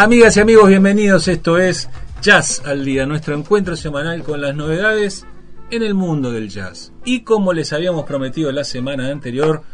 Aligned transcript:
Amigas 0.00 0.36
y 0.36 0.40
amigos, 0.40 0.68
bienvenidos. 0.68 1.26
Esto 1.26 1.58
es 1.58 1.90
Jazz 2.22 2.62
al 2.64 2.84
Día, 2.84 3.04
nuestro 3.04 3.34
encuentro 3.34 3.74
semanal 3.74 4.22
con 4.22 4.40
las 4.40 4.54
novedades 4.54 5.26
en 5.72 5.82
el 5.82 5.94
mundo 5.94 6.30
del 6.30 6.48
jazz. 6.48 6.92
Y 7.04 7.22
como 7.22 7.52
les 7.52 7.72
habíamos 7.72 8.04
prometido 8.04 8.52
la 8.52 8.62
semana 8.62 9.08
anterior, 9.08 9.64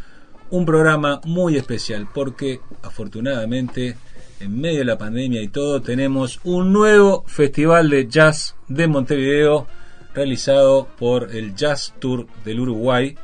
un 0.48 0.64
programa 0.64 1.20
muy 1.26 1.58
especial, 1.58 2.08
porque 2.14 2.60
afortunadamente, 2.82 3.98
en 4.40 4.58
medio 4.58 4.78
de 4.78 4.86
la 4.86 4.96
pandemia 4.96 5.42
y 5.42 5.48
todo, 5.48 5.82
tenemos 5.82 6.40
un 6.42 6.72
nuevo 6.72 7.24
festival 7.26 7.90
de 7.90 8.08
jazz 8.08 8.56
de 8.66 8.88
Montevideo 8.88 9.66
realizado 10.14 10.88
por 10.98 11.36
el 11.36 11.54
Jazz 11.54 11.92
Tour 11.98 12.28
del 12.46 12.60
Uruguay. 12.60 13.14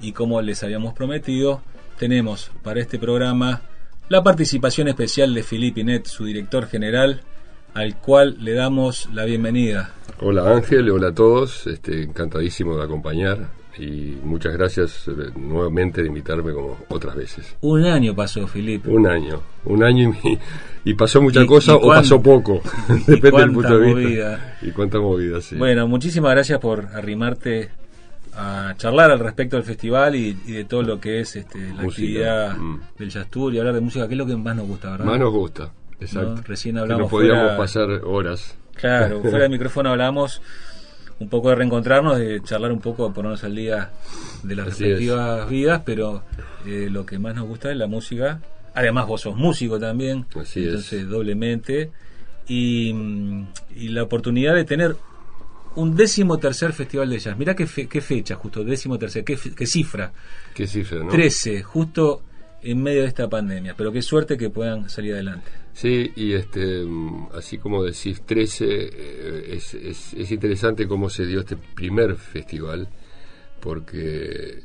Y 0.00 0.12
como 0.12 0.40
les 0.40 0.62
habíamos 0.62 0.94
prometido, 0.94 1.60
tenemos 1.98 2.50
para 2.62 2.80
este 2.80 2.98
programa 2.98 3.60
la 4.08 4.22
participación 4.22 4.88
especial 4.88 5.34
de 5.34 5.42
Filipe 5.42 5.80
Inet, 5.80 6.06
su 6.06 6.24
director 6.24 6.66
general, 6.66 7.20
al 7.74 7.96
cual 7.96 8.36
le 8.40 8.54
damos 8.54 9.08
la 9.12 9.24
bienvenida. 9.24 9.92
Hola 10.20 10.54
Ángel, 10.54 10.88
hola 10.90 11.08
a 11.08 11.14
todos, 11.14 11.66
este, 11.66 12.04
encantadísimo 12.04 12.76
de 12.76 12.84
acompañar 12.84 13.48
y 13.78 14.16
muchas 14.22 14.54
gracias 14.54 15.06
eh, 15.08 15.30
nuevamente 15.36 16.02
de 16.02 16.08
invitarme 16.08 16.52
como 16.52 16.78
otras 16.88 17.16
veces. 17.16 17.56
Un 17.60 17.84
año 17.84 18.14
pasó, 18.14 18.46
Filipe. 18.46 18.88
Un 18.88 19.06
año, 19.06 19.42
un 19.64 19.82
año 19.82 20.14
y, 20.84 20.94
pasó 20.94 21.20
mucha 21.20 21.44
cosa 21.44 21.74
o 21.74 21.88
pasó 21.88 22.22
poco, 22.22 22.62
depende 23.06 23.40
del 23.40 23.52
punto 23.52 23.78
de 23.78 23.94
vista. 23.94 24.58
Y 24.62 24.70
cuánta 24.70 25.00
movida, 25.00 25.40
sí. 25.40 25.56
Bueno, 25.56 25.86
muchísimas 25.88 26.30
gracias 26.30 26.60
por 26.60 26.86
arrimarte 26.94 27.70
a 28.36 28.74
charlar 28.76 29.10
al 29.10 29.18
respecto 29.18 29.56
del 29.56 29.64
festival 29.64 30.14
y, 30.14 30.34
de 30.34 30.64
todo 30.64 30.82
lo 30.82 31.00
que 31.00 31.20
es 31.20 31.36
este, 31.36 31.72
la 31.74 31.82
actividad 31.82 32.56
mm. 32.56 32.80
del 32.98 33.10
Jazz 33.10 33.28
Tour 33.28 33.54
y 33.54 33.58
hablar 33.58 33.74
de 33.74 33.80
música, 33.80 34.06
que 34.06 34.14
es 34.14 34.18
lo 34.18 34.26
que 34.26 34.36
más 34.36 34.54
nos 34.54 34.66
gusta, 34.66 34.90
¿verdad? 34.90 35.06
Más 35.06 35.18
nos 35.18 35.32
gusta, 35.32 35.72
exacto. 35.98 36.42
Recién 36.46 36.76
hablamos. 36.78 37.06
Que 37.06 37.10
podíamos 37.10 37.52
pasar 37.56 37.88
horas. 38.04 38.56
Claro, 38.74 39.20
fuera 39.22 39.38
del 39.38 39.50
micrófono 39.50 39.90
hablamos 39.90 40.42
un 41.18 41.28
poco 41.30 41.48
de 41.48 41.54
reencontrarnos, 41.54 42.18
de 42.18 42.42
charlar 42.42 42.72
un 42.72 42.80
poco, 42.80 43.10
ponernos 43.12 43.42
al 43.42 43.54
día 43.54 43.90
de 44.42 44.54
las 44.54 44.66
respectivas 44.66 45.48
vidas, 45.48 45.82
pero 45.84 46.22
eh, 46.66 46.88
lo 46.90 47.06
que 47.06 47.18
más 47.18 47.34
nos 47.34 47.46
gusta 47.46 47.70
es 47.70 47.76
la 47.78 47.86
música. 47.86 48.40
Además, 48.74 49.06
vos 49.06 49.22
sos 49.22 49.34
músico 49.34 49.78
también, 49.78 50.26
entonces 50.34 51.08
doblemente. 51.08 51.90
Y, 52.48 52.92
mm, 52.92 53.46
y 53.76 53.88
la 53.88 54.02
oportunidad 54.02 54.54
de 54.54 54.64
tener 54.64 54.96
un 55.76 55.94
décimo 55.94 56.38
tercer 56.38 56.72
festival 56.72 57.10
de 57.10 57.18
jazz. 57.18 57.38
Mirá 57.38 57.54
qué, 57.54 57.66
qué 57.88 58.00
fecha, 58.00 58.34
justo, 58.34 58.64
décimo 58.64 58.98
tercer, 58.98 59.24
qué, 59.24 59.36
cifra. 59.66 60.12
Qué 60.54 60.66
cifra, 60.66 60.98
¿no? 61.00 61.08
13, 61.08 61.62
justo 61.62 62.22
en 62.62 62.82
medio 62.82 63.02
de 63.02 63.08
esta 63.08 63.28
pandemia. 63.28 63.74
Pero 63.76 63.92
qué 63.92 64.02
suerte 64.02 64.36
que 64.36 64.50
puedan 64.50 64.88
salir 64.88 65.14
adelante. 65.14 65.50
Sí, 65.74 66.10
y 66.16 66.32
este, 66.32 66.82
así 67.34 67.58
como 67.58 67.84
decís, 67.84 68.22
13, 68.24 68.64
eh, 68.66 69.54
es, 69.54 69.74
es, 69.74 70.32
interesante 70.32 70.88
cómo 70.88 71.10
se 71.10 71.26
dio 71.26 71.40
este 71.40 71.56
primer 71.56 72.16
festival, 72.16 72.88
porque 73.60 74.62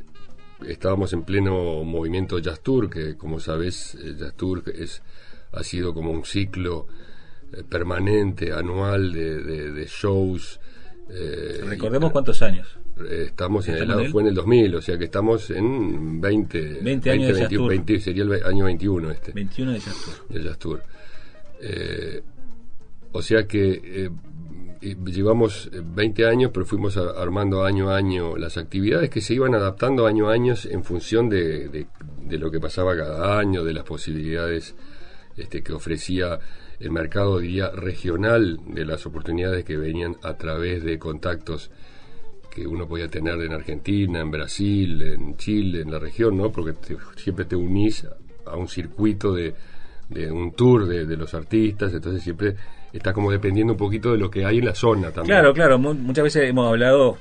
estábamos 0.66 1.12
en 1.12 1.24
pleno 1.24 1.84
movimiento 1.84 2.40
Jazz 2.40 2.62
Tour, 2.62 2.90
que 2.90 3.18
como 3.18 3.42
sabes, 3.42 3.98
Jazz 4.18 4.34
Tour 4.36 4.64
es, 4.74 5.02
ha 5.52 5.64
sido 5.64 5.94
como 5.94 6.12
un 6.12 6.24
ciclo 6.24 6.88
eh, 7.52 7.64
permanente, 7.68 8.54
anual 8.54 9.12
de, 9.12 9.72
de 9.72 9.86
shows 9.88 10.61
eh, 11.14 11.62
Recordemos 11.66 12.12
cuántos 12.12 12.42
años. 12.42 12.78
Eh, 13.10 13.26
estamos 13.28 13.68
en 13.68 13.76
el, 13.76 14.12
fue 14.12 14.22
en 14.22 14.30
el 14.30 14.36
2000, 14.36 14.76
o 14.76 14.82
sea 14.82 14.98
que 14.98 15.06
estamos 15.06 15.50
en 15.50 16.22
20, 16.22 16.80
20 16.82 17.12
años 17.12 17.38
de 17.38 18.00
sería 18.00 18.24
el 18.24 18.44
año 18.46 18.66
21 18.66 19.12
este. 19.12 19.32
21 19.34 19.72
de 19.74 19.80
Jazz 20.44 20.58
Tour. 20.58 20.82
Eh, 21.60 22.22
o 23.12 23.22
sea 23.22 23.46
que 23.46 24.10
llevamos 24.82 25.70
20 25.72 26.26
años, 26.28 26.52
pero 26.54 26.66
fuimos 26.66 26.96
armando 26.98 27.66
año 27.66 27.90
a 27.90 27.98
año 27.98 28.38
las 28.38 28.58
actividades 28.58 29.10
que 29.10 29.22
se 29.22 29.34
iban 29.34 29.54
adaptando 29.54 30.08
año 30.08 30.30
a 30.30 30.34
año 30.34 30.56
en 30.70 30.84
función 30.84 31.30
de, 31.30 31.68
de, 31.68 32.38
lo 32.38 32.50
que 32.50 32.60
pasaba 32.60 32.96
cada 32.96 33.38
año, 33.38 33.64
de 33.66 33.74
las 33.74 33.84
posibilidades 33.84 34.76
este, 35.36 35.62
que 35.62 35.74
ofrecía 35.74 36.40
el 36.82 36.92
mercado, 36.92 37.40
diría, 37.40 37.70
regional 37.70 38.60
de 38.66 38.86
las 38.86 39.06
oportunidades 39.06 39.64
que 39.64 39.78
venían 39.78 40.18
a 40.24 40.34
través 40.36 40.84
de 40.84 40.98
contactos 40.98 41.72
que 42.50 42.68
uno 42.68 42.88
podía 42.88 43.08
tener 43.08 43.40
en 43.42 43.54
Argentina, 43.54 44.20
en 44.20 44.30
Brasil, 44.30 45.02
en 45.02 45.38
Chile, 45.38 45.82
en 45.82 45.92
la 45.92 46.00
región, 46.00 46.38
¿no? 46.38 46.52
Porque 46.52 46.74
siempre 47.16 47.46
te 47.46 47.56
unís 47.56 48.06
a 48.46 48.56
un 48.58 48.68
circuito 48.68 49.34
de, 49.34 49.54
de 50.10 50.32
un 50.32 50.52
tour 50.52 50.86
de, 50.86 51.16
los 51.16 51.34
artistas, 51.34 51.94
entonces 51.94 52.22
siempre 52.22 52.56
está 52.92 53.14
como 53.14 53.32
dependiendo 53.32 53.74
un 53.74 53.80
poquito 53.80 54.12
de 54.12 54.18
lo 54.18 54.30
que 54.30 54.46
hay 54.46 54.58
en 54.58 54.66
la 54.66 54.76
zona 54.76 55.12
también. 55.12 55.38
Claro, 55.38 55.54
claro, 55.54 55.80
muchas 55.80 56.24
veces 56.24 56.50
hemos 56.50 56.68
hablado, 56.68 57.18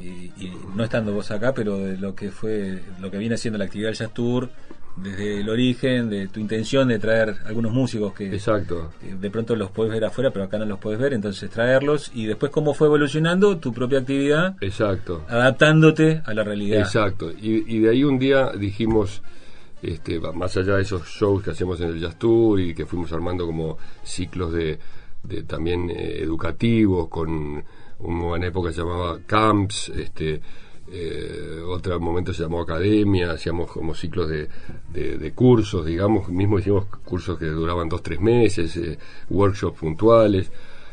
y, 0.00 0.32
y, 0.44 0.52
no 0.74 0.82
estando 0.82 1.12
vos 1.12 1.30
acá, 1.30 1.54
pero 1.54 1.78
de 1.78 1.96
lo 1.96 2.14
que 2.16 2.32
fue, 2.32 2.80
lo 3.00 3.10
que 3.10 3.18
viene 3.18 3.36
haciendo 3.36 3.58
la 3.58 3.66
actividad 3.66 3.90
del 3.90 3.98
Jazz 3.98 4.12
Tour, 4.12 4.50
desde 4.96 5.40
el 5.40 5.48
origen, 5.48 6.10
de 6.10 6.28
tu 6.28 6.40
intención 6.40 6.88
de 6.88 6.98
traer 6.98 7.36
algunos 7.46 7.72
músicos 7.72 8.12
que, 8.12 8.26
Exacto. 8.32 8.92
de 9.02 9.30
pronto 9.30 9.56
los 9.56 9.70
puedes 9.70 9.92
ver 9.92 10.04
afuera, 10.04 10.30
pero 10.30 10.44
acá 10.44 10.58
no 10.58 10.66
los 10.66 10.78
puedes 10.78 11.00
ver, 11.00 11.14
entonces 11.14 11.50
traerlos 11.50 12.10
y 12.14 12.26
después 12.26 12.52
cómo 12.52 12.74
fue 12.74 12.88
evolucionando 12.88 13.58
tu 13.58 13.72
propia 13.72 14.00
actividad. 14.00 14.56
Exacto. 14.60 15.24
Adaptándote 15.28 16.22
a 16.24 16.34
la 16.34 16.44
realidad. 16.44 16.80
Exacto. 16.80 17.30
Y, 17.30 17.80
de 17.80 17.90
ahí 17.90 18.04
un 18.04 18.18
día 18.18 18.52
dijimos, 18.52 19.22
este, 19.82 20.20
más 20.20 20.56
allá 20.56 20.76
de 20.76 20.82
esos 20.82 21.06
shows 21.06 21.42
que 21.42 21.50
hacemos 21.50 21.80
en 21.80 21.88
el 21.88 22.00
Jazz 22.00 22.18
Tour 22.18 22.60
y 22.60 22.74
que 22.74 22.86
fuimos 22.86 23.12
armando 23.12 23.46
como 23.46 23.78
ciclos 24.04 24.52
de, 24.52 24.78
de 25.22 25.42
también 25.44 25.90
eh, 25.90 26.18
educativos 26.20 27.08
con 27.08 27.64
una 27.98 28.46
época 28.46 28.72
se 28.72 28.80
llamaba 28.80 29.18
camps, 29.26 29.90
este 29.90 30.40
eh, 30.90 31.62
otro 31.66 31.98
momento 32.00 32.32
se 32.32 32.42
llamó 32.42 32.60
academia, 32.60 33.32
hacíamos 33.32 33.70
como 33.70 33.94
ciclos 33.94 34.28
de, 34.28 35.32
cursos, 35.34 35.86
digamos, 35.86 36.28
mismo 36.28 36.58
hicimos 36.58 36.86
cursos 37.04 37.38
que 37.38 37.46
duraban 37.46 37.88
dos, 37.88 38.02
tres 38.02 38.20
meses, 38.20 38.76
eh, 38.76 38.98
workshops 39.30 39.78
puntuales, 39.78 40.50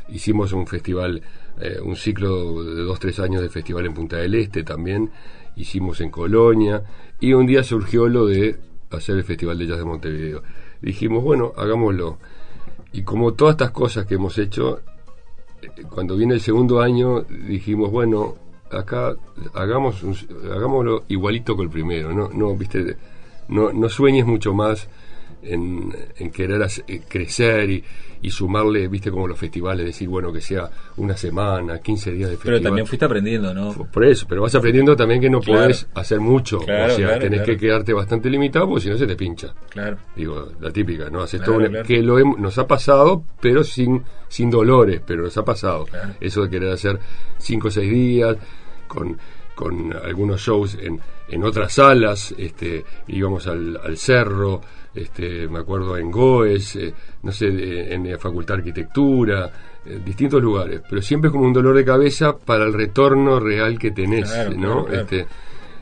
hicimos 0.10 0.54
un 0.54 0.68
festival, 0.68 1.22
eh, 1.60 1.80
un 1.84 1.96
ciclo 1.96 2.64
de 2.64 2.84
dos, 2.84 3.00
tres 3.00 3.20
años 3.20 3.42
de 3.42 3.50
festival 3.50 3.86
en 3.86 3.94
Punta 3.94 4.18
del 4.18 4.36
Este 4.36 4.64
también, 4.64 5.10
hicimos 5.56 6.00
en 6.02 6.10
Colonia, 6.12 6.84
y 7.20 7.34
un 7.34 7.46
día 7.46 7.64
surgió 7.64 8.08
lo 8.08 8.26
de 8.26 8.58
hacer 8.92 9.18
el 9.18 9.24
Festival 9.24 9.58
de 9.58 9.68
Jazz 9.68 9.80
de 9.80 9.86
Montevideo. 9.86 10.44
Dijimos, 10.82 11.24
bueno, 11.24 11.54
hagámoslo. 11.58 12.18
Y 12.92 13.04
como 13.04 13.34
todas 13.34 13.54
estas 13.54 13.72
cosas 13.72 14.06
que 14.06 14.16
hemos 14.16 14.38
hecho, 14.38 14.82
eh, 15.62 15.84
cuando 15.90 16.16
viene 16.16 16.36
el 16.36 16.42
segundo 16.42 16.82
año, 16.82 17.22
dijimos, 17.22 17.92
bueno, 17.92 18.36
acá 18.72 19.16
hagamos 19.54 20.04
hagámoslo 20.52 21.04
igualito 21.08 21.56
que 21.56 21.64
el 21.64 21.70
primero, 21.70 22.14
no, 22.14 22.30
no, 22.30 22.56
viste, 22.56 22.98
no, 23.48 23.72
no 23.72 23.90
sueñes 23.90 24.26
mucho 24.26 24.54
más 24.54 24.88
en, 25.44 25.92
querer 26.32 26.62
eh, 26.88 27.02
crecer 27.08 27.70
y, 27.70 27.84
y, 28.22 28.30
sumarle, 28.30 28.88
viste, 28.88 29.12
como 29.12 29.28
los 29.28 29.38
festivales, 29.38 29.86
decir, 29.86 30.08
bueno, 30.08 30.32
que 30.32 30.42
sea 30.42 30.70
una 30.98 31.16
semana, 31.16 31.80
15 31.80 32.12
días 32.12 32.30
de 32.30 32.36
festival. 32.36 32.60
Pero 32.60 32.70
también 32.70 32.88
fuiste 32.88 33.06
aprendiendo, 33.06 33.54
¿no? 33.54 33.74
Por 33.74 34.06
eso, 34.06 34.26
pero 34.28 34.42
vas 34.42 34.56
aprendiendo 34.56 34.96
también 34.96 35.22
que 35.22 35.30
no 35.30 35.42
podés 35.42 35.88
hacer 35.94 36.20
mucho, 36.20 36.60
o 36.60 36.66
sea, 36.66 37.20
tenés 37.20 37.42
que 37.42 37.58
quedarte 37.58 37.94
bastante 37.94 38.30
limitado 38.30 38.68
porque 38.68 38.84
si 38.84 38.90
no 38.90 38.98
se 38.98 39.08
te 39.08 39.16
pincha. 39.16 39.54
Claro. 39.70 39.98
Digo, 40.16 40.50
la 40.60 40.72
típica, 40.72 41.10
¿no? 41.10 41.22
Haces 41.22 41.42
todo 41.42 41.60
que 41.84 42.02
lo 42.02 42.20
nos 42.20 42.58
ha 42.58 42.68
pasado, 42.68 43.24
pero 43.42 43.64
sin, 43.64 44.04
sin 44.28 44.50
dolores, 44.50 45.02
pero 45.06 45.24
nos 45.24 45.38
ha 45.38 45.46
pasado. 45.46 45.86
Eso 46.20 46.44
de 46.44 46.50
querer 46.50 46.74
hacer 46.74 47.00
5 47.38 47.68
o 47.68 47.72
6 47.72 47.90
días, 47.92 48.38
con 48.88 49.18
con 49.60 49.94
algunos 49.94 50.40
shows 50.40 50.78
en, 50.82 51.02
en 51.28 51.44
otras 51.44 51.74
salas, 51.74 52.34
este, 52.38 52.86
íbamos 53.08 53.46
al, 53.46 53.78
al 53.84 53.98
cerro, 53.98 54.62
este, 54.96 55.48
me 55.48 55.60
acuerdo 55.60 55.98
en 55.98 56.10
Goes, 56.12 56.76
eh, 56.76 56.94
no 57.24 57.32
sé, 57.32 57.52
de- 57.52 57.94
en 57.94 58.10
la 58.12 58.18
Facultad 58.18 58.56
de 58.56 58.60
Arquitectura, 58.60 59.52
eh, 59.86 60.00
distintos 60.04 60.42
lugares, 60.42 60.82
pero 60.90 61.02
siempre 61.02 61.28
es 61.30 61.32
como 61.32 61.46
un 61.46 61.54
dolor 61.54 61.76
de 61.76 61.86
cabeza 61.86 62.36
para 62.38 62.66
el 62.66 62.74
retorno 62.74 63.40
real 63.40 63.78
que 63.80 63.92
tenés, 63.92 64.30
Claro, 64.32 64.52
¿no? 64.52 64.58
claro, 64.58 64.86
claro. 64.86 65.02
Este, 65.02 65.28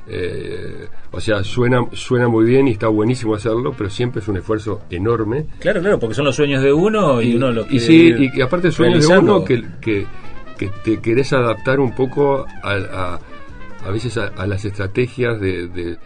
eh, 0.10 0.88
o 1.12 1.20
sea, 1.20 1.44
suena, 1.44 1.82
suena 1.94 2.28
muy 2.28 2.46
bien 2.46 2.68
y 2.68 2.72
está 2.72 2.88
buenísimo 2.88 3.36
hacerlo, 3.36 3.74
pero 3.78 3.90
siempre 3.90 4.22
es 4.22 4.28
un 4.28 4.38
esfuerzo 4.38 4.82
enorme. 4.90 5.46
Claro, 5.60 5.82
claro, 5.82 6.00
porque 6.00 6.16
son 6.16 6.26
los 6.26 6.36
sueños 6.36 6.64
de 6.64 6.72
uno 6.72 7.22
y, 7.22 7.36
uno 7.36 7.52
lo 7.52 7.62
y 7.64 7.66
quiere 7.80 7.86
sí, 7.86 8.14
y, 8.18 8.32
que 8.32 8.44
aparte 8.44 8.72
sueños 8.72 9.02
de 9.02 9.08
realizando. 9.08 9.36
uno 9.38 9.46
que, 9.46 9.64
que, 9.82 10.06
que 10.58 10.70
te 10.84 11.02
querés 11.02 11.34
adaptar 11.34 11.80
un 11.80 11.94
poco 11.94 12.46
a, 12.64 12.72
a, 12.74 13.20
a 13.86 13.92
veces 13.92 14.18
a, 14.18 14.28
a 14.28 14.48
las 14.48 14.64
estrategias 14.64 15.40
de, 15.42 15.68
de- 15.68 15.98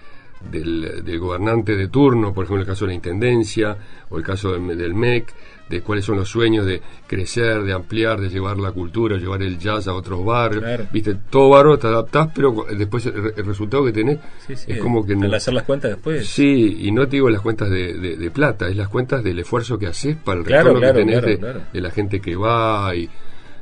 del, 0.50 1.04
del 1.04 1.20
gobernante 1.20 1.76
de 1.76 1.88
turno, 1.90 2.34
por 2.34 2.46
ejemplo 2.46 2.62
el 2.62 2.68
caso 2.68 2.86
de 2.86 2.90
la 2.90 2.96
Intendencia 2.96 3.78
o 4.10 4.18
el 4.18 4.24
caso 4.24 4.54
del, 4.54 4.78
del 4.78 4.94
MEC, 4.94 5.34
de 5.70 5.82
cuáles 5.82 6.04
son 6.04 6.18
los 6.18 6.28
sueños 6.28 6.66
de 6.66 6.82
crecer, 7.08 7.64
de 7.64 7.72
ampliar, 7.72 8.20
de 8.20 8.30
llevar 8.30 8.58
la 8.58 8.74
cultura, 8.74 9.16
llevar 9.18 9.42
el 9.42 9.58
jazz 9.58 9.88
a 9.88 9.94
otros 9.94 10.26
barrios. 10.26 10.64
Claro. 10.64 10.86
Viste, 10.92 11.16
todo 11.30 11.50
barro 11.50 11.80
te 11.80 11.88
adaptás, 11.88 12.30
pero 12.36 12.66
después 12.78 13.06
el, 13.06 13.34
el 13.38 13.46
resultado 13.46 13.86
que 13.86 13.94
tenés 13.94 14.20
Sí, 14.46 14.56
sí, 14.58 14.72
es 14.74 14.80
como 14.80 15.06
que... 15.06 15.14
al 15.14 15.20
no- 15.22 15.34
hacer 15.34 15.54
las 15.54 15.64
cuentas 15.64 15.92
después. 15.92 16.28
Sí, 16.28 16.78
y 16.82 16.92
no 16.92 17.06
te 17.06 17.12
digo 17.12 17.30
las 17.30 17.40
cuentas 17.42 17.70
de, 17.70 17.94
de- 17.94 18.18
de 18.18 18.32
plata, 18.32 18.68
es 18.68 18.76
las 18.76 18.90
cuentas 18.90 19.24
del 19.24 19.40
esfuerzo 19.40 19.80
que 19.80 19.88
haces 19.88 20.18
para 20.18 20.40
el 20.40 20.46
Claro, 20.46 20.74
retorno 20.74 20.80
claro, 20.82 20.94
que 21.24 21.38
tenés 21.38 21.72
de, 21.72 21.80
la 21.82 21.92
gente 21.92 22.20
que 22.20 22.36
va 22.36 22.94
y 22.94 23.10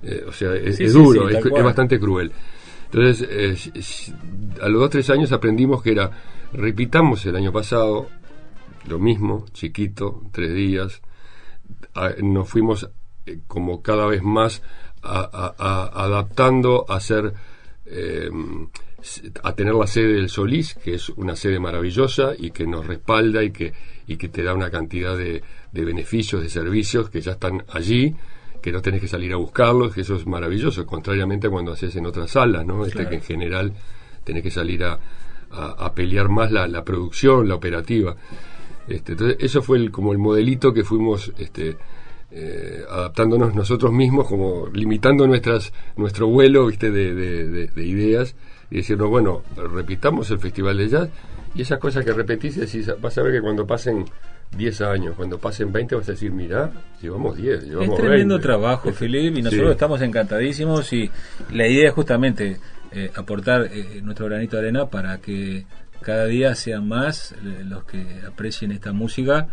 eh, 0.02 0.24
o 0.28 0.32
sea 0.32 0.56
es, 0.56 0.78
Sí, 0.78 0.86
es 0.86 0.94
sí, 0.94 0.98
duro, 0.98 1.30
es, 1.30 1.46
es 1.46 1.64
bastante 1.64 2.00
cruel. 2.00 2.32
Entonces 2.92 3.28
eh, 3.30 3.56
a 4.64 4.68
los 4.70 4.82
dos 4.82 4.90
tres 4.90 5.10
años 5.12 5.32
aprendimos 5.32 5.84
que 5.84 5.92
era 5.92 6.10
repitamos 6.54 7.26
el 7.26 7.36
año 7.36 7.52
pasado 7.52 8.08
lo 8.88 9.00
mismo, 9.00 9.46
chiquito, 9.54 10.24
tres 10.32 10.54
días, 10.54 11.02
a- 11.94 12.14
nos 12.22 12.48
fuimos 12.50 12.90
eh, 13.26 13.40
como 13.48 13.82
cada 13.82 14.08
vez 14.08 14.24
más 14.24 14.62
a- 15.04 15.20
a- 15.32 15.56
a- 15.58 16.04
adaptando 16.06 16.86
a 16.90 17.00
ser 17.00 17.34
eh, 17.86 18.30
a 19.44 19.54
tener 19.56 19.74
la 19.74 19.88
sede 19.88 20.14
del 20.14 20.30
Solís, 20.30 20.76
que 20.76 20.94
es 20.96 21.10
una 21.10 21.36
sede 21.36 21.58
maravillosa 21.60 22.34
y 22.38 22.52
que 22.52 22.68
nos 22.68 22.86
respalda 22.86 23.42
y 23.44 23.52
que, 23.52 23.74
y 24.08 24.18
que 24.18 24.28
te 24.28 24.44
da 24.44 24.54
una 24.54 24.70
cantidad 24.70 25.18
de, 25.18 25.42
de 25.72 25.86
beneficios, 25.86 26.42
de 26.44 26.50
servicios 26.50 27.10
que 27.10 27.22
ya 27.22 27.32
están 27.34 27.64
allí, 27.70 28.14
que 28.62 28.72
no 28.74 28.82
tenés 28.82 29.00
que 29.02 29.08
salir 29.08 29.32
a 29.34 29.38
buscarlos, 29.38 29.94
que 29.96 30.02
eso 30.02 30.16
es 30.18 30.28
maravilloso, 30.28 30.86
contrariamente 30.86 31.48
a 31.48 31.50
cuando 31.50 31.72
haces 31.72 31.96
en 31.96 32.06
otras 32.08 32.32
salas, 32.32 32.66
¿no? 32.66 32.86
Este, 32.86 33.08
que 33.08 33.16
en 33.16 33.22
general 33.22 33.74
tenés 34.26 34.44
que 34.44 34.52
salir 34.52 34.84
a, 34.84 35.00
a- 35.52 35.86
a 35.86 35.94
pelear 35.94 36.30
más 36.30 36.52
la, 36.52 36.68
la 36.68 36.84
producción, 36.84 37.48
la 37.48 37.56
operativa. 37.56 38.16
Este, 38.88 39.12
entonces, 39.14 39.38
eso 39.40 39.62
fue 39.62 39.78
el, 39.78 39.92
como 39.92 40.12
el 40.14 40.18
modelito 40.18 40.74
que 40.74 40.84
fuimos 40.84 41.32
este, 41.38 41.78
eh, 42.32 42.84
adaptándonos 42.90 43.56
nosotros 43.56 43.92
mismos, 43.92 44.28
como 44.28 44.68
limitando 44.74 45.26
nuestras 45.28 45.72
nuestro 45.98 46.28
vuelo 46.28 46.68
viste 46.68 46.92
de, 46.92 47.14
de- 47.14 47.48
de- 47.48 47.68
de 47.68 47.86
ideas 47.86 48.36
y 48.72 48.78
decirnos, 48.78 49.10
bueno, 49.10 49.42
repitamos 49.56 50.30
el 50.32 50.40
Festival 50.40 50.78
de 50.78 50.90
Jazz 50.90 51.10
y 51.56 51.62
esas 51.64 51.80
cosas 51.80 52.06
que 52.06 52.14
repetís, 52.14 52.56
decís, 52.56 52.90
vas 53.02 53.18
a 53.18 53.24
ver 53.24 53.34
que 53.34 53.42
cuando 53.42 53.66
pasen 53.66 54.06
10 54.56 54.82
años, 54.82 55.16
cuando 55.16 55.38
pasen 55.40 55.72
20, 55.72 55.96
vas 55.96 56.08
a 56.10 56.12
decir, 56.14 56.32
mirá, 56.32 56.72
llevamos 57.02 57.36
10, 57.38 57.60
Es 57.64 57.70
llevamos 57.70 57.96
tremendo 57.96 58.36
20". 58.36 58.44
trabajo, 58.48 58.90
Es- 58.92 58.96
Felipe, 58.98 59.40
y 59.40 59.42
nosotros 59.44 59.68
sí. 59.68 59.72
estamos 59.72 60.02
encantadísimos 60.02 60.94
y 60.94 61.10
la 61.52 61.68
idea 61.68 61.90
es 61.90 61.94
justamente 61.96 62.58
eh, 62.92 63.12
aportar 63.16 63.70
eh, 63.72 64.02
nuestro 64.04 64.26
granito 64.28 64.56
de 64.58 64.64
arena 64.64 64.88
para 64.88 65.20
que 65.20 65.66
cada 66.02 66.26
día 66.26 66.56
sean 66.56 66.88
más 66.88 67.34
eh, 67.34 67.64
los 67.66 67.84
que 67.84 68.04
aprecien 68.28 68.72
esta 68.72 68.94
música 68.94 69.48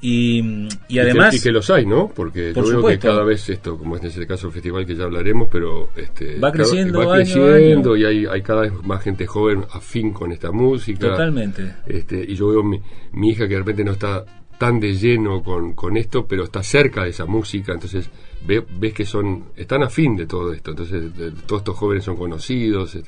y, 0.00 0.40
y 0.40 0.68
Y 0.88 0.94
que- 0.94 1.00
además 1.00 1.34
y 1.34 1.40
que, 1.40 1.50
los 1.50 1.70
hay, 1.70 1.86
¿no? 1.86 2.08
Porque 2.14 2.52
Por 2.52 2.64
yo 2.64 2.70
veo 2.70 2.78
supuesto. 2.80 3.00
que 3.00 3.08
cada 3.08 3.24
vez 3.24 3.48
esto, 3.48 3.78
como 3.78 3.96
es 3.96 4.04
en 4.14 4.20
el 4.22 4.26
caso 4.28 4.48
del 4.48 4.52
festival 4.54 4.84
que 4.84 4.96
ya 4.96 5.04
hablaremos, 5.04 5.48
pero 5.50 5.88
este, 5.96 6.34
Va 6.34 6.52
cada- 6.52 6.52
creciendo 6.52 6.98
va 6.98 7.04
año 7.14 7.24
creciendo 7.24 7.92
año. 7.94 7.96
y 7.96 8.04
hay, 8.04 8.26
hay 8.26 8.42
cada 8.42 8.62
vez 8.62 8.72
más 8.82 9.02
gente 9.02 9.26
joven 9.26 9.64
afín 9.72 10.12
con 10.12 10.32
esta 10.32 10.50
música. 10.50 11.08
totalmente 11.08 11.74
Este, 11.86 12.22
y 12.22 12.34
yo 12.34 12.48
veo 12.48 12.62
mi, 12.62 12.82
mi 13.12 13.30
hija 13.30 13.44
que 13.48 13.54
de 13.54 13.60
repente 13.60 13.82
no 13.84 13.92
está 13.92 14.24
tan 14.58 14.78
de 14.80 14.94
lleno 14.94 15.42
con, 15.42 15.72
con 15.74 15.96
esto, 15.96 16.26
pero 16.26 16.44
está 16.44 16.62
cerca 16.62 17.04
de 17.04 17.10
esa 17.10 17.26
música, 17.26 17.72
entonces 17.72 18.08
ve- 18.46 18.64
ves 18.78 18.92
que 18.94 19.04
son 19.04 19.44
están 19.56 19.82
afín 19.82 20.16
de 20.16 20.26
todo 20.26 20.52
esto, 20.52 20.70
entonces 20.70 21.16
de- 21.16 21.30
todos 21.46 21.60
estos 21.62 21.76
jóvenes 21.76 22.04
son 22.04 22.16
conocidos, 22.16 22.94
eh, 22.94 23.02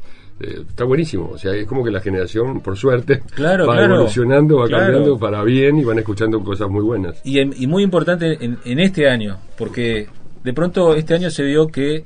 está 0.69 0.85
buenísimo, 0.85 1.31
o 1.33 1.39
sea, 1.39 1.55
es 1.55 1.67
como 1.67 1.83
que 1.85 1.91
la 1.91 2.01
generación, 2.01 2.61
por 2.61 2.77
suerte, 2.77 3.23
Claro, 3.35 3.67
va 3.67 3.75
claro. 3.77 3.95
evolucionando, 3.95 4.59
va 4.59 4.67
Claro. 4.67 4.85
cambiando 4.93 5.19
para 5.19 5.43
bien 5.45 5.79
y 5.79 5.85
van 5.85 5.99
escuchando 5.99 6.43
cosas 6.43 6.69
muy 6.69 6.83
buenas. 6.83 7.21
y, 7.25 7.39
en- 7.39 7.55
y 7.57 7.67
muy 7.67 7.83
importante 7.83 8.37
en, 8.45 8.59
en 8.65 8.79
este 8.81 9.09
año 9.09 9.39
porque 9.57 10.09
de 10.45 10.53
pronto 10.53 10.95
este 10.95 11.15
año 11.15 11.31
se 11.31 11.43
vio 11.45 11.67
que 11.69 12.05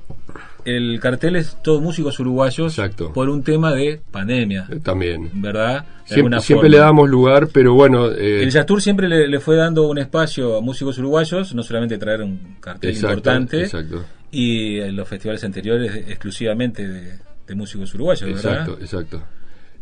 el 0.64 0.98
cartel 1.00 1.36
es 1.36 1.56
todos 1.62 1.80
músicos 1.82 2.18
uruguayos 2.20 2.78
Exacto. 2.78 3.12
por 3.12 3.28
un 3.28 3.42
tema 3.42 3.72
de 3.72 4.00
pandemia 4.10 4.66
Eh, 4.70 4.80
También. 4.82 5.30
¿verdad? 5.34 5.84
De 6.08 6.40
Siempre, 6.40 6.68
le 6.68 6.78
damos 6.78 7.08
lugar, 7.08 7.48
pero 7.52 7.74
bueno. 7.74 8.10
eh, 8.10 8.42
El 8.42 8.50
Jazz 8.50 8.66
Tour 8.66 8.82
siempre 8.82 9.08
le, 9.08 9.28
le 9.28 9.40
fue 9.40 9.56
dando 9.56 9.88
un 9.88 9.98
espacio 9.98 10.56
a 10.56 10.60
músicos 10.60 10.98
uruguayos, 10.98 11.54
no 11.54 11.62
solamente 11.62 11.98
traer 11.98 12.22
un 12.22 12.56
cartel 12.60 12.90
Exacto, 12.90 13.08
importante, 13.16 13.62
exacto. 13.62 14.04
y 14.32 14.78
en 14.80 14.96
los 14.96 15.08
festivales 15.08 15.42
anteriores 15.44 15.94
exclusivamente 16.08 16.86
de, 16.88 17.18
de 17.46 17.54
músicos 17.54 17.94
uruguayos, 17.94 18.22
¿verdad? 18.32 18.60
exacto, 18.62 18.78
exacto. 18.80 19.22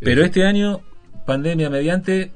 Pero 0.00 0.22
Eh, 0.22 0.26
este 0.26 0.44
año, 0.44 0.80
pandemia 1.26 1.70
mediante, 1.70 2.30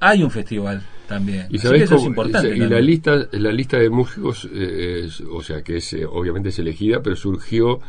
hay 0.00 0.22
un 0.22 0.30
festival 0.30 0.82
también. 1.08 1.46
Y 1.50 1.58
sabés 1.58 1.80
que 1.80 1.84
eso 1.84 1.96
es 1.96 2.04
importante. 2.04 2.56
y 2.56 2.60
la 2.60 2.80
lista, 2.80 3.28
la 3.32 3.52
lista 3.52 3.78
de 3.78 3.90
músicos, 3.90 4.48
eh, 4.52 5.02
es- 5.06 5.20
o 5.20 5.42
sea, 5.42 5.62
que 5.62 5.76
es, 5.78 5.92
eh, 5.92 6.04
obviamente 6.06 6.48
es 6.50 6.58
elegida, 6.58 7.02
pero 7.02 7.16
surgió, 7.16 7.80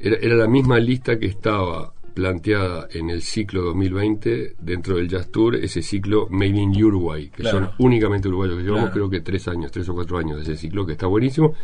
era, 0.00 0.16
era 0.20 0.34
la 0.36 0.46
misma 0.48 0.78
lista 0.80 1.18
que 1.18 1.26
estaba 1.26 1.92
planteada 2.14 2.88
en 2.92 3.08
el 3.10 3.22
ciclo 3.22 3.62
2020 3.62 4.54
dentro 4.60 4.96
del 4.96 5.08
Jazz 5.08 5.30
Tour, 5.30 5.54
ese 5.56 5.80
ciclo 5.80 6.26
Made 6.28 6.48
in 6.58 6.82
Uruguay, 6.84 7.30
que 7.30 7.42
Claro. 7.42 7.58
son 7.58 7.70
únicamente 7.78 8.28
uruguayos, 8.28 8.56
que 8.56 8.62
llevamos 8.64 8.90
Claro. 8.90 8.94
creo 8.94 9.10
que 9.10 9.20
tres 9.20 9.46
años, 9.48 9.70
tres 9.70 9.88
o 9.88 9.94
cuatro 9.94 10.18
años 10.18 10.36
de 10.36 10.42
ese 10.42 10.56
ciclo, 10.56 10.84
que 10.84 10.92
está 10.92 11.06
buenísimo, 11.06 11.54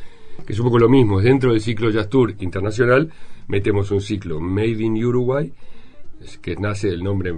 que 0.46 0.52
es 0.52 0.58
un 0.60 0.66
poco 0.66 0.78
lo 0.78 0.88
mismo, 0.88 1.20
dentro 1.20 1.50
del 1.50 1.60
ciclo 1.60 1.90
Jazz 1.90 2.08
Tour 2.08 2.34
internacional 2.40 3.11
metemos 3.49 3.90
un 3.90 4.00
ciclo 4.00 4.40
Made 4.40 4.82
in 4.82 5.04
Uruguay, 5.04 5.52
que 6.40 6.54
nace 6.56 6.88
el 6.90 7.02
nombre 7.02 7.34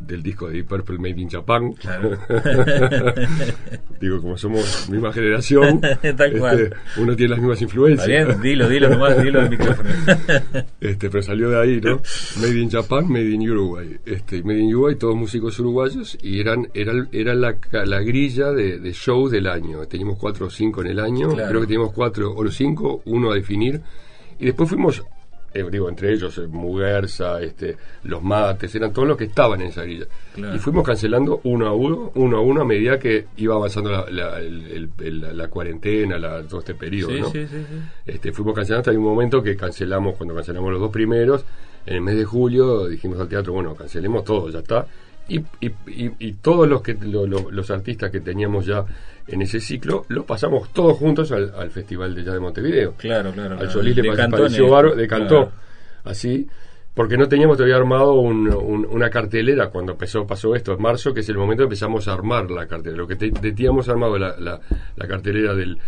del 0.00 0.22
disco 0.22 0.48
de 0.48 0.54
Deep 0.54 0.66
Purple 0.66 0.98
Made 0.98 1.20
in 1.20 1.28
Japan. 1.28 1.72
Claro. 1.74 2.18
Digo, 4.00 4.20
como 4.20 4.36
somos 4.38 4.88
misma 4.90 5.12
generación, 5.12 5.80
Tal 6.16 6.38
cual. 6.38 6.60
este, 6.60 6.76
uno 7.00 7.14
tiene 7.16 7.30
las 7.30 7.38
mismas 7.38 7.56
Está 7.60 7.64
influencias. 7.64 8.06
bien, 8.26 8.40
dilo, 8.42 8.68
dilo 8.68 8.88
nomás, 8.88 9.22
dilo 9.22 9.40
al 9.40 9.50
micrófono. 9.50 9.88
Este, 10.80 11.10
pero 11.10 11.22
salió 11.22 11.50
de 11.50 11.60
ahí, 11.60 11.80
¿no? 11.80 12.00
Made 12.40 12.58
in 12.58 12.70
Japan, 12.70 13.06
Made 13.08 13.28
in 13.30 13.48
Uruguay. 13.50 13.96
Este, 14.06 14.42
Made 14.42 14.60
in 14.60 14.74
Uruguay, 14.74 14.94
todos 14.96 15.14
músicos 15.14 15.58
uruguayos, 15.60 16.16
y 16.22 16.40
eran, 16.40 16.68
era, 16.74 16.92
era 17.12 17.34
la, 17.34 17.56
la 17.84 18.00
grilla 18.00 18.50
de, 18.52 18.78
de 18.78 18.92
shows 18.92 19.30
del 19.30 19.46
año. 19.46 19.84
Teníamos 19.86 20.18
cuatro 20.18 20.46
o 20.46 20.50
cinco 20.50 20.80
en 20.80 20.88
el 20.88 21.00
año, 21.00 21.28
Claro. 21.34 21.48
creo 21.50 21.60
que 21.60 21.66
teníamos 21.66 21.92
cuatro 21.92 22.32
o 22.34 22.48
cinco, 22.50 23.02
uno 23.04 23.30
a 23.30 23.34
definir, 23.34 23.80
y 24.38 24.46
después 24.46 24.68
fuimos, 24.70 25.02
eh, 25.52 25.64
digo, 25.70 25.88
entre 25.88 26.12
ellos, 26.12 26.36
eh, 26.38 26.46
Muguerza, 26.46 27.40
este, 27.42 27.76
los 28.04 28.22
mates, 28.22 28.74
eran 28.74 28.92
todos 28.92 29.08
los 29.08 29.16
que 29.16 29.24
estaban 29.24 29.60
en 29.60 29.68
esa 29.68 29.82
grilla. 29.82 30.06
Claro. 30.34 30.54
Y 30.54 30.58
fuimos 30.58 30.86
cancelando 30.86 31.40
uno 31.44 31.66
a 31.66 31.72
uno, 31.72 32.12
uno 32.14 32.36
a 32.36 32.40
uno, 32.40 32.60
a 32.62 32.64
medida 32.64 32.98
que 32.98 33.26
iba 33.36 33.54
avanzando 33.54 33.90
la, 33.90 34.10
la, 34.10 34.38
el- 34.40 34.66
el- 34.66 34.90
el- 35.04 35.36
la 35.36 35.48
cuarentena, 35.48 36.18
todo 36.48 36.60
este 36.60 36.74
periodo, 36.74 37.10
Sí, 37.12 37.20
¿no? 37.20 37.30
sí, 37.30 37.46
sí, 37.46 37.56
sí. 37.68 37.78
Este, 38.06 38.32
fuimos 38.32 38.54
cancelando 38.54 38.90
hasta 38.90 38.98
un 38.98 39.04
momento 39.04 39.42
que 39.42 39.56
cancelamos, 39.56 40.16
cuando 40.16 40.34
cancelamos 40.34 40.70
los 40.72 40.80
dos 40.80 40.90
primeros, 40.90 41.44
en 41.86 41.94
el 41.96 42.00
mes 42.02 42.16
de 42.16 42.24
julio 42.24 42.86
dijimos 42.86 43.18
al 43.18 43.28
teatro, 43.28 43.52
bueno, 43.52 43.74
cancelemos 43.74 44.22
todo, 44.24 44.50
ya 44.50 44.58
está. 44.60 44.86
Y, 45.30 45.38
y, 45.60 45.68
y, 45.86 46.10
y 46.18 46.32
todos 46.34 46.68
los, 46.68 46.82
que, 46.82 46.94
lo- 46.94 47.26
lo- 47.26 47.50
los 47.50 47.70
artistas 47.70 48.10
que 48.10 48.20
teníamos 48.20 48.66
ya 48.66 48.84
en 49.28 49.42
ese 49.42 49.60
ciclo, 49.60 50.04
los 50.08 50.24
pasamos 50.24 50.72
todos 50.72 50.98
juntos 50.98 51.30
al, 51.32 51.52
al 51.56 51.70
Festival 51.70 52.14
de 52.14 52.24
Jazz 52.24 52.34
de 52.34 52.40
Montevideo. 52.40 52.94
Claro, 52.98 53.30
claro. 53.32 53.52
Al 53.52 53.58
claro. 53.58 53.72
Solís 53.72 53.94
le 53.96 54.02
De 54.02 54.08
pa- 54.08 54.16
Cantones. 54.16 54.44
pareció 54.46 54.68
bárbaro, 54.68 54.96
decantó 54.96 55.36
Claro. 55.36 55.52
así, 56.04 56.48
porque 56.94 57.16
no 57.16 57.28
teníamos 57.28 57.56
todavía 57.56 57.76
armado 57.76 58.14
un- 58.14 58.52
un- 58.52 58.86
una 58.90 59.08
cartelera 59.08 59.70
cuando 59.70 59.92
empezó, 59.92 60.26
pasó 60.26 60.54
esto 60.56 60.72
en 60.72 60.82
marzo, 60.82 61.14
que 61.14 61.20
es 61.20 61.28
el 61.28 61.36
momento 61.38 61.62
que 61.62 61.66
empezamos 61.66 62.08
a 62.08 62.12
armar 62.12 62.50
la 62.50 62.66
cartelera. 62.66 62.98
Lo 63.02 63.06
que 63.06 63.14
te- 63.16 63.30
teníamos 63.30 63.88
armado 63.88 64.18
la, 64.18 64.36
la- 64.36 64.60
la 64.96 65.06
cartelera 65.06 65.54
del, 65.54 65.78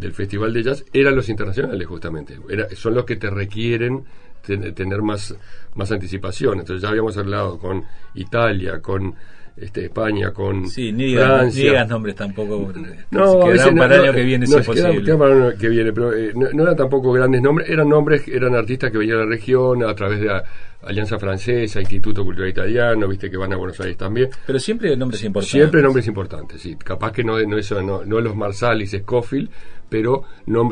del 0.00 0.12
Festival 0.12 0.54
de 0.54 0.62
Jazz 0.62 0.84
eran 0.94 1.14
los 1.14 1.28
internacionales, 1.28 1.86
justamente. 1.86 2.38
Era- 2.48 2.68
son 2.74 2.94
los 2.94 3.04
que 3.04 3.16
te 3.16 3.28
requieren 3.28 4.04
ten- 4.46 4.74
tener 4.74 5.02
más, 5.02 5.34
más 5.74 5.90
anticipación. 5.92 6.60
Entonces 6.60 6.82
ya 6.82 6.88
habíamos 6.88 7.16
hablado 7.18 7.58
con 7.58 7.84
Italia, 8.14 8.80
con 8.80 9.14
este, 9.56 9.86
España, 9.86 10.32
con 10.32 10.68
sí, 10.68 10.92
ni 10.92 11.14
Francia. 11.14 11.62
Ni 11.64 11.68
digas 11.70 11.88
nombres 11.88 12.14
tampoco. 12.14 12.72
No, 13.10 13.42
a 13.42 13.48
veces 13.48 13.68
para 13.74 13.88
no, 13.88 13.94
el 13.94 14.00
año 14.02 14.12
que 14.12 14.22
viene 14.22 14.46
no, 14.46 14.56
quedan- 14.62 15.02
quedan 15.04 15.18
para 15.18 15.34
el 15.34 15.42
año 15.42 15.58
que 15.58 15.68
viene, 15.70 15.92
pero 15.94 16.12
eh, 16.14 16.32
no, 16.34 16.50
no 16.52 16.62
eran 16.62 16.76
tampoco 16.76 17.10
grandes 17.12 17.40
nombres, 17.40 17.70
eran 17.70 17.88
nombres, 17.88 18.28
eran 18.28 18.54
artistas 18.54 18.90
que 18.90 18.98
venían 18.98 19.16
a 19.18 19.20
la 19.24 19.26
región 19.30 19.82
a 19.82 19.94
través 19.94 20.20
de 20.20 20.26
la 20.26 20.44
Alianza 20.82 21.18
Francesa, 21.18 21.80
Instituto 21.80 22.22
Cultural 22.22 22.50
Italiano, 22.50 23.08
viste 23.08 23.30
que 23.30 23.36
van 23.38 23.50
a 23.54 23.56
Buenos 23.56 23.80
Aires 23.80 23.96
también. 23.96 24.28
Pero 24.46 24.58
siempre 24.58 24.94
nombres 24.94 25.24
importantes. 25.24 25.50
Siempre 25.50 25.82
nombres 25.82 26.06
importantes, 26.06 26.60
sí. 26.60 26.76
Capaz 26.76 27.12
que 27.12 27.24
no, 27.24 27.40
no, 27.40 27.56
eso, 27.56 27.80
no, 27.82 28.04
no 28.04 28.20
los 28.20 28.36
Marsalis, 28.36 28.90
Scofield, 28.92 29.48
pero 29.88 30.24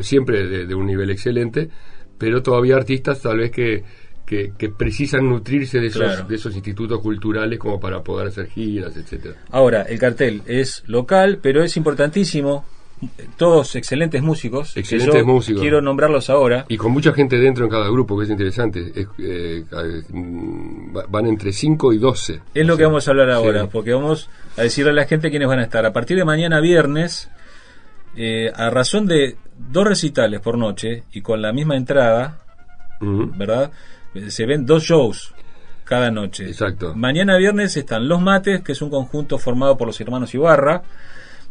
siempre 0.02 0.46
de, 0.46 0.66
de 0.66 0.74
un 0.74 0.86
nivel 0.86 1.08
excelente, 1.10 1.70
pero 2.24 2.42
todavía 2.42 2.76
artistas 2.76 3.20
tal 3.20 3.38
vez 3.38 3.50
que, 3.50 3.84
que, 4.24 4.52
que 4.56 4.70
precisan 4.70 5.28
nutrirse 5.28 5.78
de 5.80 5.88
esos, 5.88 6.02
Claro. 6.02 6.24
de 6.26 6.34
esos 6.34 6.54
institutos 6.54 6.98
culturales 7.00 7.58
como 7.58 7.78
para 7.78 8.02
poder 8.02 8.28
hacer 8.28 8.46
giras, 8.48 8.96
etcétera. 8.96 9.34
Ahora, 9.50 9.82
el 9.82 9.98
cartel 9.98 10.40
es 10.46 10.82
local, 10.86 11.38
pero 11.42 11.62
es 11.62 11.76
importantísimo. 11.76 12.64
Todos 13.36 13.76
excelentes 13.76 14.22
músicos. 14.22 14.74
Excelentes 14.78 15.20
yo 15.20 15.26
músicos. 15.26 15.60
Quiero 15.60 15.82
nombrarlos 15.82 16.30
ahora. 16.30 16.64
Y 16.68 16.78
con 16.78 16.92
mucha 16.92 17.12
gente 17.12 17.36
dentro 17.36 17.64
en 17.64 17.70
cada 17.70 17.90
grupo, 17.90 18.16
que 18.16 18.24
es 18.24 18.30
interesante. 18.30 18.92
Es, 18.94 19.06
eh, 19.18 19.64
va- 20.96 21.04
van 21.08 21.26
entre 21.26 21.52
5 21.52 21.92
y 21.92 21.98
12. 21.98 22.40
Es 22.54 22.66
lo 22.66 22.76
que 22.78 22.84
vamos 22.84 23.06
a 23.06 23.10
hablar 23.10 23.30
ahora, 23.30 23.62
Sí. 23.64 23.68
porque 23.72 23.92
vamos 23.92 24.30
a 24.56 24.62
decirle 24.62 24.92
a 24.92 24.94
la 24.94 25.04
gente 25.06 25.28
quiénes 25.28 25.48
van 25.48 25.58
a 25.58 25.64
estar. 25.64 25.84
A 25.84 25.92
partir 25.92 26.16
de 26.16 26.24
mañana 26.24 26.60
viernes, 26.60 27.28
eh, 28.16 28.52
a 28.54 28.70
razón 28.70 29.06
de 29.06 29.36
dos 29.56 29.86
recitales 29.86 30.40
por 30.40 30.58
noche 30.58 31.04
y 31.12 31.20
con 31.20 31.42
la 31.42 31.52
misma 31.52 31.76
entrada. 31.76 32.40
¿verdad? 33.00 33.70
Eh, 34.14 34.30
Se 34.30 34.46
ven 34.46 34.64
dos 34.66 34.84
shows 34.84 35.34
cada 35.84 36.10
noche. 36.10 36.46
Exacto. 36.46 36.94
Mañana 36.94 37.36
viernes 37.36 37.76
están 37.76 38.08
Los 38.08 38.20
Mates, 38.20 38.62
que 38.62 38.72
es 38.72 38.82
un 38.82 38.90
conjunto 38.90 39.38
formado 39.38 39.76
por 39.76 39.86
los 39.86 40.00
hermanos 40.00 40.34
Ibarra, 40.34 40.82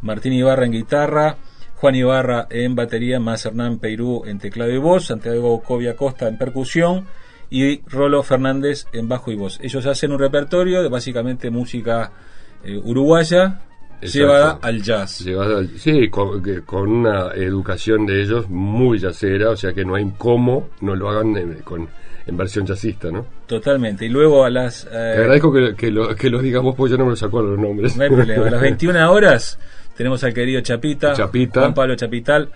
Martín 0.01 0.33
Ibarra 0.33 0.65
en 0.65 0.71
guitarra, 0.71 1.37
Juan 1.75 1.95
Ibarra 1.95 2.47
en 2.49 2.75
batería, 2.75 3.19
más 3.19 3.45
Hernán 3.45 3.77
Peirú 3.77 4.23
en 4.25 4.39
teclado 4.39 4.71
y 4.71 4.77
voz, 4.77 5.05
Santiago 5.05 5.61
Covia 5.61 5.95
Costa 5.95 6.27
en 6.27 6.37
percusión 6.37 7.05
y 7.49 7.81
Rolo 7.87 8.23
Fernández 8.23 8.87
en 8.93 9.07
bajo 9.07 9.31
y 9.31 9.35
voz. 9.35 9.59
Ellos 9.61 9.85
hacen 9.85 10.11
un 10.11 10.19
repertorio 10.19 10.81
de 10.81 10.89
básicamente 10.89 11.51
música 11.51 12.11
eh, 12.63 12.79
uruguaya 12.83 13.61
Exacto. 14.05 14.17
llevada 14.19 14.59
al 14.61 14.81
jazz. 14.81 15.19
Llevado 15.19 15.57
al- 15.57 15.69
sí, 15.77 16.09
con, 16.09 16.41
que- 16.43 16.61
con 16.61 16.89
una 16.89 17.33
educación 17.35 18.05
de 18.05 18.21
ellos 18.21 18.49
muy 18.49 18.99
yacera, 18.99 19.49
o 19.49 19.55
sea 19.55 19.73
que 19.73 19.83
no 19.85 19.95
hay 19.95 20.11
cómo 20.17 20.69
no 20.81 20.95
lo 20.95 21.09
hagan 21.09 21.35
en, 21.37 21.53
con, 21.63 21.87
en 22.25 22.37
versión 22.37 22.65
jazzista, 22.65 23.09
¿no? 23.11 23.25
Totalmente. 23.47 24.05
Y 24.05 24.09
luego 24.09 24.43
a 24.45 24.49
las... 24.49 24.85
eh, 24.85 24.89
Te 24.91 25.21
agradezco 25.21 25.51
que, 25.53 25.75
que 25.75 25.91
lo, 25.91 26.15
que 26.15 26.29
lo 26.29 26.41
digamos, 26.41 26.75
pues 26.75 26.91
yo 26.91 26.97
no 26.97 27.05
me 27.05 27.11
los 27.11 27.23
acuerdo 27.23 27.49
los 27.51 27.59
nombres. 27.59 27.97
No 27.97 28.03
hay 28.03 28.09
problema. 28.09 28.47
A 28.47 28.51
las 28.51 28.61
21 28.61 29.11
horas 29.11 29.59
tenemos 29.97 30.23
al 30.23 30.33
querido 30.33 30.61
Chapita, 30.61 31.13
Chapita. 31.13 31.59
Juan 31.61 31.73
Pablo 31.73 31.95
Chapital, 31.95 32.49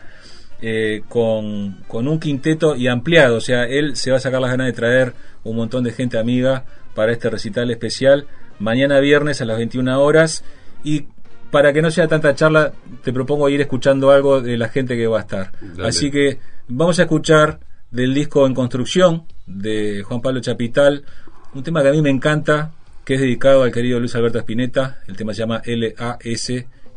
eh, 0.61 1.03
con, 1.07 1.83
con 1.87 2.07
un 2.07 2.19
quinteto 2.19 2.75
y 2.75 2.87
ampliado. 2.87 3.35
O 3.37 3.41
sea, 3.41 3.65
él 3.65 3.95
se 3.95 4.09
va 4.11 4.17
a 4.17 4.19
sacar 4.19 4.41
las 4.41 4.51
ganas 4.51 4.67
de 4.67 4.73
traer 4.73 5.13
un 5.43 5.55
montón 5.55 5.83
de 5.83 5.91
gente 5.91 6.17
amiga 6.17 6.65
para 6.95 7.11
este 7.11 7.29
recital 7.29 7.69
especial. 7.69 8.25
Mañana 8.59 8.99
viernes 8.99 9.39
a 9.41 9.45
las 9.45 9.57
21 9.57 10.01
horas. 10.01 10.43
Y 10.83 11.05
para 11.51 11.73
que 11.73 11.81
no 11.81 11.91
sea 11.91 12.07
tanta 12.07 12.35
charla, 12.35 12.73
te 13.03 13.13
propongo 13.13 13.49
ir 13.49 13.61
escuchando 13.61 14.11
algo 14.11 14.41
de 14.41 14.57
la 14.57 14.69
gente 14.69 14.95
que 14.95 15.07
va 15.07 15.19
a 15.19 15.21
estar. 15.21 15.51
Dale. 15.61 15.87
Así 15.87 16.11
que 16.11 16.39
vamos 16.67 16.99
a 16.99 17.03
escuchar 17.03 17.59
del 17.91 18.13
disco 18.13 18.45
En 18.45 18.53
Construcción 18.53 19.25
de 19.45 20.03
Juan 20.03 20.21
Pablo 20.21 20.41
Chapital, 20.41 21.05
un 21.53 21.63
tema 21.63 21.81
que 21.81 21.89
a 21.89 21.91
mí 21.91 22.01
me 22.01 22.09
encanta, 22.09 22.73
que 23.05 23.15
es 23.15 23.21
dedicado 23.21 23.63
al 23.63 23.71
querido 23.71 23.99
Luis 23.99 24.15
Alberto 24.15 24.39
Spinetta. 24.39 25.01
El 25.07 25.15
tema 25.15 25.33
se 25.33 25.39
llama 25.39 25.61
LAS 25.65 26.49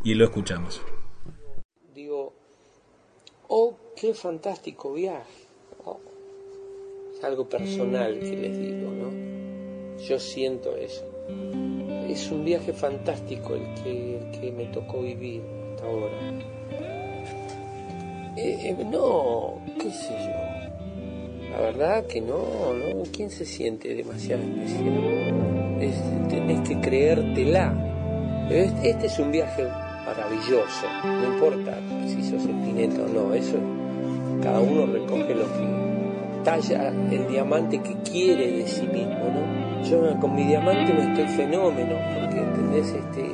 y 0.02 0.14
lo 0.14 0.24
escuchamos. 0.24 0.82
digo, 1.94 2.34
oh, 3.48 3.76
qué 3.96 4.14
fantástico 4.14 4.92
viaje. 4.92 5.46
Oh, 5.84 6.00
es 7.16 7.22
algo 7.22 7.48
personal 7.48 8.18
que 8.18 8.36
les 8.36 8.58
digo, 8.58 8.90
¿no? 8.90 9.98
Yo 10.04 10.18
siento 10.18 10.76
eso. 10.76 11.19
Es 12.08 12.30
un 12.30 12.44
viaje 12.44 12.72
fantástico 12.72 13.54
el 13.54 13.62
que, 13.82 14.52
me 14.56 14.64
tocó 14.66 15.00
vivir 15.02 15.42
hasta 15.74 15.86
ahora. 15.86 16.14
Eh, 18.36 18.58
eh, 18.78 18.84
no, 18.90 19.54
qué 19.80 19.90
sé 19.90 20.12
yo. 20.12 21.50
La 21.50 21.60
verdad 21.60 22.06
que 22.06 22.20
no, 22.20 22.36
¿no? 22.38 23.02
¿Quién 23.12 23.30
se 23.30 23.44
siente 23.44 23.94
demasiado 23.94 24.42
especial? 24.42 25.80
Es- 25.80 26.28
tenés 26.28 26.68
que 26.68 26.80
creértela. 26.80 27.74
Este, 28.50 28.90
este 28.90 29.06
es 29.06 29.18
un 29.18 29.30
viaje 29.32 29.64
maravilloso, 30.04 30.86
no 31.04 31.34
importa 31.34 31.78
si 32.08 32.22
sos 32.24 32.42
espineta 32.44 33.02
o 33.02 33.08
no, 33.08 33.32
eso 33.34 33.56
cada 34.42 34.58
uno 34.58 34.86
recoge 34.86 35.34
lo 35.36 35.44
que 35.44 35.89
talla 36.44 36.92
el 37.10 37.26
diamante 37.28 37.80
que 37.80 37.94
quiere 38.10 38.50
de 38.52 38.66
sí 38.66 38.86
mismo, 38.86 39.18
¿no? 39.34 39.42
Yo 39.88 39.98
con 40.20 40.34
mi 40.34 40.44
diamante 40.44 40.92
no 40.92 41.00
estoy 41.02 41.26
fenómeno, 41.36 41.94
porque 42.18 42.38
entendés, 42.40 42.88
este, 42.92 43.24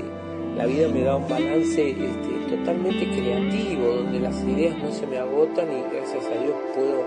la 0.57 0.67
vida 0.67 0.89
me 0.89 1.03
da 1.03 1.17
un 1.17 1.29
balance 1.29 1.91
este, 1.91 2.57
totalmente 2.57 3.09
creativo, 3.11 3.87
donde 3.97 4.21
las 4.21 4.43
ideas 4.45 4.77
no 4.79 4.91
se 4.93 5.07
me 5.07 5.19
agotan 5.19 5.67
y 5.71 5.83
gracias 5.95 6.25
a 6.25 6.37
Dios 6.43 6.55
puedo 6.75 7.05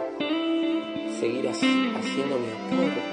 seguir 1.19 1.45
haci- 1.45 1.93
haciendo 1.97 2.35
mi 2.37 2.49
aporte 2.53 2.99
es 2.99 3.05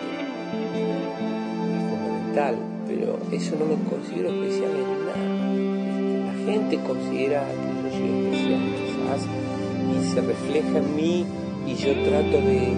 fundamental, 1.90 2.54
pero 2.86 3.18
eso 3.32 3.56
no 3.58 3.64
me 3.66 3.76
considero 3.88 4.28
especial 4.30 4.70
en 4.70 5.06
nada. 5.06 5.26
La 6.26 6.34
gente 6.52 6.74
considera 6.86 7.40
que 7.48 7.90
yo 7.90 7.96
soy 7.96 8.10
especial 8.24 8.60
quizás 8.76 9.20
y 9.92 9.94
se 10.14 10.20
refleja 10.20 10.74
en 10.78 10.88
mí 10.96 11.14
y 11.66 11.74
yo 11.74 11.92
trato 12.04 12.40
de 12.40 12.72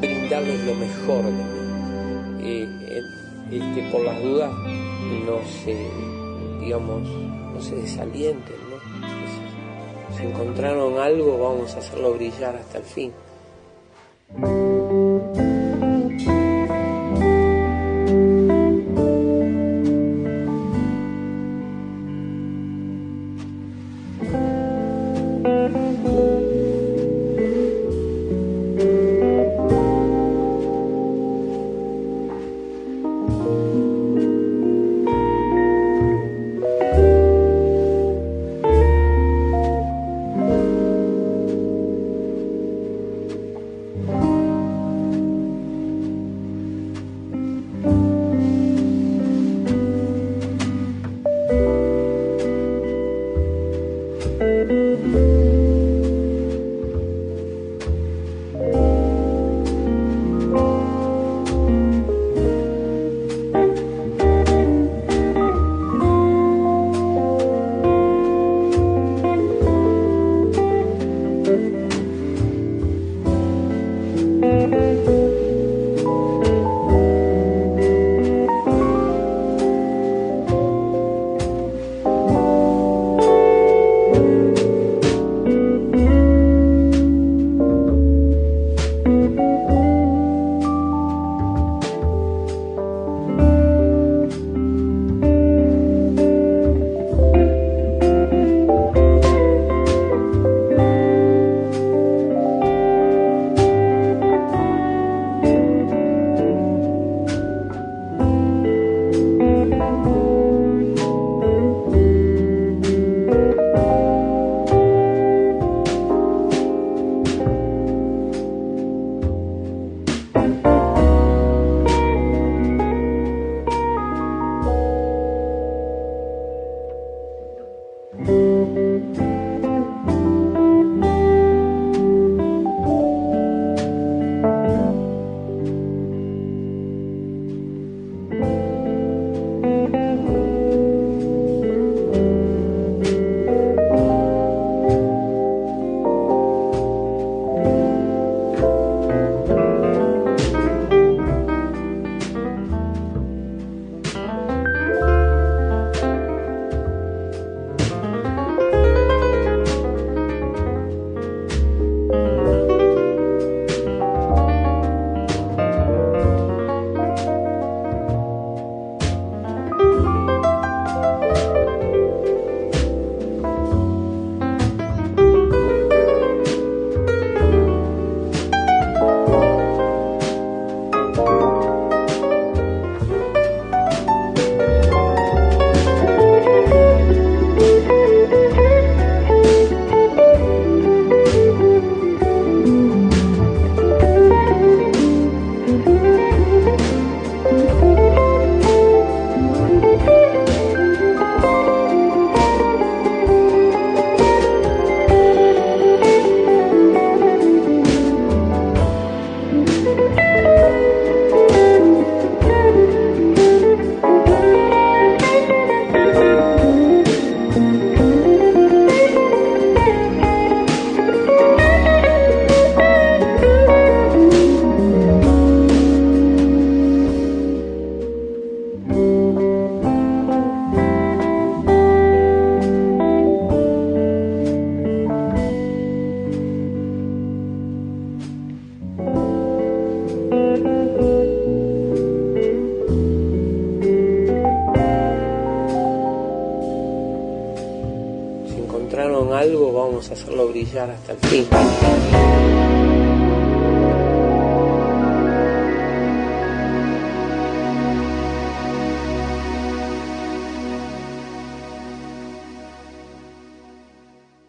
brindarles 0.00 0.60
lo 0.64 0.74
mejor 0.74 1.24
de 1.24 1.30
mí. 1.32 1.42
Eh, 2.42 2.68
eh, 2.90 3.02
este, 3.50 3.90
por 3.90 4.02
las 4.02 4.22
dudas 4.22 4.52
no 5.26 5.38
se, 5.64 5.76
digamos, 6.60 7.02
no 7.08 7.60
se 7.60 7.76
desalienten, 7.76 8.56
¿no? 8.70 8.76
Si- 9.18 10.16
Si 10.18 10.22
encontraron 10.26 10.98
algo, 10.98 11.38
vamos 11.38 11.74
a 11.74 11.78
hacerlo 11.78 12.14
brillar 12.14 12.56
hasta 12.56 12.78
el 12.78 12.84
fin. 12.84 13.12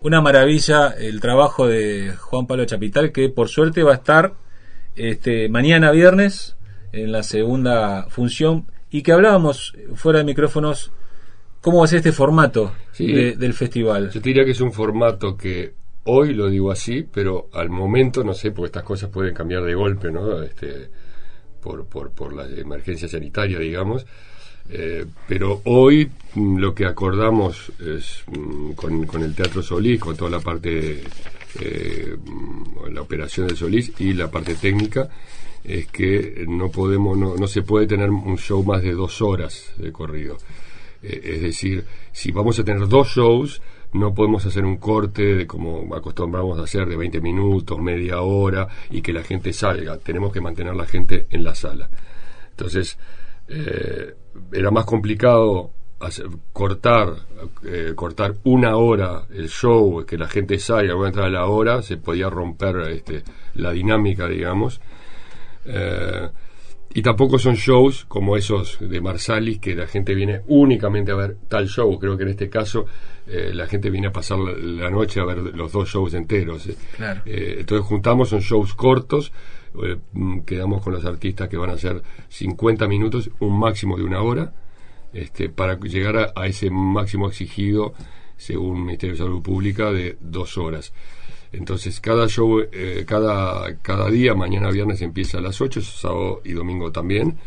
Una 0.07 0.21
maravilla 0.21 0.91
el 0.97 1.19
trabajo 1.19 1.67
de 1.67 2.13
Juan 2.17 2.47
Pablo 2.47 2.63
Chapital, 2.63 3.11
que 3.11 3.27
por 3.27 3.49
suerte 3.49 3.83
va 3.83 3.91
a 3.91 3.95
estar 3.95 4.35
este, 4.95 5.49
mañana 5.49 5.91
viernes 5.91 6.55
en 6.93 7.11
la 7.11 7.23
segunda 7.23 8.05
función 8.09 8.67
y 8.89 9.01
que 9.01 9.11
hablábamos 9.11 9.75
fuera 9.95 10.19
de 10.19 10.23
micrófonos 10.23 10.93
cómo 11.59 11.79
va 11.79 11.83
a 11.83 11.87
ser 11.89 11.97
este 11.97 12.13
formato 12.13 12.71
Sí. 12.93 13.11
de- 13.11 13.35
del 13.35 13.53
festival. 13.53 14.09
Yo 14.11 14.21
te 14.21 14.29
diría 14.29 14.45
que 14.45 14.51
es 14.51 14.61
un 14.61 14.71
formato 14.71 15.35
que 15.35 15.73
hoy 16.05 16.33
lo 16.33 16.47
digo 16.49 16.71
así, 16.71 17.05
pero 17.13 17.49
al 17.51 17.69
momento 17.69 18.23
no 18.23 18.33
sé, 18.33 18.51
porque 18.51 18.67
estas 18.67 18.83
cosas 18.83 19.09
pueden 19.09 19.33
cambiar 19.33 19.63
de 19.65 19.73
golpe, 19.75 20.09
¿no? 20.09 20.41
Este, 20.41 20.89
por, 21.61 21.85
por, 21.85 22.11
por 22.11 22.31
la 22.31 22.45
emergencia 22.47 23.09
sanitaria, 23.09 23.59
digamos. 23.59 24.05
Eh, 24.69 25.05
pero 25.27 25.61
hoy 25.65 26.09
mm, 26.35 26.57
lo 26.57 26.75
que 26.75 26.85
acordamos 26.85 27.71
es 27.79 28.23
mm, 28.27 28.71
con, 28.71 29.23
el 29.23 29.35
Teatro 29.35 29.61
Solís, 29.61 29.99
con 29.99 30.15
toda 30.17 30.31
la 30.31 30.39
parte, 30.39 31.03
eh, 31.59 32.17
mm, 32.17 32.89
la 32.91 33.01
operación 33.01 33.47
del 33.47 33.57
Solís 33.57 33.93
y 33.99 34.13
la 34.13 34.29
parte 34.29 34.55
técnica, 34.55 35.09
es 35.63 35.87
que 35.87 36.45
no 36.47 36.69
podemos, 36.69 37.17
no 37.17 37.47
se 37.47 37.61
puede 37.61 37.87
tener 37.87 38.09
un 38.09 38.37
show 38.37 38.63
más 38.63 38.81
de 38.81 38.93
dos 38.93 39.21
horas 39.21 39.73
de 39.77 39.91
corrido. 39.91 40.37
Eh, 41.01 41.21
es 41.35 41.41
decir, 41.41 41.85
si 42.11 42.31
vamos 42.31 42.59
a 42.59 42.63
tener 42.63 42.87
dos 42.87 43.09
shows, 43.09 43.61
no 43.93 44.13
podemos 44.13 44.45
hacer 44.45 44.65
un 44.65 44.77
corte 44.77 45.35
de 45.35 45.47
como 45.47 45.95
acostumbramos 45.95 46.59
a 46.59 46.63
hacer 46.63 46.87
de 46.87 46.97
20 46.97 47.21
minutos, 47.21 47.79
media 47.79 48.21
hora 48.21 48.67
y 48.89 49.01
que 49.01 49.13
la 49.13 49.23
gente 49.23 49.53
salga. 49.53 49.97
Tenemos 49.97 50.31
que 50.31 50.41
mantener 50.41 50.75
la 50.75 50.85
gente 50.85 51.27
en 51.29 51.43
la 51.43 51.55
sala. 51.55 51.89
Entonces, 52.49 52.97
eh, 53.47 54.13
era 54.51 54.71
más 54.71 54.85
complicado 54.85 55.71
hacer- 55.99 56.27
cortar 56.53 57.13
eh, 57.65 57.93
cortar 57.95 58.35
una 58.43 58.77
hora 58.77 59.25
el 59.33 59.49
show, 59.49 60.05
que 60.05 60.17
la 60.17 60.27
gente 60.27 60.57
salga, 60.59 60.93
voy 60.95 61.05
a 61.05 61.07
entrar 61.09 61.25
a 61.27 61.29
la 61.29 61.45
hora, 61.45 61.81
se 61.81 61.97
podía 61.97 62.29
romper 62.29 62.77
este, 62.91 63.23
la 63.55 63.71
dinámica, 63.71 64.27
digamos. 64.27 64.79
Eh, 65.65 66.29
y 66.93 67.01
tampoco 67.01 67.37
son 67.37 67.55
shows 67.55 68.05
como 68.05 68.37
esos 68.37 68.77
de 68.79 69.01
Marsalis 69.01 69.59
que 69.59 69.75
la 69.75 69.85
gente 69.87 70.15
viene 70.15 70.41
únicamente 70.47 71.11
a 71.11 71.15
ver 71.15 71.37
tal 71.47 71.67
show. 71.67 71.99
Creo 71.99 72.17
que 72.17 72.23
en 72.23 72.29
este 72.29 72.49
caso 72.49 72.85
eh, 73.27 73.51
la 73.53 73.67
gente 73.67 73.89
viene 73.89 74.07
a 74.07 74.11
pasar 74.11 74.39
la, 74.39 74.53
la 74.53 74.89
noche 74.89 75.19
a 75.19 75.25
ver 75.25 75.37
los 75.37 75.71
dos 75.71 75.89
shows 75.89 76.13
enteros. 76.13 76.67
Claro. 76.95 77.21
Entonces 77.25 77.85
juntamos, 77.85 78.29
son 78.29 78.39
shows 78.39 78.73
cortos, 78.73 79.31
eh, 79.83 79.97
mm, 80.13 80.39
quedamos 80.39 80.81
con 80.81 80.93
los 80.93 81.05
artistas 81.05 81.49
que 81.49 81.57
van 81.57 81.69
a 81.69 81.73
hacer 81.73 82.01
50 82.29 82.87
minutos, 82.87 83.29
un 83.39 83.59
máximo 83.59 83.97
de 83.97 84.03
una 84.03 84.21
hora, 84.21 84.53
este, 85.13 85.49
para 85.49 85.79
llegar 85.79 86.33
a, 86.35 86.47
ese 86.47 86.69
máximo 86.69 87.27
exigido, 87.27 87.93
según 88.35 88.77
el 88.77 88.83
Ministerio 88.83 89.15
de 89.15 89.23
Salud 89.23 89.41
Pública, 89.41 89.91
de 89.91 90.17
dos 90.19 90.57
horas. 90.57 90.93
Entonces, 91.51 91.99
cada 92.01 92.27
show, 92.27 92.59
eh, 92.71 93.05
cada, 93.07 93.77
cada 93.77 94.09
día, 94.09 94.33
mañana 94.35 94.69
viernes 94.69 95.01
empieza 95.01 95.37
a 95.37 95.41
las 95.41 95.59
8, 95.61 95.81
sábado 95.81 96.41
y 96.43 96.51
domingo 96.51 96.91
también. 96.91 97.37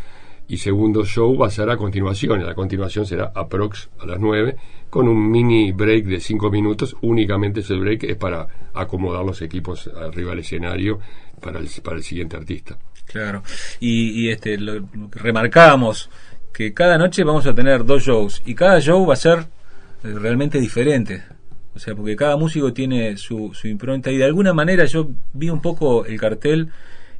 Y 0.51 0.59
segundo 0.59 1.05
show 1.05 1.39
va 1.39 1.47
a 1.47 1.51
ser 1.51 1.71
a 1.71 1.77
continuación. 1.77 2.41
y 2.41 2.45
A 2.45 2.55
continuación 2.55 3.07
será 3.07 3.31
aprox 3.33 3.89
a 4.01 4.07
las 4.07 4.19
9, 4.19 4.57
con 4.91 5.07
un 5.07 5.31
mini 5.31 5.71
break 5.71 6.07
de 6.07 6.19
5 6.19 6.51
minutos. 6.51 6.97
Únicamente 7.03 7.61
ese 7.61 7.75
break 7.75 8.03
es 8.03 8.17
para 8.17 8.49
acomodar 8.75 9.25
los 9.25 9.41
equipos 9.43 9.89
arriba 9.97 10.31
del 10.31 10.41
escenario 10.41 10.99
para 11.41 11.61
el, 11.61 11.69
para 11.85 11.99
el 11.99 12.03
siguiente 12.03 12.37
artista. 12.37 12.77
Claro. 13.07 13.45
Y, 13.79 14.25
y, 14.25 14.31
este 14.31 14.59
lo, 14.59 14.89
remarcábamos 15.13 16.11
que 16.53 16.75
cada 16.75 16.99
noche 16.99 17.23
vamos 17.23 17.47
a 17.47 17.55
tener 17.55 17.85
dos 17.85 18.03
shows 18.03 18.43
y 18.45 18.57
cada 18.57 18.81
show 18.81 19.07
va 19.07 19.15
a 19.15 19.17
ser 19.17 19.47
eh, 20.03 20.15
realmente 20.19 20.59
diferente. 20.59 21.23
O 21.77 21.79
sea, 21.79 21.95
porque 21.95 22.17
cada 22.17 22.37
músico 22.37 22.73
tiene 22.73 23.17
su, 23.19 23.55
su 23.55 23.69
impronta 23.69 24.11
y 24.11 24.17
de 24.17 24.25
alguna 24.25 24.53
manera 24.53 24.85
yo 24.87 25.11
vi 25.33 25.49
un 25.49 25.63
poco 25.63 26.07
el 26.07 26.19
cartel, 26.19 26.73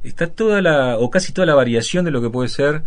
está 0.03 0.27
toda 0.27 0.61
la, 0.61 0.97
o 0.97 1.09
casi 1.09 1.31
toda 1.31 1.45
la 1.45 1.55
variación 1.55 2.03
de 2.03 2.11
lo 2.11 2.21
que 2.21 2.29
puede 2.29 2.49
ser 2.49 2.83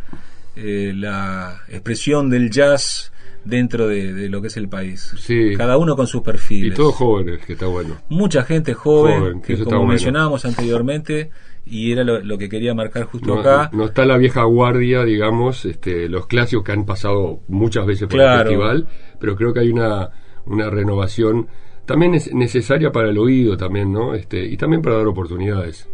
eh, 0.57 0.93
la 0.95 1.62
expresión 1.69 2.31
del 2.31 2.51
jazz 2.51 3.12
dentro 3.45 3.88
de, 3.88 4.12
de 4.14 4.29
lo 4.29 4.40
que 4.40 4.49
es 4.49 4.57
el 4.57 4.69
país. 4.69 5.12
Sí. 5.19 5.55
Cada 5.57 5.77
uno 5.77 5.97
con 5.97 6.07
sus 6.07 6.23
perfiles. 6.23 6.73
Y 6.73 6.77
todos 6.77 6.95
jóvenes, 6.95 7.45
que 7.45 7.53
está 7.55 7.67
bueno. 7.67 7.97
Mucha 8.09 8.43
gente 8.45 8.73
joven, 8.75 9.21
Joven, 9.21 9.43
que 9.43 9.57
como 9.59 9.71
bueno. 9.71 9.87
mencionábamos 9.87 10.45
anteriormente, 10.47 11.31
y 11.67 11.93
era 11.93 12.05
lo, 12.05 12.21
lo 12.21 12.38
que 12.38 12.49
quería 12.49 12.75
marcar 12.75 13.05
justo 13.05 13.35
No, 13.35 13.40
acá. 13.40 13.71
no 13.73 13.85
está 13.87 14.05
la 14.07 14.17
vieja 14.17 14.45
guardia, 14.45 15.05
digamos, 15.05 15.64
este, 15.67 16.09
los 16.09 16.27
clásicos 16.27 16.64
que 16.64 16.73
han 16.73 16.85
pasado 16.87 17.40
muchas 17.49 17.85
veces 17.87 18.09
por 18.09 18.19
Claro. 18.19 18.40
el 18.43 18.47
festival, 18.49 18.88
pero 19.21 19.37
creo 19.37 19.53
que 19.53 19.61
hay 19.61 19.69
una, 19.71 20.11
una 20.47 20.71
renovación 20.71 21.49
también 21.87 22.14
es 22.14 22.33
necesaria 22.33 22.90
para 22.90 23.11
el 23.11 23.19
oído 23.19 23.59
también, 23.59 23.93
¿no? 23.93 24.14
Este, 24.14 24.43
y 24.43 24.57
también 24.57 24.81
para 24.81 24.97
dar 24.97 25.07
oportunidades. 25.07 25.87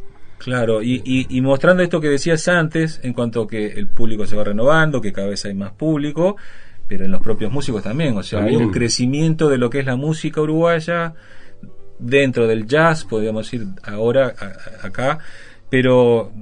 Claro, 0.42 0.82
y, 0.82 1.02
y, 1.04 1.26
y 1.36 1.40
mostrando 1.42 1.82
esto 1.82 2.00
que 2.00 2.08
decías 2.08 2.48
antes, 2.48 2.98
en 3.02 3.12
cuanto 3.12 3.42
a 3.42 3.46
que 3.46 3.66
el 3.74 3.86
público 3.88 4.26
se 4.26 4.36
va 4.36 4.42
renovando, 4.44 5.00
que 5.00 5.12
cada 5.12 5.28
vez 5.28 5.44
hay 5.44 5.52
más 5.54 5.72
público, 5.72 6.36
pero 6.88 7.04
en 7.04 7.10
los 7.12 7.20
propios 7.20 7.52
músicos 7.52 7.82
también, 7.82 8.16
o 8.16 8.22
sea, 8.22 8.42
hay 8.44 8.56
un 8.56 8.70
crecimiento 8.72 9.48
de 9.50 9.58
lo 9.58 9.68
que 9.68 9.80
es 9.80 9.84
la 9.86 9.96
música 9.96 10.40
uruguaya 10.40 11.12
dentro 11.98 12.46
del 12.46 12.66
jazz, 12.66 13.04
podríamos 13.04 13.44
decir 13.50 13.66
ahora 13.82 14.34
a- 14.38 14.46
a- 14.84 14.86
acá, 14.86 15.18
pero 15.68 16.32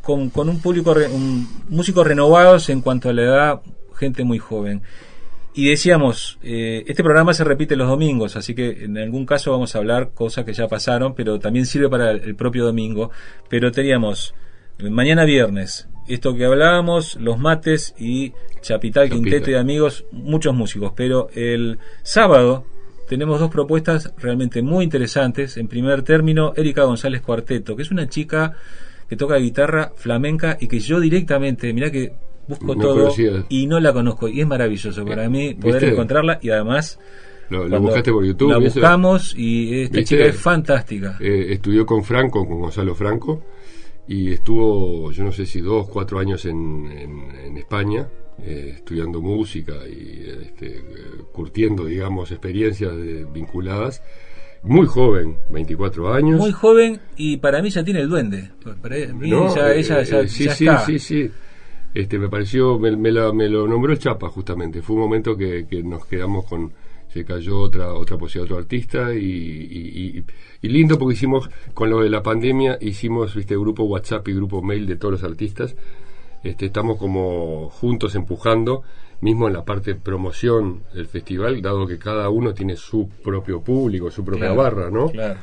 con, 0.00 0.30
con 0.30 0.48
un 0.48 0.60
público, 0.62 0.94
re- 0.94 1.08
un, 1.08 1.46
músicos 1.68 2.06
renovados 2.06 2.70
en 2.70 2.80
cuanto 2.80 3.10
a 3.10 3.12
la 3.12 3.22
edad, 3.22 3.60
gente 3.98 4.24
muy 4.24 4.38
joven. 4.38 4.80
Y 5.58 5.70
decíamos, 5.70 6.38
eh, 6.40 6.84
este 6.86 7.02
programa 7.02 7.34
se 7.34 7.42
repite 7.42 7.74
los 7.74 7.88
domingos, 7.88 8.36
así 8.36 8.54
que 8.54 8.84
en 8.84 8.96
algún 8.96 9.26
caso 9.26 9.50
vamos 9.50 9.74
a 9.74 9.78
hablar 9.78 10.10
cosas 10.14 10.44
que 10.44 10.52
ya 10.52 10.68
pasaron, 10.68 11.16
pero 11.16 11.40
también 11.40 11.66
sirve 11.66 11.88
para 11.88 12.12
el, 12.12 12.36
propio 12.36 12.64
domingo. 12.64 13.10
Pero 13.48 13.72
teníamos 13.72 14.36
eh, 14.78 14.88
mañana 14.88 15.24
viernes, 15.24 15.88
esto 16.06 16.36
que 16.36 16.44
hablábamos, 16.44 17.16
los 17.16 17.40
mates 17.40 17.92
y 17.98 18.30
Chapital, 18.60 19.08
Chapita. 19.08 19.08
Quinteto 19.08 19.50
y 19.50 19.54
amigos, 19.54 20.04
muchos 20.12 20.54
músicos. 20.54 20.92
Pero 20.94 21.28
el 21.34 21.80
sábado 22.04 22.64
tenemos 23.08 23.40
dos 23.40 23.50
propuestas 23.50 24.14
realmente 24.16 24.62
muy 24.62 24.84
interesantes. 24.84 25.56
En 25.56 25.66
primer 25.66 26.02
término, 26.02 26.52
Erika 26.54 26.84
González 26.84 27.20
Cuarteto, 27.20 27.74
que 27.74 27.82
es 27.82 27.90
una 27.90 28.08
chica 28.08 28.54
que 29.08 29.16
toca 29.16 29.34
guitarra 29.38 29.90
flamenca 29.96 30.56
y 30.60 30.68
que 30.68 30.78
yo 30.78 31.00
directamente, 31.00 31.72
mirá 31.72 31.90
que 31.90 32.12
busco 32.48 32.74
No 32.74 32.80
todo 32.80 33.14
y 33.48 33.66
no 33.66 33.78
la 33.80 33.92
conozco 33.92 34.28
y 34.28 34.40
es 34.40 34.46
maravilloso 34.46 35.04
para 35.04 35.28
mí 35.28 35.54
poder 35.54 35.74
¿Viste? 35.82 35.88
encontrarla 35.90 36.38
y 36.42 36.50
además 36.50 36.98
Lo, 37.50 37.68
buscaste 37.80 38.12
por 38.12 38.24
YouTube. 38.24 38.50
la 38.50 38.58
eso, 38.58 38.80
buscamos 38.80 39.34
y 39.36 39.82
esta 39.82 39.98
¿Viste? 39.98 40.16
chica 40.16 40.26
es 40.28 40.36
fantástica 40.36 41.16
eh, 41.20 41.46
estudió 41.50 41.84
con 41.86 42.02
Franco, 42.04 42.46
con 42.46 42.60
Gonzalo 42.60 42.94
Franco, 42.94 43.42
y 44.06 44.32
estuvo, 44.32 45.12
yo 45.12 45.24
no 45.24 45.32
sé 45.32 45.44
si 45.46 45.60
dos, 45.60 45.86
cuatro 45.88 46.18
años 46.18 46.44
en, 46.46 46.86
en- 46.90 47.30
en 47.44 47.56
España, 47.58 48.08
eh, 48.42 48.72
estudiando 48.76 49.20
música 49.20 49.74
y 49.86 50.24
este, 50.44 50.78
eh, 50.78 50.82
curtiendo, 51.32 51.84
digamos, 51.84 52.30
experiencias 52.30 52.96
de- 52.96 53.24
vinculadas. 53.26 54.02
Muy 54.62 54.86
joven, 54.86 55.36
24 55.50 56.12
años. 56.12 56.38
muy 56.40 56.52
joven 56.52 57.00
y 57.16 57.36
para 57.36 57.62
mí 57.62 57.70
ya 57.70 57.84
tiene 57.84 58.00
el 58.00 58.08
duende 58.08 58.50
para 58.82 58.96
mí 59.12 59.30
No, 59.30 59.54
ya, 59.54 59.72
eh, 59.72 59.78
ella 59.80 60.02
ya, 60.02 60.20
eh, 60.20 60.28
sí, 60.28 60.44
ya 60.46 60.54
sí, 60.54 60.64
está 60.66 60.78
sí, 60.86 60.98
sí. 60.98 61.30
Este, 61.94 62.18
me 62.18 62.28
pareció, 62.28 62.78
me, 62.78 62.96
me 62.96 63.10
la- 63.10 63.32
me 63.32 63.48
lo 63.48 63.66
nombró 63.66 63.92
el 63.92 63.98
Chapa 63.98 64.28
justamente. 64.28 64.82
Fue 64.82 64.94
un 64.96 65.02
momento 65.02 65.36
que, 65.36 65.66
que 65.68 65.82
nos 65.82 66.04
quedamos 66.06 66.44
con, 66.46 66.72
se 67.08 67.24
cayó 67.24 67.60
otra 67.60 67.94
otra 67.94 68.18
posibilidad, 68.18 68.44
otro 68.52 68.58
artista 68.62 69.14
y, 69.14 69.18
y- 69.18 70.18
y- 70.18 70.24
y 70.62 70.68
lindo 70.68 70.98
porque 70.98 71.14
hicimos 71.14 71.48
con 71.74 71.88
lo 71.90 72.00
de 72.00 72.10
la 72.10 72.22
pandemia 72.22 72.76
hicimos 72.80 73.34
viste 73.34 73.56
grupo 73.56 73.84
WhatsApp 73.84 74.28
y 74.28 74.34
grupo 74.34 74.62
mail 74.62 74.86
de 74.86 74.96
todos 74.96 75.12
los 75.12 75.24
artistas. 75.24 75.74
Este, 76.44 76.66
estamos 76.66 76.98
como 76.98 77.68
juntos 77.70 78.14
empujando, 78.14 78.82
mismo 79.20 79.48
en 79.48 79.54
la 79.54 79.64
parte 79.64 79.94
de 79.94 80.00
promoción 80.00 80.82
del 80.94 81.06
festival, 81.06 81.60
dado 81.62 81.86
que 81.86 81.98
cada 81.98 82.28
uno 82.28 82.54
tiene 82.54 82.76
su 82.76 83.08
propio 83.24 83.60
público, 83.60 84.10
su 84.10 84.24
propia 84.24 84.52
Claro, 84.52 84.56
barra, 84.56 84.90
¿no? 84.90 85.10
claro. 85.10 85.40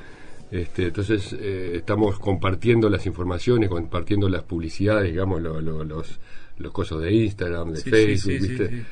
Este, 0.52 0.88
entonces 0.88 1.36
eh, 1.40 1.74
estamos 1.76 2.20
compartiendo 2.20 2.90
las 2.90 3.06
informaciones, 3.06 3.70
compartiendo 3.70 4.30
las 4.30 4.44
publicidades, 4.44 5.12
digamos, 5.12 5.42
lo- 5.42 5.60
lo- 5.60 5.84
los, 5.84 6.20
los 6.58 6.72
cosas 6.72 7.02
de 7.02 7.14
Instagram, 7.14 7.72
de 7.72 7.78
Sí, 7.80 7.90
Facebook, 7.90 8.32
sí, 8.34 8.40
sí, 8.40 8.48
¿viste? 8.50 8.70
sí. 8.70 8.84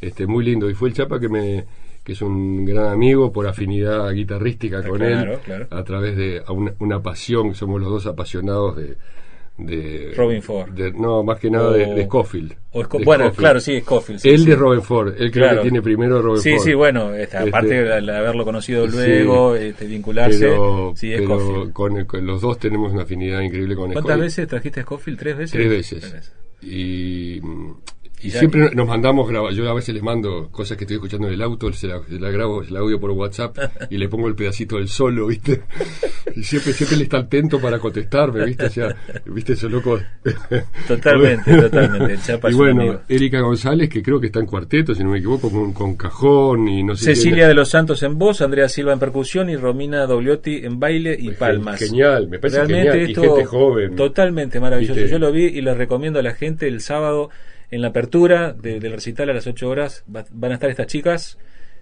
Este, 0.00 0.26
muy 0.26 0.44
lindo. 0.44 0.68
Y 0.68 0.74
fue 0.74 0.88
el 0.88 0.94
Chapa 0.94 1.20
que 1.20 1.28
me 1.28 1.64
que 2.04 2.12
es 2.12 2.20
un 2.20 2.66
gran 2.66 2.88
amigo 2.92 3.32
por 3.32 3.46
afinidad 3.46 4.12
guitarrística 4.12 4.86
con 4.86 4.98
Claro, 4.98 5.32
él, 5.34 5.38
claro. 5.38 5.66
a 5.70 5.84
través 5.84 6.16
de 6.18 6.42
a 6.46 6.52
una, 6.52 6.74
una 6.80 7.00
pasión, 7.00 7.54
somos 7.54 7.80
los 7.80 7.88
dos 7.90 8.06
apasionados 8.06 8.76
de, 8.76 8.96
de 9.56 10.12
Robin 10.16 10.42
Ford. 10.42 10.70
de- 10.70 10.92
no, 10.92 11.22
más 11.22 11.38
que 11.38 11.48
nada 11.50 11.72
de, 11.72 11.84
O- 11.86 11.94
de 11.94 12.04
Scofield. 12.06 12.54
o 12.72 12.82
Sco- 12.82 12.98
De 12.98 13.04
bueno, 13.04 13.24
Scofield. 13.26 13.38
claro, 13.38 13.60
sí, 13.60 13.80
Scofield. 13.80 14.20
sí, 14.20 14.28
Él 14.30 14.38
sí. 14.40 14.46
de 14.46 14.56
Robin 14.56 14.82
Ford, 14.82 15.08
él 15.16 15.30
creo 15.30 15.44
Claro. 15.46 15.56
que 15.58 15.62
tiene 15.62 15.82
primero 15.82 16.20
Robin 16.22 16.42
Sí, 16.42 16.50
Ford. 16.56 16.64
sí, 16.64 16.74
bueno, 16.74 17.14
este, 17.14 17.36
aparte 17.36 17.78
Este, 17.80 18.02
de, 18.02 18.16
haberlo 18.16 18.44
conocido 18.44 18.88
sí, 18.90 18.96
luego, 18.96 19.54
este, 19.54 19.86
vincularse, 19.86 20.40
Pero, 20.40 20.92
sí, 20.96 21.12
pero 21.16 21.70
con, 21.72 22.04
con 22.04 22.26
los 22.26 22.40
dos 22.40 22.58
tenemos 22.58 22.92
una 22.92 23.02
afinidad 23.02 23.40
increíble 23.42 23.76
con 23.76 23.84
¿Cuántas 23.92 24.02
Scofield. 24.02 24.22
veces 24.22 24.48
trajiste 24.48 24.80
a 24.80 24.82
Scofield? 24.82 25.18
¿Tres 25.20 25.36
veces? 25.36 25.52
Tres 25.52 25.68
veces. 25.70 26.32
Y, 26.62 27.40
y 28.24 28.30
siempre 28.30 28.70
nos 28.74 28.88
mandamos 28.88 29.28
grabar. 29.28 29.52
Yo 29.52 29.68
a 29.68 29.74
veces 29.74 29.94
le 29.94 30.00
mando 30.00 30.48
cosas 30.50 30.78
que 30.78 30.84
estoy 30.84 30.96
escuchando 30.96 31.28
en 31.28 31.34
el 31.34 31.42
auto, 31.42 31.70
se 31.72 31.88
la, 31.88 32.00
se 32.08 32.18
la 32.18 32.30
grabo, 32.30 32.62
el 32.62 32.74
audio 32.74 32.98
por 32.98 33.10
WhatsApp 33.10 33.58
y 33.90 33.98
le 33.98 34.08
pongo 34.08 34.28
el 34.28 34.34
pedacito 34.34 34.76
del 34.76 34.88
solo, 34.88 35.26
¿viste? 35.26 35.62
Y 36.34 36.42
siempre, 36.42 36.72
siempre 36.72 36.96
él 36.96 37.02
está 37.02 37.18
atento 37.18 37.60
para 37.60 37.78
contestarme, 37.78 38.46
¿viste? 38.46 38.64
O 38.64 38.70
sea, 38.70 38.96
¿viste? 39.26 39.52
Eso 39.52 39.68
loco. 39.68 40.00
Totalmente, 40.88 41.54
totalmente. 41.60 42.18
Chapa 42.24 42.50
y 42.50 42.54
bueno, 42.54 42.82
amigo. 42.82 43.00
Erika 43.08 43.40
González, 43.40 43.90
que 43.90 44.02
creo 44.02 44.18
que 44.18 44.26
está 44.26 44.40
en 44.40 44.46
cuarteto, 44.46 44.94
si 44.94 45.04
no 45.04 45.10
me 45.10 45.18
equivoco, 45.18 45.50
con, 45.50 45.72
con 45.74 45.94
cajón 45.96 46.66
y 46.68 46.82
no 46.82 46.96
sé 46.96 47.14
Cecilia 47.14 47.36
quién. 47.36 47.48
de 47.48 47.54
los 47.54 47.68
Santos 47.68 48.02
en 48.02 48.18
voz, 48.18 48.40
Andrea 48.40 48.68
Silva 48.68 48.94
en 48.94 48.98
percusión 48.98 49.50
y 49.50 49.56
Romina 49.56 50.06
Dogliotti 50.06 50.64
en 50.64 50.80
baile 50.80 51.14
y 51.18 51.30
palmas. 51.32 51.78
Genial, 51.78 52.28
me 52.28 52.38
parece 52.38 52.64
Realmente 52.64 52.90
genial. 52.90 53.08
Y 53.08 53.12
esto 53.12 53.22
gente 53.22 53.44
joven. 53.44 53.96
Totalmente 53.96 54.60
maravilloso. 54.60 54.94
¿Viste? 54.94 55.10
Yo 55.10 55.18
lo 55.18 55.30
vi 55.30 55.44
y 55.44 55.60
les 55.60 55.76
recomiendo 55.76 56.20
a 56.20 56.22
la 56.22 56.34
gente 56.34 56.66
el 56.66 56.80
sábado 56.80 57.30
en 57.74 57.82
la 57.82 57.88
apertura 57.88 58.52
de- 58.52 58.80
del 58.80 58.92
recital 58.92 59.30
a 59.30 59.34
las 59.34 59.46
8 59.46 59.68
horas. 59.68 60.04
va- 60.14 60.24
van 60.30 60.52
a 60.52 60.54
estar 60.54 60.70
estas 60.70 60.86
chicas. 60.86 61.38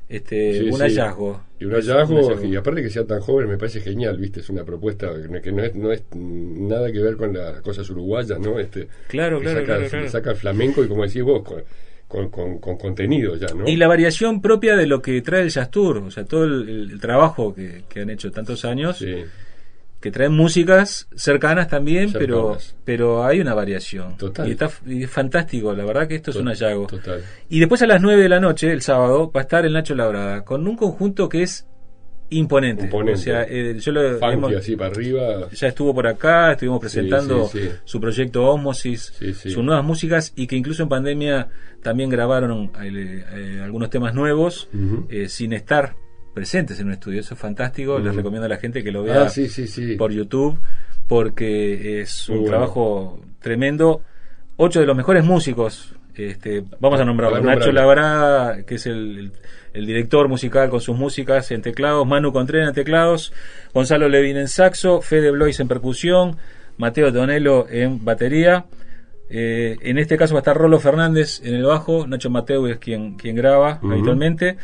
Este, 0.08 0.58
Sí, 0.58 0.64
un 0.66 0.72
sí. 0.74 0.80
hallazgo. 0.82 1.42
Y 1.58 1.64
un 1.64 1.72
hallazgo, 1.72 2.16
Un 2.16 2.22
hallazgo. 2.24 2.46
y 2.46 2.56
aparte 2.56 2.82
que 2.82 2.90
sea 2.90 3.06
tan 3.06 3.20
joven 3.20 3.48
me 3.48 3.56
parece 3.56 3.80
genial, 3.80 4.18
¿viste? 4.18 4.40
Es 4.40 4.50
una 4.50 4.64
propuesta 4.64 5.10
que 5.42 5.52
no- 5.52 5.62
es, 5.62 5.74
no 5.74 5.90
es 5.92 6.02
nada 6.12 6.92
que 6.92 6.98
ver 7.00 7.16
con 7.16 7.32
las 7.32 7.62
cosas 7.62 7.88
uruguayas, 7.88 8.38
¿no? 8.38 8.58
Este, 8.58 8.88
Claro, 9.08 9.40
claro, 9.40 9.60
saca, 9.60 9.64
claro, 9.66 9.80
le 9.82 9.88
claro. 9.88 10.08
saca 10.10 10.30
el 10.32 10.36
flamenco 10.36 10.84
y 10.84 10.88
como 10.88 11.04
decís 11.06 11.22
vos, 11.22 11.42
con, 11.42 11.62
con, 12.08 12.28
con- 12.30 12.58
con 12.58 12.76
contenido 12.76 13.36
ya, 13.36 13.46
¿no? 13.54 13.66
Y 13.66 13.76
la 13.76 13.88
variación 13.88 14.42
propia 14.42 14.76
de 14.76 14.86
lo 14.86 15.00
que 15.00 15.22
trae 15.22 15.42
el 15.42 15.48
Jazz 15.48 15.70
Tour, 15.70 15.98
o 15.98 16.10
sea, 16.10 16.24
todo 16.26 16.44
el 16.44 16.98
trabajo 17.00 17.54
que, 17.54 17.84
que 17.88 18.00
han 18.00 18.10
hecho 18.10 18.30
tantos 18.30 18.66
años, 18.66 18.98
Sí, 18.98 19.14
que 20.02 20.10
traen 20.10 20.32
músicas 20.32 21.08
cercanas 21.14 21.68
también, 21.68 22.12
pero 22.12 22.54
Cercanas. 22.58 22.76
pero 22.84 23.24
hay 23.24 23.40
una 23.40 23.54
variación. 23.54 24.16
Total. 24.18 24.46
Y, 24.48 24.50
está, 24.50 24.68
y 24.84 25.04
es 25.04 25.10
fantástico, 25.10 25.72
la 25.72 25.84
verdad 25.84 26.06
que 26.08 26.16
esto 26.16 26.30
es 26.32 26.36
un 26.36 26.48
hallazgo. 26.48 26.88
Total. 26.88 27.22
Y 27.48 27.60
después 27.60 27.80
a 27.82 27.86
las 27.86 28.02
9 28.02 28.20
de 28.22 28.28
la 28.28 28.40
noche, 28.40 28.70
el 28.72 28.82
sábado, 28.82 29.30
va 29.34 29.40
a 29.40 29.44
estar 29.44 29.64
el 29.64 29.72
Nacho 29.72 29.94
Labrada, 29.94 30.44
con 30.44 30.66
un 30.66 30.76
conjunto 30.76 31.28
que 31.28 31.42
es 31.44 31.66
imponente. 32.30 32.84
Imponente. 32.84 33.20
O 33.20 33.22
sea, 33.22 33.42
eh, 33.48 33.76
yo 33.78 33.92
lo 33.92 34.18
Funky 34.18 34.32
hemos- 34.34 34.54
así 34.54 34.74
para 34.76 34.90
arriba. 34.90 35.48
ya 35.52 35.68
estuvo 35.68 35.94
por 35.94 36.06
acá, 36.06 36.52
estuvimos 36.52 36.80
presentando 36.80 37.46
sí, 37.48 37.60
sí. 37.60 37.68
su 37.84 38.00
proyecto 38.00 38.44
Osmosis, 38.46 39.12
sus 39.42 39.58
nuevas 39.62 39.84
músicas 39.84 40.32
y 40.34 40.46
que 40.46 40.56
incluso 40.56 40.82
en 40.82 40.88
pandemia 40.88 41.48
también 41.82 42.08
grabaron 42.10 42.72
eh, 42.82 43.24
eh, 43.34 43.60
algunos 43.62 43.90
temas 43.90 44.14
nuevos 44.14 44.68
eh, 45.10 45.28
sin 45.28 45.52
estar 45.52 45.94
presentes 46.32 46.78
en 46.80 46.86
un 46.86 46.92
estudio. 46.92 47.20
Eso 47.20 47.34
es 47.34 47.40
fantástico, 47.40 47.98
les 47.98 48.14
recomiendo 48.14 48.46
a 48.46 48.48
la 48.48 48.56
gente 48.56 48.82
que 48.82 48.90
lo 48.92 49.02
vea 49.02 49.22
Ah, 49.22 49.28
sí, 49.28 49.48
sí, 49.48 49.66
sí. 49.66 49.96
por 49.96 50.12
YouTube 50.12 50.58
porque 51.06 52.00
es 52.00 52.28
Muy 52.28 52.38
un 52.38 52.42
bueno. 52.44 52.56
trabajo 52.56 53.20
tremendo. 53.40 54.02
Ocho 54.56 54.80
de 54.80 54.86
los 54.86 54.96
mejores 54.96 55.24
músicos, 55.24 55.94
este, 56.14 56.62
vamos 56.78 57.00
a 57.00 57.04
nombrarlo. 57.04 57.40
Para 57.42 57.56
Nacho. 57.56 57.72
Labrada, 57.72 58.62
que 58.64 58.76
es 58.76 58.86
el, 58.86 59.32
director 59.74 60.28
musical 60.28 60.68
con 60.70 60.80
sus 60.80 60.96
músicas 60.96 61.50
en 61.50 61.62
teclados, 61.62 62.06
Manu 62.06 62.32
Contreras 62.32 62.68
en 62.68 62.74
teclados, 62.74 63.32
Gonzalo 63.72 64.08
Levin 64.08 64.36
en 64.36 64.48
saxo, 64.48 65.00
Fede 65.00 65.30
Blois 65.30 65.58
en 65.60 65.68
percusión, 65.68 66.36
Mateo 66.76 67.12
Tonelo 67.12 67.66
en 67.68 68.04
batería. 68.04 68.66
Eh, 69.30 69.76
en 69.80 69.98
este 69.98 70.18
caso 70.18 70.34
va 70.34 70.40
a 70.40 70.42
estar 70.42 70.56
Rolo 70.56 70.78
Fernández 70.78 71.40
en 71.42 71.54
el 71.54 71.64
bajo, 71.64 72.06
Nacho 72.06 72.28
Mateo 72.28 72.66
es 72.68 72.76
quien, 72.78 73.16
quien 73.16 73.34
graba 73.34 73.80
habitualmente. 73.82 74.58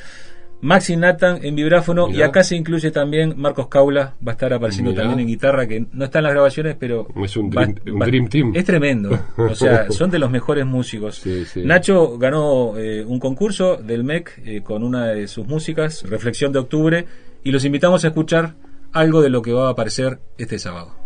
Maxi 0.60 0.96
Nathan 0.96 1.38
en 1.42 1.54
vibráfono 1.54 2.10
y 2.10 2.22
acá 2.22 2.42
se 2.42 2.56
incluye 2.56 2.90
también 2.90 3.34
Marcos 3.36 3.68
Caula, 3.68 4.14
va 4.26 4.32
a 4.32 4.34
estar 4.34 4.52
apareciendo 4.52 4.90
Mirá. 4.90 5.02
también 5.04 5.20
en 5.20 5.26
guitarra, 5.28 5.66
que 5.68 5.86
no 5.92 6.04
está 6.04 6.18
en 6.18 6.24
las 6.24 6.32
grabaciones, 6.32 6.76
pero 6.78 7.06
Es 7.22 7.36
un 7.36 7.48
va- 7.50 7.64
dream- 7.66 7.92
un 7.94 8.00
va- 8.02 8.06
dream 8.06 8.28
team. 8.28 8.52
Es 8.56 8.64
tremendo, 8.64 9.10
o 9.36 9.54
sea, 9.54 9.88
son 9.90 10.10
de 10.10 10.18
los 10.18 10.30
mejores 10.30 10.66
músicos. 10.66 11.16
Sí, 11.16 11.44
sí. 11.44 11.62
Nacho 11.64 12.18
ganó 12.18 12.76
eh, 12.76 13.04
un 13.06 13.20
concurso 13.20 13.76
del 13.76 14.02
MEC 14.02 14.42
eh, 14.44 14.60
con 14.62 14.82
una 14.82 15.06
de 15.06 15.28
sus 15.28 15.46
músicas, 15.46 16.02
Reflexión 16.08 16.52
de 16.52 16.58
Octubre, 16.58 17.06
y 17.44 17.52
los 17.52 17.64
invitamos 17.64 18.04
a 18.04 18.08
escuchar 18.08 18.54
algo 18.92 19.22
de 19.22 19.30
lo 19.30 19.42
que 19.42 19.52
va 19.52 19.68
a 19.68 19.70
aparecer 19.70 20.18
este 20.38 20.58
sábado. 20.58 20.97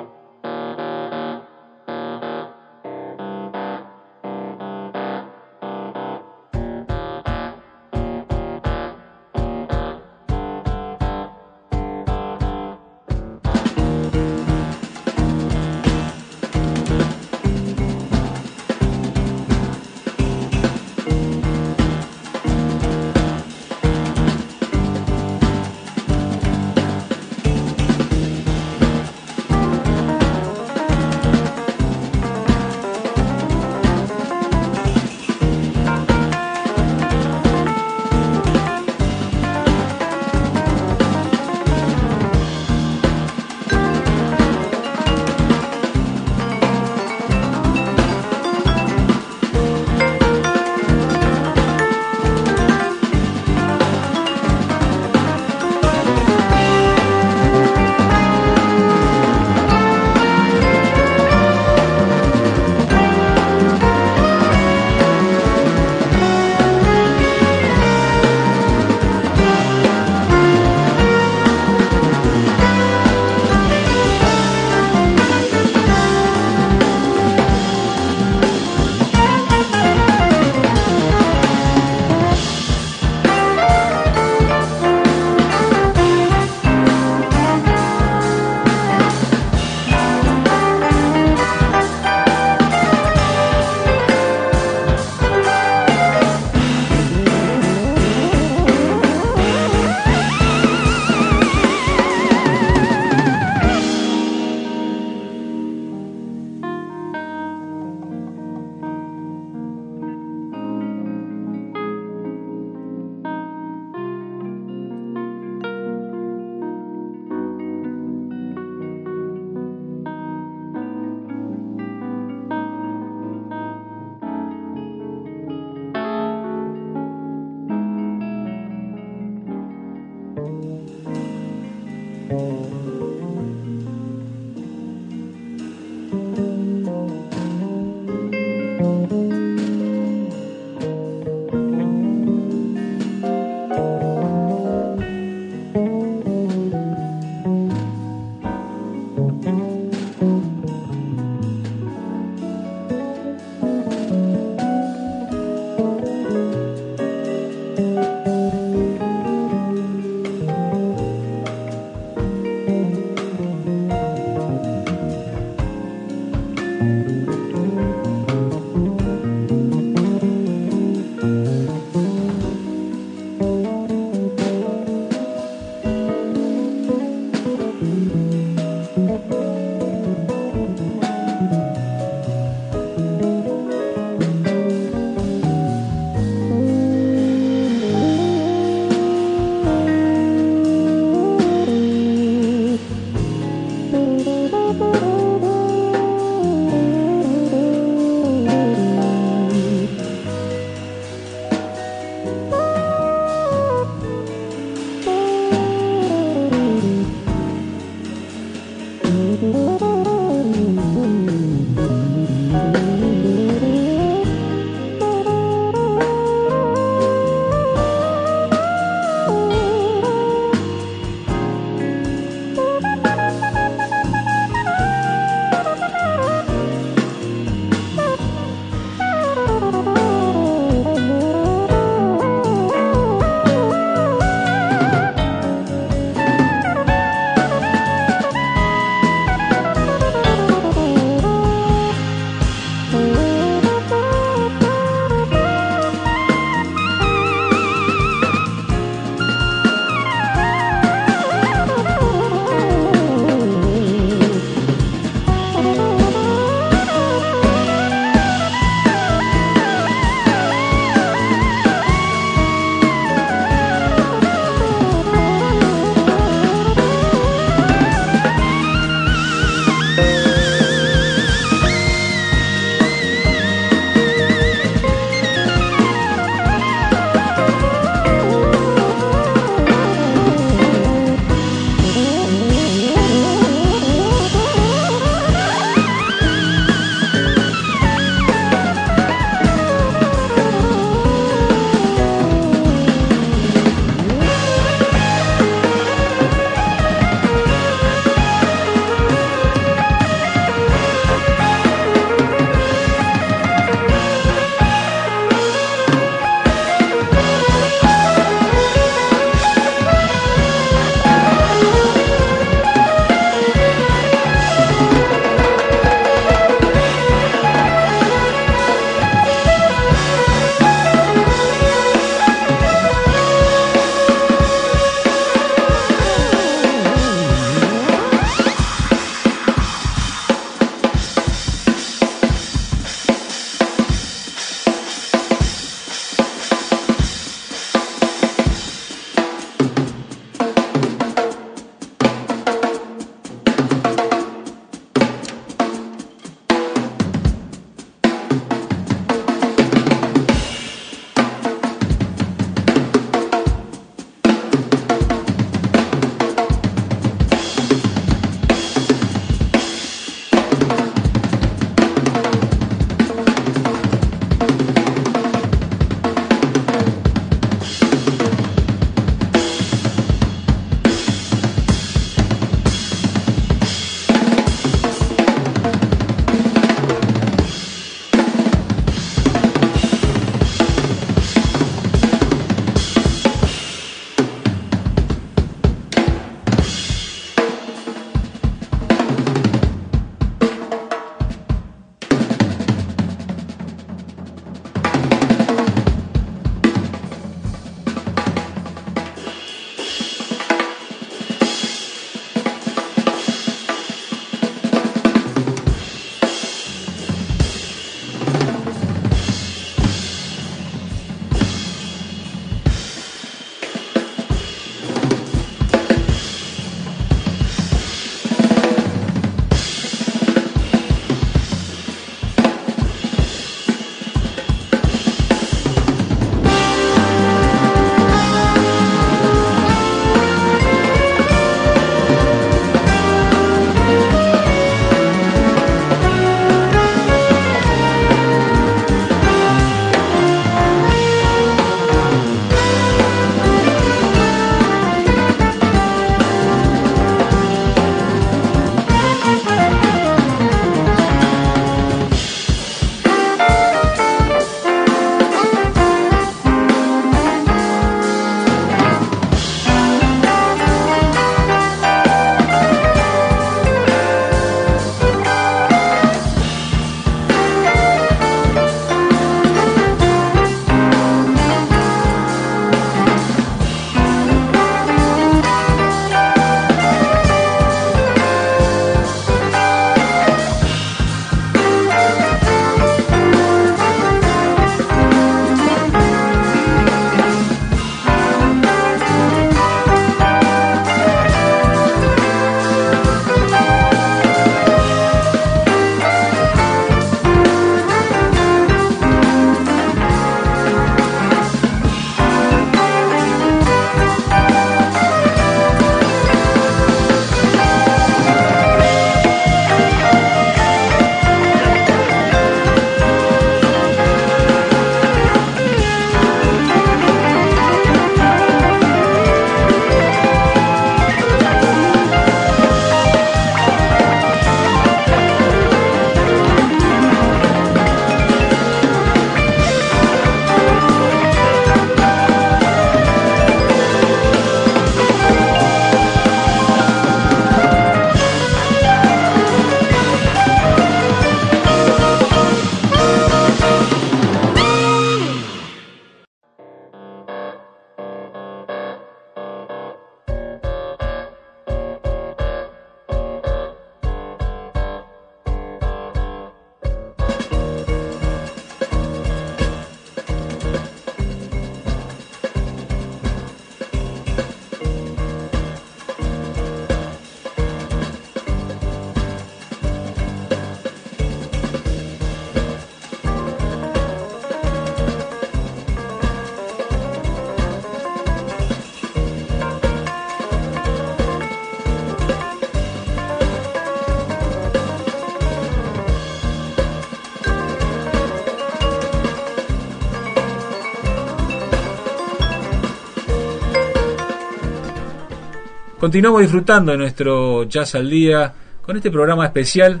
Continuamos 596.08 596.40
disfrutando 596.40 596.92
de 596.92 596.96
nuestro 596.96 597.64
Jazz 597.64 597.94
al 597.94 598.08
Día 598.08 598.54
con 598.80 598.96
este 598.96 599.10
programa 599.10 599.44
especial. 599.44 600.00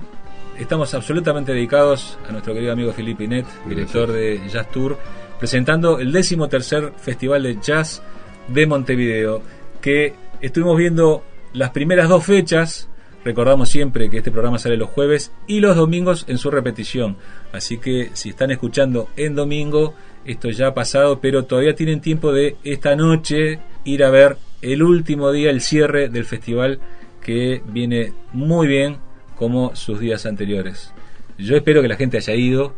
Estamos 0.58 0.94
absolutamente 0.94 1.52
dedicados 1.52 2.18
a 2.26 2.32
nuestro 2.32 2.54
querido 2.54 2.72
amigo 2.72 2.94
Felipe 2.94 3.24
Inet, 3.24 3.44
director 3.66 4.10
de 4.10 4.40
Jazz 4.50 4.70
Tour, 4.70 4.96
presentando 5.38 5.98
el 5.98 6.10
décimo 6.10 6.48
tercer 6.48 6.94
Festival 6.96 7.42
de 7.42 7.58
Jazz 7.60 8.02
de 8.48 8.66
Montevideo, 8.66 9.42
que 9.82 10.14
estuvimos 10.40 10.78
viendo 10.78 11.24
las 11.52 11.72
primeras 11.72 12.08
dos 12.08 12.24
fechas. 12.24 12.88
Recordamos 13.22 13.68
siempre 13.68 14.08
que 14.08 14.16
este 14.16 14.30
programa 14.30 14.58
sale 14.58 14.78
los 14.78 14.88
jueves 14.88 15.30
y 15.46 15.60
los 15.60 15.76
domingos 15.76 16.24
en 16.26 16.38
su 16.38 16.50
repetición. 16.50 17.18
Así 17.52 17.76
que 17.76 18.12
si 18.14 18.30
están 18.30 18.50
escuchando 18.50 19.10
en 19.14 19.34
domingo, 19.34 19.92
esto 20.24 20.48
ya 20.48 20.68
ha 20.68 20.74
pasado, 20.74 21.20
pero 21.20 21.44
todavía 21.44 21.74
tienen 21.74 22.00
tiempo 22.00 22.32
de 22.32 22.56
esta 22.64 22.96
noche 22.96 23.60
ir 23.84 24.02
a 24.02 24.08
ver 24.08 24.38
el 24.62 24.82
último 24.82 25.32
día, 25.32 25.50
el 25.50 25.60
cierre 25.60 26.08
del 26.08 26.24
festival 26.24 26.80
que 27.22 27.62
viene 27.66 28.12
muy 28.32 28.66
bien 28.66 28.98
como 29.36 29.74
sus 29.76 30.00
días 30.00 30.26
anteriores. 30.26 30.92
Yo 31.38 31.56
espero 31.56 31.82
que 31.82 31.88
la 31.88 31.96
gente 31.96 32.16
haya 32.16 32.34
ido 32.34 32.74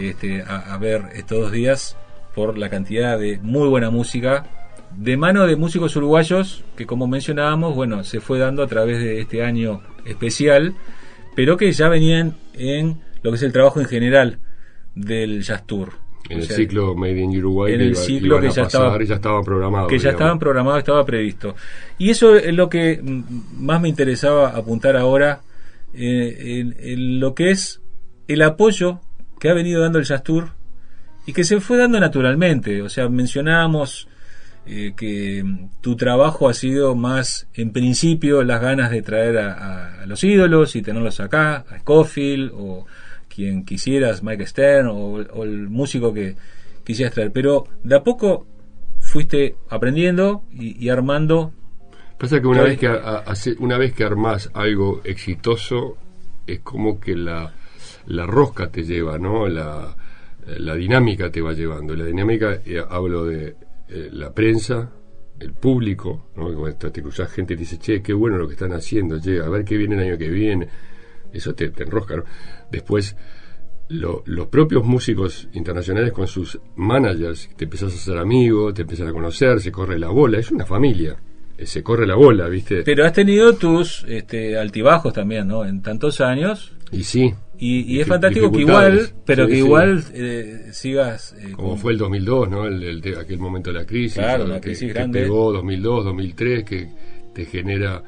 este, 0.00 0.42
a, 0.42 0.74
a 0.74 0.78
ver 0.78 1.02
estos 1.14 1.40
dos 1.40 1.52
días 1.52 1.96
por 2.34 2.58
la 2.58 2.68
cantidad 2.68 3.18
de 3.18 3.38
muy 3.42 3.68
buena 3.68 3.90
música 3.90 4.44
de 4.96 5.16
mano 5.16 5.46
de 5.46 5.56
músicos 5.56 5.96
uruguayos 5.96 6.64
que 6.76 6.86
como 6.86 7.06
mencionábamos, 7.06 7.74
bueno, 7.74 8.04
se 8.04 8.20
fue 8.20 8.38
dando 8.38 8.62
a 8.62 8.66
través 8.66 8.98
de 8.98 9.20
este 9.20 9.42
año 9.42 9.82
especial, 10.04 10.74
pero 11.34 11.56
que 11.56 11.70
ya 11.72 11.88
venían 11.88 12.36
en 12.54 13.00
lo 13.22 13.30
que 13.30 13.36
es 13.36 13.42
el 13.42 13.52
trabajo 13.52 13.80
en 13.80 13.86
general 13.86 14.38
del 14.94 15.42
Jazz 15.42 15.66
Tour. 15.66 15.92
En 16.28 16.38
el 16.40 16.46
ciclo 16.46 16.94
Made 16.94 17.18
in 17.20 17.38
Uruguay 17.38 17.74
en 17.74 17.80
el 17.80 17.90
iba- 17.92 18.00
ciclo 18.00 18.40
que 18.40 18.50
ya 18.50 18.62
estaba- 18.62 19.02
ya 19.02 19.14
estaba 19.14 19.42
programado. 19.42 19.86
que 19.86 19.96
ya 19.96 20.00
digamos. 20.10 20.20
estaban 20.20 20.38
programados, 20.38 20.78
estaba 20.80 21.04
previsto. 21.04 21.54
Y 21.96 22.10
eso 22.10 22.34
es 22.36 22.52
lo 22.54 22.68
que 22.68 23.00
más 23.56 23.80
me 23.80 23.88
interesaba 23.88 24.48
apuntar 24.50 24.96
ahora 24.96 25.40
eh, 25.94 26.58
en, 26.60 26.76
en 26.78 27.18
lo 27.20 27.34
que 27.34 27.50
es 27.50 27.80
el 28.26 28.42
apoyo 28.42 29.00
que 29.40 29.48
ha 29.48 29.54
venido 29.54 29.80
dando 29.80 29.98
el 29.98 30.04
Jazz 30.04 30.22
Tour 30.22 30.50
y 31.26 31.32
que 31.32 31.44
se 31.44 31.60
fue 31.60 31.78
dando 31.78 31.98
naturalmente. 31.98 32.82
O 32.82 32.88
sea, 32.90 33.08
mencionábamos 33.08 34.06
eh, 34.66 34.92
que 34.94 35.42
tu 35.80 35.96
trabajo 35.96 36.46
ha 36.48 36.52
sido 36.52 36.94
más, 36.94 37.48
en 37.54 37.72
principio, 37.72 38.42
las 38.44 38.60
ganas 38.60 38.90
de 38.90 39.00
traer 39.00 39.38
a, 39.38 39.52
a- 39.54 40.02
a 40.02 40.06
los 40.06 40.22
ídolos 40.24 40.76
y 40.76 40.82
tenerlos 40.82 41.20
acá, 41.20 41.64
a 41.70 41.78
Scofield 41.78 42.50
o 42.54 42.84
quien 43.38 43.64
quisieras, 43.64 44.24
Mike 44.24 44.46
Stern 44.46 44.88
o, 44.88 44.96
o 45.38 45.44
el 45.44 45.68
músico 45.68 46.12
que 46.12 46.34
quisieras 46.82 47.14
traer. 47.14 47.30
Pero 47.30 47.68
de 47.84 47.94
a 47.94 48.02
poco 48.02 48.48
fuiste 48.98 49.54
aprendiendo 49.68 50.42
y, 50.52 50.84
y 50.84 50.88
armando. 50.88 51.52
Pasa 52.18 52.40
que 52.40 52.48
una 52.48 52.62
vez 52.62 52.78
que, 52.80 52.88
a- 52.88 53.18
hace- 53.18 53.54
una 53.60 53.78
vez 53.78 53.92
que 53.92 54.02
armás 54.02 54.50
algo 54.54 55.00
exitoso, 55.04 55.96
es 56.48 56.58
como 56.60 56.98
que 56.98 57.14
la, 57.14 57.54
la 58.06 58.26
rosca 58.26 58.70
te 58.72 58.82
lleva, 58.82 59.18
¿no? 59.18 59.46
La, 59.46 59.96
la 60.46 60.74
dinámica 60.74 61.30
te 61.30 61.40
va 61.40 61.52
llevando. 61.52 61.94
La 61.94 62.06
dinámica, 62.06 62.58
eh, 62.66 62.82
hablo 62.90 63.24
de 63.24 63.54
eh, 63.88 64.08
la 64.10 64.32
prensa, 64.34 64.90
el 65.38 65.52
público, 65.52 66.26
¿no? 66.34 66.52
Cuando 66.52 66.90
te, 66.90 67.00
cruzas 67.02 67.30
gente 67.30 67.54
y 67.54 67.56
dice, 67.56 67.78
che, 67.78 68.02
qué 68.02 68.12
bueno 68.12 68.36
lo 68.36 68.48
que 68.48 68.54
están 68.54 68.72
haciendo, 68.72 69.20
che, 69.20 69.38
a 69.40 69.48
ver 69.48 69.64
qué 69.64 69.76
viene 69.76 69.94
el 69.94 70.08
año 70.08 70.18
que 70.18 70.28
viene. 70.28 70.66
Eso 71.32 71.54
te, 71.54 71.70
te 71.70 71.82
enrosca, 71.84 72.16
¿no? 72.16 72.24
Después, 72.70 73.16
lo- 73.88 74.22
los 74.26 74.48
propios 74.48 74.84
músicos 74.84 75.48
internacionales 75.52 76.12
con 76.12 76.26
sus 76.26 76.58
managers, 76.76 77.48
te 77.56 77.64
empezás 77.64 77.92
a 77.92 77.96
hacer 77.96 78.18
amigo, 78.18 78.72
te 78.72 78.82
empiezan 78.82 79.08
a 79.08 79.12
conocer, 79.12 79.60
se 79.60 79.72
corre 79.72 79.98
la 79.98 80.08
bola, 80.08 80.38
es 80.38 80.50
una 80.50 80.66
familia, 80.66 81.16
eh, 81.56 81.66
se 81.66 81.82
corre 81.82 82.06
la 82.06 82.14
bola, 82.16 82.48
¿viste? 82.48 82.82
Pero 82.82 83.04
has 83.06 83.12
tenido 83.12 83.54
tus 83.54 84.04
este, 84.08 84.58
altibajos 84.58 85.12
también, 85.12 85.48
¿no? 85.48 85.64
En 85.64 85.82
tantos 85.82 86.20
años. 86.20 86.72
y 86.92 87.02
sí, 87.04 87.34
Y, 87.58 87.80
y 87.96 88.00
es 88.00 88.06
fantástico 88.06 88.52
que 88.52 88.60
igual, 88.60 89.08
pero 89.26 89.44
Sí, 89.44 89.50
que 89.50 89.56
sí. 89.56 89.62
igual 89.64 90.04
eh, 90.14 90.68
sigas. 90.72 91.34
eh, 91.38 91.52
como 91.52 91.70
con- 91.70 91.78
fue 91.78 91.92
el 91.92 91.98
2002, 91.98 92.48
¿no? 92.50 92.66
El, 92.66 92.82
el 92.84 93.18
aquel 93.18 93.38
momento 93.38 93.72
de 93.72 93.78
la 93.80 93.84
crisis, 93.86 94.14
Claro, 94.18 94.46
que, 94.54 94.60
crisis 94.60 94.86
que 94.88 94.92
grande. 94.94 95.22
pegó 95.22 95.52
2002, 95.52 96.04
2003, 96.04 96.64
que 96.64 96.88
te 97.34 97.44
genera 97.46 98.02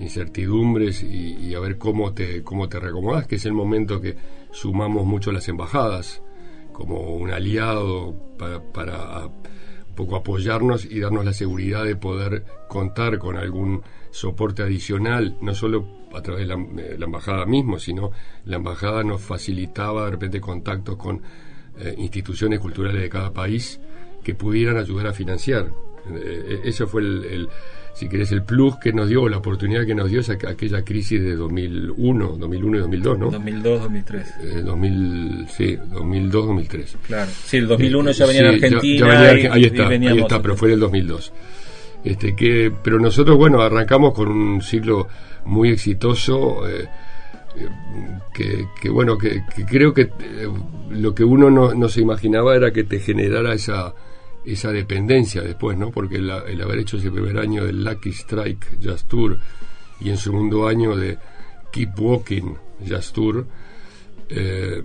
incertidumbres 0.00 1.02
y, 1.02 1.34
y 1.34 1.54
a 1.54 1.60
ver 1.60 1.78
cómo 1.78 2.12
te 2.12 2.42
cómo 2.42 2.68
te 2.68 2.80
reacomodas, 2.80 3.26
que 3.26 3.36
es 3.36 3.44
el 3.46 3.52
momento 3.52 4.00
que 4.00 4.16
sumamos 4.50 5.04
mucho 5.04 5.32
las 5.32 5.48
embajadas 5.48 6.22
como 6.78 7.16
un 7.16 7.32
aliado 7.32 8.14
para, 8.38 9.26
un 9.26 9.94
poco 9.96 10.14
apoyarnos 10.14 10.84
y 10.84 11.00
darnos 11.00 11.24
la 11.24 11.32
seguridad 11.32 11.84
de 11.84 11.96
poder 11.96 12.44
contar 12.68 13.18
con 13.18 13.36
algún 13.36 13.82
soporte 14.12 14.62
adicional, 14.62 15.36
no 15.40 15.54
solo 15.54 15.88
a 16.14 16.22
través 16.22 16.46
de 16.46 16.96
la, 16.96 17.04
embajada 17.04 17.46
mismo, 17.46 17.80
sino 17.80 18.12
la 18.44 18.56
embajada 18.56 19.02
nos 19.02 19.20
facilitaba 19.20 20.04
de 20.04 20.12
repente 20.12 20.40
contactos 20.40 20.96
con 20.96 21.20
eh, 21.80 21.96
instituciones 21.98 22.60
culturales 22.60 23.02
de 23.02 23.08
cada 23.08 23.32
país 23.32 23.80
que 24.22 24.36
pudieran 24.36 24.76
ayudar 24.76 25.08
a 25.08 25.12
financiar. 25.12 25.72
Eh, 26.14 26.60
eso 26.62 26.86
fue 26.86 27.02
el, 27.02 27.48
si 27.98 28.08
querés, 28.08 28.30
el 28.32 28.42
plus 28.42 28.76
que 28.76 28.92
nos 28.92 29.08
dio, 29.08 29.28
la 29.28 29.38
oportunidad 29.38 29.84
que 29.84 29.94
nos 29.94 30.08
dio 30.08 30.20
esa, 30.20 30.34
aquella 30.34 30.82
crisis 30.84 31.20
de 31.20 31.34
2001, 31.34 32.36
2001 32.38 32.76
y 32.76 32.80
2002, 32.80 33.18
¿no? 33.18 33.30
2002, 33.30 33.80
2003. 33.82 34.34
Eh, 34.44 34.62
2000, 34.64 35.46
sí, 35.48 35.76
2002, 35.90 36.46
2003. 36.46 36.96
Claro. 37.06 37.30
Sí, 37.44 37.56
el 37.56 37.66
2001 37.66 38.10
ya 38.12 38.24
Eh, 38.24 38.28
venía 38.28 38.40
en 38.50 38.54
sí, 38.54 38.60
ya- 38.60 38.66
Argentina. 38.66 38.98
ya 38.98 39.32
venía 39.32 39.42
y- 39.42 39.46
ahí 39.52 39.62
y 39.62 39.66
está, 39.66 39.82
ahí 39.82 39.88
veníamos- 39.88 40.18
está, 40.22 40.42
pero 40.42 40.56
fue 40.56 40.68
en 40.68 40.74
el 40.74 40.80
2002. 40.80 41.32
Este, 42.04 42.36
que, 42.36 42.72
pero 42.84 43.00
nosotros, 43.00 43.36
bueno, 43.36 43.60
arrancamos 43.60 44.14
con 44.14 44.28
un 44.28 44.62
ciclo 44.62 45.08
muy 45.44 45.70
exitoso, 45.70 46.68
eh, 46.68 46.84
eh, 47.56 47.68
que, 48.32 48.66
que, 48.80 48.88
bueno, 48.90 49.18
que, 49.18 49.42
que 49.56 49.64
creo 49.64 49.92
que 49.92 50.02
eh, 50.02 50.48
lo 50.90 51.14
que 51.14 51.24
uno 51.24 51.50
no, 51.50 51.74
no 51.74 51.88
se 51.88 52.00
imaginaba 52.00 52.54
era 52.54 52.70
que 52.70 52.84
te 52.84 53.00
generara 53.00 53.54
esa, 53.54 53.92
esa 54.52 54.70
dependencia 54.72 55.42
después, 55.42 55.76
¿no? 55.78 55.90
Porque 55.90 56.18
la- 56.18 56.44
el 56.46 56.60
haber 56.62 56.78
hecho 56.78 56.96
ese 56.96 57.10
primer 57.10 57.38
año 57.38 57.64
del 57.64 57.84
Lucky 57.84 58.10
Strike 58.10 58.78
Jazz 58.80 59.06
Tour 59.06 59.38
y 60.00 60.10
en 60.10 60.16
segundo 60.16 60.66
año 60.68 60.96
de 60.96 61.18
Keep 61.72 61.98
Walking 62.00 62.54
Jazz 62.84 63.12
Tour, 63.12 63.46
eh, 64.28 64.82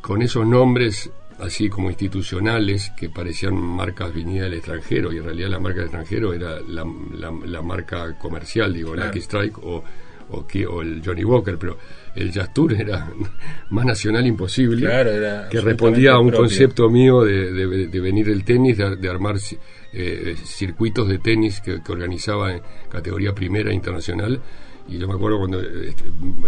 con 0.00 0.22
esos 0.22 0.46
nombres 0.46 1.10
así 1.38 1.68
como 1.70 1.88
institucionales 1.88 2.92
que 2.98 3.08
parecían 3.08 3.54
marcas 3.54 4.12
venidas 4.14 4.44
del 4.50 4.58
extranjero 4.58 5.12
y 5.12 5.18
en 5.18 5.24
realidad 5.24 5.48
la 5.48 5.58
marca 5.58 5.78
del 5.78 5.86
extranjero 5.86 6.34
era 6.34 6.60
la, 6.60 6.84
la- 7.14 7.32
la 7.46 7.62
marca 7.62 8.16
comercial, 8.18 8.74
digo, 8.74 8.92
Claro. 8.92 9.08
Lucky 9.08 9.20
Strike 9.20 9.58
o, 9.58 9.82
o, 10.30 10.46
o 10.68 10.82
el 10.82 11.02
Johnny 11.04 11.24
Walker, 11.24 11.56
pero 11.58 11.78
el 12.16 12.32
Jazz 12.32 12.52
Tour 12.52 12.72
era 12.74 13.10
más 13.70 13.84
nacional 13.86 14.26
imposible, 14.26 14.86
Claro, 14.86 15.10
era 15.10 15.48
que 15.48 15.60
respondía 15.60 16.12
a 16.12 16.18
un 16.20 16.28
propio. 16.28 16.40
concepto 16.46 16.88
mío 16.90 17.22
de, 17.22 17.52
de- 17.52 17.86
de 17.88 18.00
venir 18.00 18.28
el 18.28 18.44
tenis, 18.44 18.76
de, 18.78 18.96
de 18.96 19.08
armar 19.08 19.36
eh, 19.92 20.34
circuitos 20.44 21.08
de 21.08 21.18
tenis 21.18 21.60
que, 21.60 21.82
que 21.82 21.92
organizaba 21.92 22.52
en 22.54 22.62
categoría 22.90 23.32
primera 23.34 23.72
internacional. 23.72 24.40
Y 24.88 24.98
yo 24.98 25.06
me 25.06 25.14
acuerdo 25.14 25.38
cuando 25.38 25.60
eh, 25.60 25.94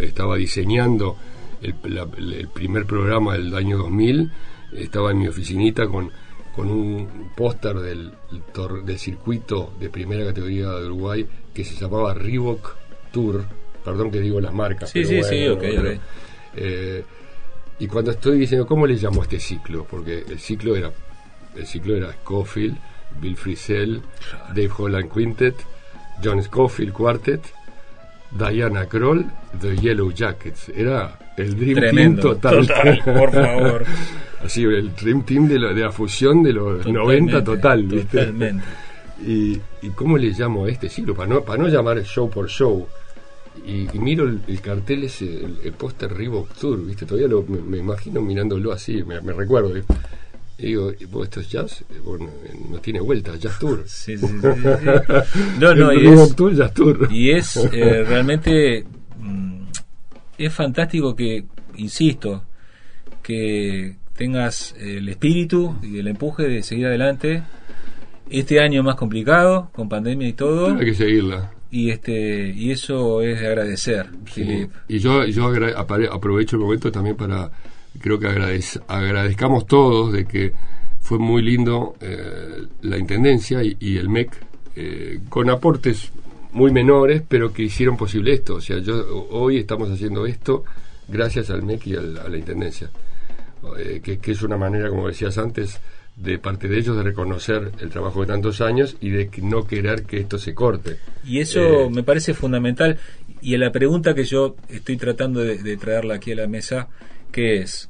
estaba 0.01 0.37
diseñando 0.37 1.17
el, 1.63 1.75
la- 1.95 2.09
el 2.17 2.49
primer 2.49 2.87
programa 2.87 3.35
del 3.35 3.55
año 3.55 3.79
2000, 3.79 4.31
estaba 4.75 5.11
en 5.13 5.19
mi 5.19 5.29
oficinita 5.29 5.87
con, 5.87 6.11
con 6.57 6.71
un 6.71 7.31
póster 7.37 7.77
del, 7.77 8.13
del 8.85 8.99
circuito 8.99 9.75
de 9.79 9.91
primera 9.91 10.25
categoría 10.25 10.71
de 10.71 10.87
Uruguay 10.87 11.27
que 11.55 11.63
se 11.65 11.75
llamaba 11.77 12.15
Reebok 12.15 12.75
Tour. 13.13 13.45
Perdón 13.85 14.11
que 14.11 14.21
digo 14.21 14.41
las 14.41 14.53
marcas. 14.53 14.91
Sí, 14.91 15.03
pero 15.07 15.23
sí, 15.25 15.29
sí, 15.29 15.39
bueno, 15.49 15.55
ok, 15.55 15.61
bueno. 15.61 15.91
ok. 15.91 16.01
Eh, 16.57 17.05
y 17.79 17.87
cuando 17.87 18.11
estoy 18.13 18.39
diciendo, 18.39 18.67
¿cómo 18.67 18.87
le 18.87 18.95
llamo 18.95 19.21
a 19.23 19.25
este 19.25 19.41
ciclo? 19.41 19.87
Porque 19.91 20.25
el 20.29 20.39
ciclo 20.39 20.77
era 20.77 20.91
el 21.57 21.67
ciclo 21.67 21.97
era 21.97 22.13
Scofield, 22.13 22.77
Bill 23.21 23.37
Frisell, 23.37 24.01
Dave 24.49 24.71
Holland 24.77 25.11
Quintet, 25.13 25.57
John 26.23 26.43
Scofield 26.43 26.93
Quartet, 26.93 27.43
Diana 28.31 28.87
Kroll, 28.87 29.27
The 29.61 29.77
Yellow 29.77 30.11
Jackets. 30.13 30.71
Era 30.71 31.19
el 31.37 31.55
Dream 31.57 31.75
Tremendo. 31.79 32.23
Team 32.23 32.41
total. 32.41 32.67
Total, 32.67 33.03
por 33.05 33.33
favor. 33.33 33.85
Así, 34.45 34.65
el 34.65 34.95
Dream 34.95 35.23
Team 35.25 35.49
de, 35.49 35.59
lo- 35.59 35.75
de 35.75 35.83
la 35.83 35.93
fusión 35.93 36.43
de 36.43 36.53
los 36.53 36.87
90 36.87 37.45
total, 37.45 37.83
¿viste? 37.85 38.19
Totalmente. 38.19 38.65
Y, 39.27 39.61
y 39.83 39.91
cómo 39.95 40.17
le 40.19 40.29
llamo 40.31 40.65
a 40.65 40.69
este 40.71 40.89
ciclo? 40.89 41.15
Para 41.15 41.29
no, 41.29 41.43
para 41.43 41.63
no 41.63 41.69
llamar 41.69 42.03
show 42.03 42.29
por 42.31 42.49
show. 42.49 42.89
Y, 43.67 43.87
y 43.95 43.99
miro 43.99 44.25
el, 44.25 44.41
el 44.47 44.61
cartel 44.61 45.05
ese, 45.05 45.25
el, 45.45 45.59
el 45.65 45.73
póster 45.73 46.13
Reebok 46.13 46.53
Tour, 46.55 46.85
¿viste? 46.87 47.07
Todavía 47.07 47.29
lo, 47.29 47.43
me, 47.45 47.61
me 47.61 47.79
imagino 47.79 48.21
mirándolo 48.21 48.73
así, 48.73 49.03
me, 49.05 49.21
me 49.21 49.33
recuerdo. 49.33 49.77
Y 50.59 50.67
digo, 50.67 50.93
¿y 50.99 51.05
vos 51.07 51.25
esto 51.25 51.41
es 51.41 51.49
jazz? 51.51 51.83
Eh, 51.91 52.01
Bueno, 52.05 52.27
eh, 52.45 52.55
no 52.71 52.79
tiene 52.79 53.01
vuelta, 53.01 53.35
Jazz 53.37 53.59
Tour. 53.59 53.83
Sí. 53.87 54.15
No, 55.61 55.75
no, 55.75 55.93
y 55.95 56.07
es, 56.07 56.37
Tour, 56.37 56.55
Jazz 56.55 56.73
Tour. 56.75 57.09
y 57.11 57.31
es 57.31 57.57
eh, 57.73 58.05
realmente 58.05 58.85
mm, 59.19 59.63
es 60.39 60.53
fantástico 60.53 61.15
que 61.17 61.45
insisto 61.77 62.45
que 63.23 63.97
tengas 64.17 64.75
el 64.79 65.09
espíritu 65.09 65.77
y 65.83 65.99
el 65.99 66.09
empuje 66.09 66.45
de 66.45 66.63
seguir 66.63 66.87
adelante 66.87 67.43
este 68.31 68.61
año 68.61 68.83
más 68.83 68.97
complicado 68.97 69.71
con 69.73 69.89
pandemia 69.89 70.29
y 70.29 70.33
todo 70.33 70.75
Hay 70.77 70.87
que 70.87 70.95
seguirla. 70.95 71.51
Y 71.73 71.91
este 71.91 72.53
y 72.55 72.71
eso 72.71 73.23
es 73.23 73.41
de 73.41 73.47
agradecer, 73.47 74.07
sí. 74.33 74.69
Y 74.89 74.99
yo, 74.99 75.25
yo 75.25 75.51
aprovecho 76.11 76.57
el 76.57 76.63
momento 76.63 76.93
también 76.93 77.17
para, 77.17 77.51
creo 77.99 78.19
que 78.19 78.29
agradezcamos 78.29 79.67
todos 79.67 80.13
de 80.13 80.27
que 80.27 80.53
fue 81.01 81.19
muy 81.19 81.43
lindo 81.43 81.97
eh, 82.03 82.67
la 82.83 82.99
Intendencia 82.99 83.63
y, 83.63 83.97
el 83.97 84.11
MEC, 84.11 84.31
eh, 84.77 85.21
con 85.31 85.49
aportes 85.49 86.13
muy 86.53 86.71
menores, 86.71 87.23
pero 87.27 87.55
que 87.55 87.63
hicieron 87.63 87.97
posible 87.97 88.35
esto. 88.35 88.57
O 88.57 88.61
sea, 88.61 88.79
yo 88.79 89.27
hoy 89.31 89.57
estamos 89.57 89.91
haciendo 89.91 90.27
esto 90.27 90.65
gracias 91.09 91.49
al 91.49 91.63
MEC 91.63 91.87
y 91.87 91.97
a 91.97 92.03
la 92.03 92.37
Intendencia, 92.37 92.91
eh, 93.79 94.01
que, 94.05 94.19
que, 94.19 94.33
es 94.33 94.43
una 94.43 94.59
manera, 94.59 94.91
como 94.91 95.09
decías 95.09 95.39
antes, 95.39 95.81
de 96.17 96.39
parte 96.39 96.69
de 96.69 96.79
ellos 96.79 96.97
de 96.97 97.03
reconocer 97.03 97.73
el 97.81 97.91
trabajo 97.91 98.21
de 98.21 98.27
tantos 98.27 98.61
años 98.61 98.97
y 99.01 99.11
de 99.11 99.31
no 99.43 99.67
querer 99.67 100.05
que 100.05 100.19
esto 100.19 100.39
se 100.39 100.55
corte. 100.55 100.99
Y 101.25 101.41
eso 101.41 101.91
me 101.91 102.03
parece 102.03 102.35
fundamental. 102.35 102.99
Y 103.41 103.57
la 103.57 103.73
pregunta 103.73 104.15
que 104.15 104.25
yo 104.25 104.57
estoy 104.69 104.97
tratando 104.97 105.41
de, 105.41 105.59
de 105.59 105.77
traerla 105.77 106.15
aquí 106.15 106.33
a 106.33 106.37
la 106.37 106.47
mesa, 106.47 106.89
que 107.33 107.61
es, 107.61 107.89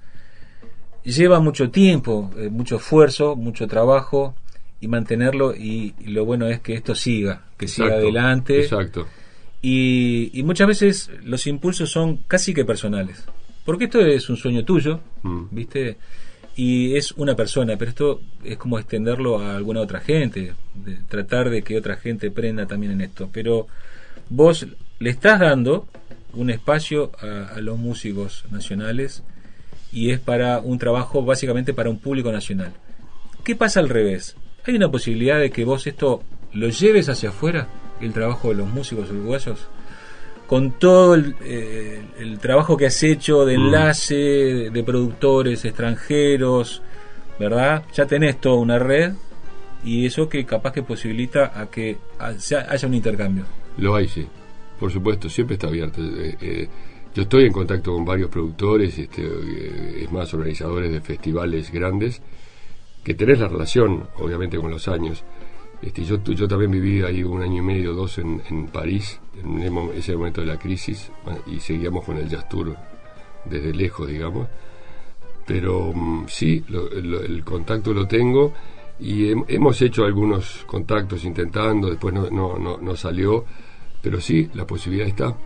lleva 1.04 1.40
mucho 1.40 1.70
tiempo, 1.70 2.30
eh, 2.36 2.48
mucho 2.48 2.76
esfuerzo, 2.76 3.36
mucho 3.36 3.66
trabajo 3.66 4.34
y 4.80 4.88
mantenerlo 4.88 5.54
y, 5.54 5.94
lo 6.06 6.24
bueno 6.24 6.48
es 6.48 6.60
que 6.60 6.74
esto 6.74 6.94
siga, 6.94 7.44
que 7.56 7.68
siga 7.68 7.94
adelante. 7.94 8.62
Exacto. 8.62 9.06
Y, 9.60 10.30
y, 10.32 10.42
muchas 10.42 10.66
veces 10.66 11.10
los 11.22 11.46
impulsos 11.46 11.90
son 11.90 12.18
casi 12.26 12.52
que 12.52 12.64
personales, 12.64 13.24
porque 13.64 13.84
esto 13.84 14.00
es 14.00 14.28
un 14.28 14.36
sueño 14.36 14.64
tuyo, 14.64 15.00
mm. 15.22 15.44
¿viste? 15.50 15.98
Y 16.54 16.96
es 16.96 17.12
una 17.12 17.34
persona, 17.34 17.76
pero 17.76 17.90
esto 17.90 18.20
es 18.44 18.58
como 18.58 18.78
extenderlo 18.78 19.38
a 19.38 19.56
alguna 19.56 19.80
otra 19.80 20.00
gente, 20.00 20.52
de 20.74 20.96
tratar 21.08 21.48
de 21.48 21.62
que 21.62 21.78
otra 21.78 21.96
gente 21.96 22.30
prenda 22.30 22.66
también 22.66 22.92
en 22.92 23.00
esto. 23.00 23.30
Pero 23.32 23.66
vos 24.28 24.66
le 24.98 25.10
estás 25.10 25.40
dando 25.40 25.88
un 26.34 26.50
espacio 26.50 27.12
a 27.18 27.60
los 27.60 27.78
músicos 27.78 28.44
nacionales 28.50 29.22
y 29.92 30.10
es 30.10 30.20
para 30.20 30.58
un 30.58 30.78
trabajo 30.78 31.22
básicamente 31.22 31.74
para 31.74 31.90
un 31.90 31.98
público 31.98 32.32
nacional. 32.32 32.72
¿Qué 33.44 33.56
pasa 33.56 33.80
al 33.80 33.88
revés? 33.88 34.36
¿Hay 34.64 34.76
una 34.76 34.90
posibilidad 34.90 35.38
de 35.38 35.50
que 35.50 35.64
vos 35.64 35.86
esto 35.86 36.22
lo 36.52 36.68
lleves 36.68 37.08
hacia 37.08 37.30
afuera, 37.30 37.68
el 38.00 38.12
trabajo 38.12 38.50
de 38.50 38.56
los 38.56 38.68
músicos 38.68 39.10
uruguayos? 39.10 39.66
Con 40.52 40.72
todo 40.72 41.14
el, 41.14 41.34
eh, 41.40 42.02
trabajo 42.38 42.76
que 42.76 42.84
has 42.84 43.02
hecho 43.02 43.46
de 43.46 43.56
mm. 43.56 43.60
enlace, 43.62 44.14
de, 44.70 44.82
productores 44.84 45.64
extranjeros, 45.64 46.82
¿verdad? 47.38 47.84
Ya 47.94 48.04
tenés 48.04 48.38
toda 48.38 48.56
una 48.56 48.78
red 48.78 49.14
y 49.82 50.04
eso 50.04 50.28
que 50.28 50.44
capaz 50.44 50.74
que 50.74 50.82
posibilita 50.82 51.58
a 51.58 51.70
que 51.70 51.96
haya 52.18 52.86
un 52.86 52.92
intercambio. 52.92 53.44
Lo 53.78 53.94
hay, 53.94 54.06
sí. 54.08 54.26
Por 54.78 54.92
supuesto, 54.92 55.30
siempre 55.30 55.54
está 55.54 55.68
abierto. 55.68 56.02
Eh, 56.02 56.36
eh, 56.42 56.68
yo 57.14 57.22
estoy 57.22 57.46
en 57.46 57.52
contacto 57.54 57.94
con 57.94 58.04
varios 58.04 58.28
productores, 58.28 58.98
este, 58.98 59.22
eh, 59.22 60.02
es 60.02 60.12
más, 60.12 60.34
organizadores 60.34 60.92
de 60.92 61.00
festivales 61.00 61.72
grandes, 61.72 62.20
que 63.02 63.14
tenés 63.14 63.40
la 63.40 63.48
relación, 63.48 64.06
obviamente, 64.18 64.58
con 64.58 64.70
los 64.70 64.86
años. 64.86 65.24
Este, 65.82 66.04
yo, 66.04 66.22
yo 66.22 66.46
también 66.46 66.70
viví 66.70 67.02
ahí 67.02 67.24
un 67.24 67.42
año 67.42 67.58
y 67.58 67.66
medio, 67.66 67.92
dos 67.92 68.18
en, 68.18 68.40
en 68.48 68.68
París, 68.68 69.20
en 69.42 69.60
ese 69.94 70.16
momento 70.16 70.40
de 70.40 70.46
la 70.46 70.58
crisis, 70.58 71.10
y 71.46 71.58
seguíamos 71.58 72.04
con 72.04 72.16
el 72.16 72.28
Jazz 72.28 72.48
Tour 72.48 72.76
desde 73.44 73.74
lejos, 73.74 74.08
digamos. 74.08 74.48
Pero 75.44 75.92
mm, 75.92 76.26
sí, 76.28 76.64
el 76.68 77.42
contacto 77.44 77.92
lo 77.92 78.06
tengo 78.06 78.52
y 79.00 79.30
hemos 79.30 79.82
hecho 79.82 80.04
algunos 80.04 80.64
contactos 80.66 81.24
intentando, 81.24 81.90
después 81.90 82.14
no, 82.14 82.30
no, 82.30 82.56
no, 82.56 82.78
no 82.78 82.96
salió, 82.96 83.44
pero 84.00 84.20
sí, 84.20 84.48
la 84.54 84.64
posibilidad 84.64 85.08
está, 85.08 85.36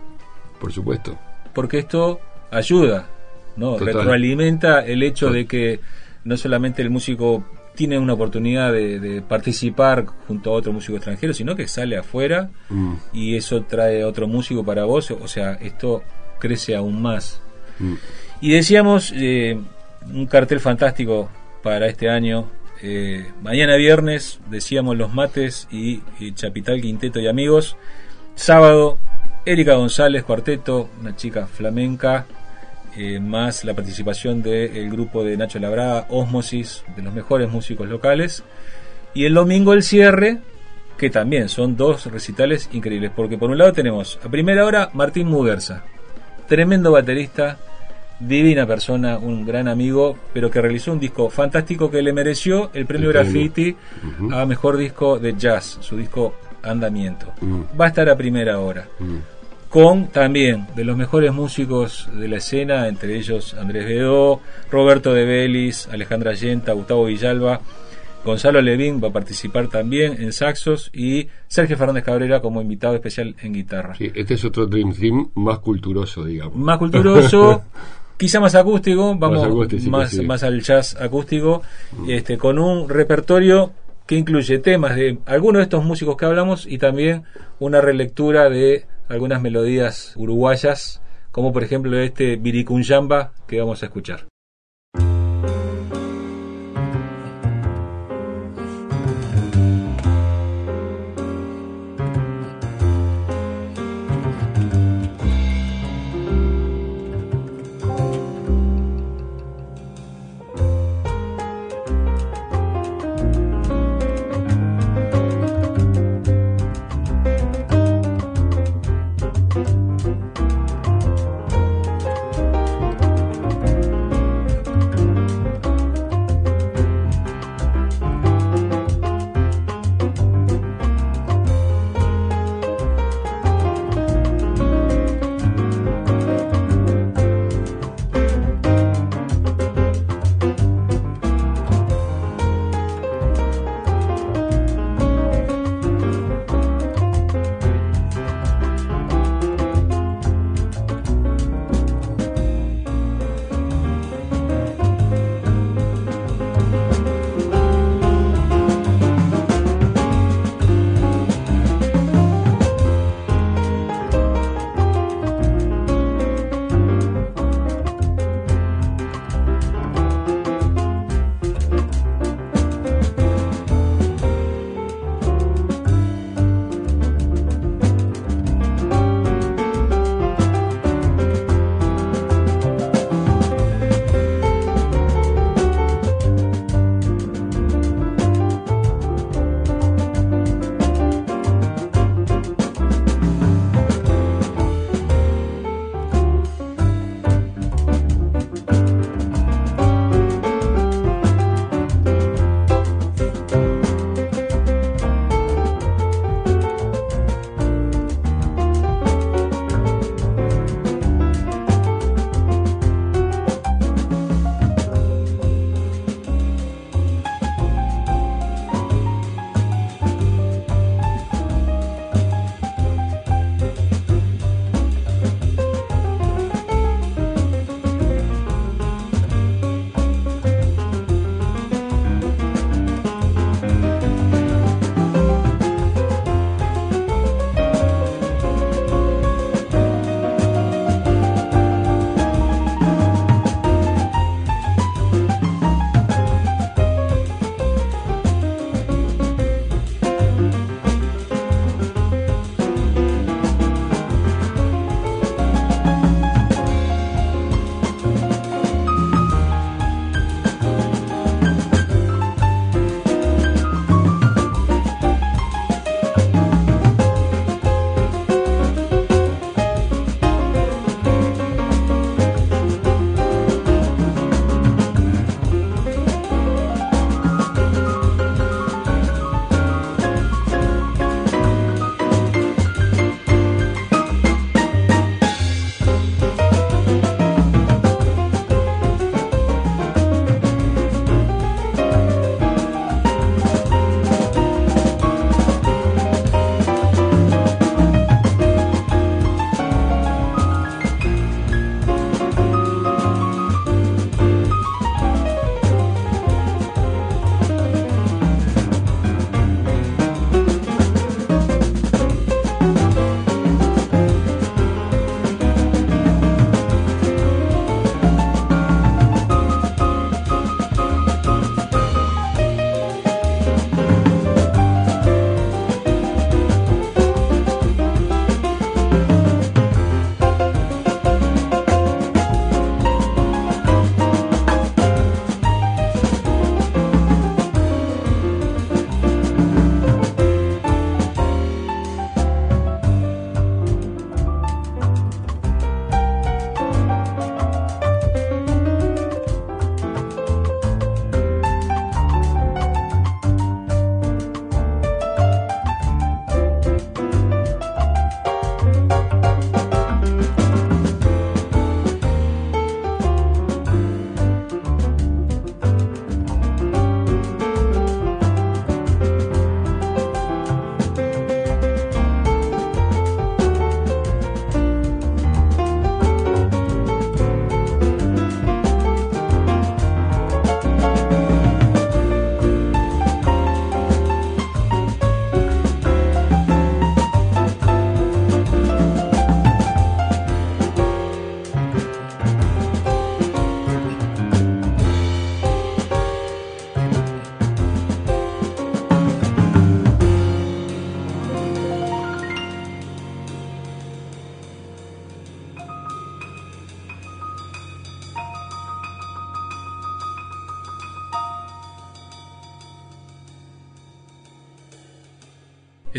por 0.59 0.71
supuesto 0.71 1.17
porque 1.57 1.79
esto 1.79 2.19
ayuda, 2.51 3.09
¿no? 3.55 3.79
Retroalimenta 3.79 4.85
el 4.85 5.01
hecho 5.01 5.31
de 5.31 5.47
que 5.47 5.79
no 6.23 6.37
solamente 6.37 6.83
el 6.83 6.91
músico 6.91 7.43
tiene 7.77 7.99
una 7.99 8.13
oportunidad 8.13 8.73
de, 8.73 9.21
participar 9.21 10.07
junto 10.27 10.49
a 10.49 10.53
otro 10.53 10.73
músico 10.73 10.97
extranjero, 10.97 11.31
sino 11.33 11.55
que 11.55 11.67
sale 11.67 11.95
afuera 11.95 12.49
mm. 12.69 12.93
y 13.13 13.35
eso 13.35 13.61
trae 13.63 14.03
otro 14.03 14.27
músico 14.27 14.65
para 14.65 14.83
vos, 14.83 15.11
o 15.11 15.27
sea, 15.27 15.53
esto 15.53 16.01
crece 16.39 16.75
aún 16.75 17.01
más. 17.01 17.39
Mm. 17.77 17.93
Y 18.41 18.51
decíamos, 18.51 19.13
eh, 19.15 19.59
un 20.11 20.25
cartel 20.25 20.59
fantástico 20.59 21.29
para 21.61 21.85
este 21.85 22.09
año, 22.09 22.49
eh, 22.81 23.31
mañana 23.43 23.75
viernes, 23.75 24.39
decíamos 24.49 24.97
Los 24.97 25.13
Mates 25.13 25.67
y, 25.71 26.01
y 26.19 26.33
Chapital 26.33 26.81
Quinteto 26.81 27.19
y 27.19 27.27
Amigos, 27.27 27.77
sábado 28.33 28.97
Erika 29.45 29.75
González, 29.75 30.23
cuarteto, 30.23 30.89
una 30.99 31.15
chica 31.15 31.45
flamenca, 31.45 32.25
eh, 32.97 33.19
más 33.19 33.63
la 33.63 33.75
participación 33.75 34.41
del 34.41 34.89
grupo 34.89 35.23
de 35.23 35.37
Nacho 35.37 35.59
Labrada, 35.59 36.07
Osmosis, 36.09 36.83
de 36.95 37.03
los 37.03 37.13
mejores 37.13 37.49
músicos 37.49 37.87
locales. 37.87 38.43
Y 39.13 39.25
el 39.25 39.35
domingo 39.35 39.73
el 39.73 39.83
cierre, 39.83 40.39
que 40.97 41.09
también 41.09 41.47
son 41.47 41.77
dos 41.77 42.07
recitales 42.07 42.69
increíbles, 42.73 43.11
porque 43.15 43.37
por 43.37 43.51
un 43.51 43.57
lado 43.57 43.71
tenemos 43.71 44.19
a 44.23 44.29
primera 44.29 44.65
hora 44.65 44.89
Martín 44.93 45.27
Muguerza, 45.27 45.83
tremendo 46.47 46.91
baterista, 46.91 47.57
divina 48.19 48.65
persona, 48.65 49.19
un 49.19 49.45
gran 49.45 49.67
amigo, 49.67 50.17
pero 50.33 50.49
que 50.49 50.59
realizó 50.59 50.91
un 50.91 50.99
disco 50.99 51.29
fantástico 51.29 51.91
que 51.91 52.01
le 52.01 52.13
mereció 52.13 52.71
el 52.73 52.87
premio 52.87 53.09
Graffiti 53.09 53.75
a 54.31 54.45
mejor 54.45 54.77
disco 54.77 55.19
de 55.19 55.35
jazz, 55.37 55.77
su 55.81 55.97
disco 55.97 56.33
Andamiento. 56.63 57.31
Va 57.79 57.85
a 57.85 57.89
estar 57.89 58.09
a 58.09 58.17
primera 58.17 58.59
hora 58.59 58.87
con 59.77 60.07
también 60.07 60.65
de 60.75 60.83
los 60.83 60.97
mejores 60.97 61.31
músicos 61.31 62.09
de 62.11 62.27
la 62.27 62.37
escena, 62.37 62.87
entre 62.87 63.15
ellos 63.15 63.53
Andrés 63.53 63.85
Bedó, 63.85 64.39
Roberto 64.71 65.13
de 65.13 65.23
Belis, 65.23 65.87
Alejandra 65.91 66.33
Yenta, 66.33 66.73
Gustavo 66.73 67.05
Villalba, 67.05 67.61
Gonzalo 68.25 68.59
Levín 68.59 68.99
va 69.03 69.09
a 69.09 69.13
participar 69.13 69.67
también 69.67 70.19
en 70.19 70.33
saxos 70.33 70.89
y 70.95 71.27
Sergio 71.47 71.77
Fernández 71.77 72.05
Cabrera 72.05 72.41
como 72.41 72.59
invitado 72.59 72.95
especial 72.95 73.35
en 73.39 73.53
guitarra. 73.53 73.93
Sí, 73.93 74.11
este 74.15 74.33
es 74.33 74.43
otro 74.45 74.65
Dream 74.65 74.95
Team 74.95 75.29
más 75.35 75.59
culturoso, 75.59 76.25
digamos. 76.25 76.55
Más 76.55 76.79
culturoso, 76.79 77.61
quizá 78.17 78.39
más 78.39 78.55
acústico, 78.55 79.15
vamos 79.15 79.47
más, 79.87 80.15
más, 80.23 80.41
al 80.41 80.59
jazz 80.59 80.95
acústico, 80.99 81.61
este, 82.07 82.35
con 82.39 82.57
un 82.57 82.89
repertorio 82.89 83.73
que 84.07 84.15
incluye 84.15 84.57
temas 84.57 84.95
de 84.95 85.19
algunos 85.27 85.59
de 85.59 85.63
estos 85.65 85.85
músicos 85.85 86.17
que 86.17 86.25
hablamos 86.25 86.65
y 86.65 86.79
también 86.79 87.25
una 87.59 87.79
relectura 87.79 88.49
de 88.49 88.87
algunas 89.07 89.41
melodías 89.41 90.13
uruguayas, 90.15 91.01
como 91.31 91.53
por 91.53 91.63
ejemplo 91.63 91.97
este 91.99 92.35
Viricunyamba 92.35 93.31
que 93.47 93.59
vamos 93.59 93.83
a 93.83 93.87
escuchar. 93.87 94.27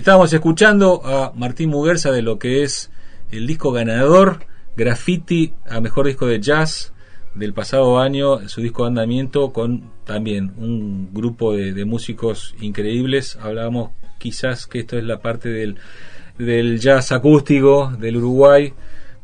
Estábamos 0.08 0.32
escuchando 0.32 1.02
a 1.04 1.34
Martín 1.36 1.68
Muguerza 1.68 2.10
de 2.10 2.22
lo 2.22 2.38
que 2.38 2.62
es 2.62 2.90
el 3.30 3.46
disco 3.46 3.72
ganador, 3.72 4.38
Graffiti 4.74 5.52
a 5.68 5.82
Mejor 5.82 6.06
Disco 6.06 6.26
de 6.26 6.40
Jazz 6.40 6.94
del 7.34 7.52
pasado 7.52 7.98
año, 7.98 8.48
su 8.48 8.62
disco 8.62 8.84
de 8.84 8.88
andamiento 8.88 9.52
con 9.52 9.90
también 10.06 10.54
un 10.56 11.10
grupo 11.12 11.52
de, 11.52 11.84
músicos 11.84 12.54
increíbles. 12.58 13.38
Hablábamos 13.42 13.90
quizás 14.16 14.66
que 14.66 14.78
esto 14.78 14.96
es 14.96 15.04
la 15.04 15.18
parte 15.20 15.50
del, 15.50 15.76
del 16.38 16.80
jazz 16.80 17.12
acústico 17.12 17.92
del 18.00 18.16
Uruguay 18.16 18.72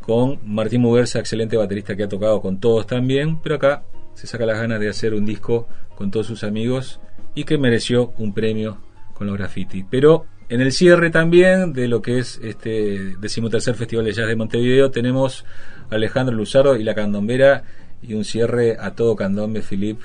con 0.02 0.38
Martín 0.44 0.82
Muguerza, 0.82 1.18
excelente 1.18 1.56
baterista 1.56 1.96
que 1.96 2.02
ha 2.02 2.08
tocado 2.10 2.42
con 2.42 2.60
todos 2.60 2.86
también, 2.86 3.40
pero 3.40 3.54
acá 3.54 3.84
se 4.12 4.26
saca 4.26 4.44
las 4.44 4.58
ganas 4.58 4.80
de 4.80 4.90
hacer 4.90 5.14
un 5.14 5.24
disco 5.24 5.66
con 5.94 6.10
todos 6.10 6.26
sus 6.26 6.44
amigos 6.44 7.00
y 7.34 7.44
que 7.44 7.56
mereció 7.56 8.12
un 8.18 8.34
premio 8.34 8.76
con 9.14 9.28
los 9.28 9.38
graffiti. 9.38 9.82
Pero 9.88 10.26
en 10.48 10.60
el 10.60 10.72
cierre 10.72 11.10
también 11.10 11.72
de 11.72 11.88
lo 11.88 12.02
que 12.02 12.18
es 12.18 12.40
este 12.42 13.16
decimotercer 13.18 13.74
Festival 13.74 14.04
de 14.04 14.12
Jazz 14.12 14.28
de 14.28 14.36
Montevideo 14.36 14.90
tenemos 14.90 15.44
a 15.90 15.94
Alejandro 15.94 16.34
Luzardo 16.34 16.76
y 16.76 16.84
la 16.84 16.94
candombera 16.94 17.64
y 18.06 18.14
un 18.14 18.24
cierre 18.24 18.76
a 18.78 18.94
todo 18.94 19.16
candombe, 19.16 19.62
Filip. 19.62 20.00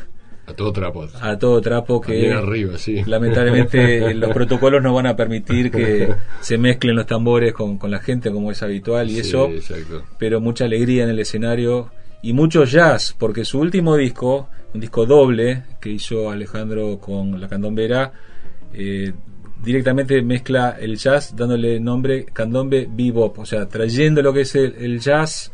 A 0.48 0.54
todo 0.54 0.74
trapo. 0.74 1.08
A 1.22 1.38
todo 1.38 1.62
trapo 1.62 2.02
que 2.02 2.32
arriba, 2.32 2.78
sí. 2.78 3.04
lamentablemente 3.06 4.14
los 4.16 4.32
protocolos 4.32 4.82
no 4.82 4.94
van 4.94 5.06
a 5.06 5.16
permitir 5.16 5.70
que 5.70 6.16
se 6.42 6.58
mezclen 6.58 6.96
los 6.96 7.06
tambores 7.06 7.54
con, 7.54 7.78
la 7.84 8.00
gente 8.00 8.32
como 8.32 8.50
es 8.52 8.64
habitual 8.64 9.12
y 9.12 9.20
eso. 9.20 9.50
Pero 10.18 10.42
mucha 10.42 10.66
alegría 10.66 11.04
en 11.04 11.10
el 11.10 11.20
escenario 11.20 11.92
y 12.22 12.34
mucho 12.34 12.64
jazz, 12.64 13.16
porque 13.18 13.46
su 13.46 13.60
último 13.60 13.96
disco, 13.96 14.50
un 14.74 14.82
disco 14.82 15.06
doble 15.06 15.64
que 15.80 15.90
hizo 15.90 16.32
Alejandro 16.32 16.98
con 17.00 17.40
la 17.40 17.48
candombera, 17.48 18.12
eh, 18.74 19.14
directamente 19.64 20.22
mezcla 20.22 20.78
el 20.80 20.98
jazz 20.98 21.36
dándole 21.36 21.80
nombre 21.80 22.26
candombe 22.26 22.88
bebop, 22.90 23.40
o 23.40 23.46
sea, 23.46 23.68
trayendo 23.68 24.22
lo 24.22 24.34
que 24.34 24.42
es 24.42 24.56
el, 24.56 25.00
jazz 25.00 25.52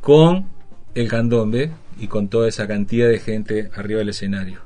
con 0.00 0.48
el 0.94 1.08
candombe 1.08 1.70
y 1.98 2.06
con 2.06 2.28
toda 2.28 2.48
esa 2.48 2.66
cantidad 2.66 3.08
de 3.08 3.18
gente 3.18 3.70
arriba 3.74 3.98
del 3.98 4.10
escenario. 4.10 4.60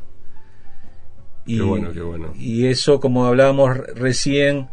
Y, 1.47 1.59
qué 1.59 1.63
bueno, 1.63 1.93
qué 1.93 2.01
bueno. 2.01 2.33
y 2.37 2.67
eso, 2.67 3.01
como 3.01 3.27
hablábamos 3.27 3.77
recién, 3.95 4.69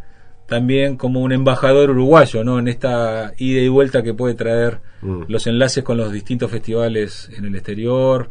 también 0.48 0.98
como 0.98 1.22
un 1.22 1.32
embajador 1.32 1.92
uruguayo, 1.92 2.44
¿no? 2.44 2.60
En 2.60 2.68
esta 2.68 3.34
ida 3.38 3.62
y 3.62 3.68
vuelta 3.68 4.04
que 4.04 4.14
puede 4.14 4.36
traer 4.36 4.80
mm. 5.02 5.24
los 5.28 5.48
enlaces 5.48 5.84
con 5.84 5.98
los 5.98 6.12
distintos 6.12 6.52
festivales 6.52 7.30
en 7.38 7.46
el 7.46 7.56
exterior 7.56 8.30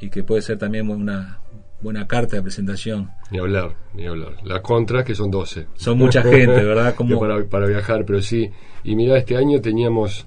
y 0.00 0.08
que 0.08 0.22
puede 0.22 0.42
ser 0.42 0.58
también 0.58 0.88
una, 0.88 1.40
buena 1.82 2.06
carta 2.06 2.36
de 2.36 2.42
presentación. 2.42 3.10
Ni 3.30 3.38
hablar, 3.38 3.74
ni 3.94 4.06
hablar. 4.06 4.36
La 4.44 4.60
contra, 4.60 5.04
que 5.04 5.14
son 5.14 5.30
12. 5.30 5.66
Son 5.74 5.98
mucha 5.98 6.22
gente, 6.22 6.62
¿verdad? 6.62 6.94
Como... 6.96 7.18
para, 7.18 7.44
para, 7.44 7.66
viajar, 7.66 8.04
pero 8.04 8.20
sí. 8.20 8.50
Y 8.84 8.94
mira, 8.96 9.16
este 9.16 9.36
año 9.36 9.60
teníamos, 9.60 10.26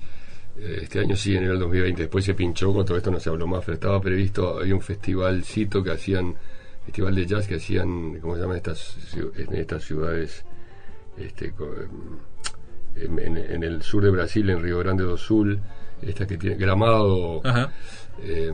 eh, 0.58 0.80
este 0.82 1.00
año 1.00 1.16
sí, 1.16 1.36
en 1.36 1.44
el 1.44 1.60
2020, 1.60 2.04
después 2.04 2.26
se 2.26 2.34
pinchó, 2.34 2.74
con 2.74 2.86
todo 2.86 2.98
esto 2.98 3.12
no 3.12 3.20
se 3.20 3.30
habló 3.30 3.48
más, 3.48 3.64
pero 3.66 3.76
estaba 3.76 4.02
previsto, 4.02 4.60
había 4.60 4.76
un 4.76 4.82
festivalcito 4.82 5.84
que 5.84 5.92
hacían, 5.92 6.36
festival 6.86 7.16
de 7.16 7.26
jazz 7.26 7.48
que 7.48 7.56
hacían, 7.56 8.20
¿cómo 8.20 8.36
se 8.36 8.42
llama? 8.42 8.58
Estas, 8.58 8.98
en 9.38 9.54
estas 9.56 9.84
ciudades, 9.84 10.46
este, 11.18 11.54
en, 12.96 13.64
el 13.64 13.82
sur 13.82 14.04
de 14.04 14.10
Brasil, 14.10 14.50
en 14.50 14.62
Río 14.62 14.80
Grande 14.80 15.04
do 15.04 15.18
Sul, 15.18 15.60
esta 16.02 16.28
que 16.28 16.38
tiene 16.38 16.56
Gramado. 16.56 17.42
Ajá. 17.44 17.72
Eh, 18.22 18.52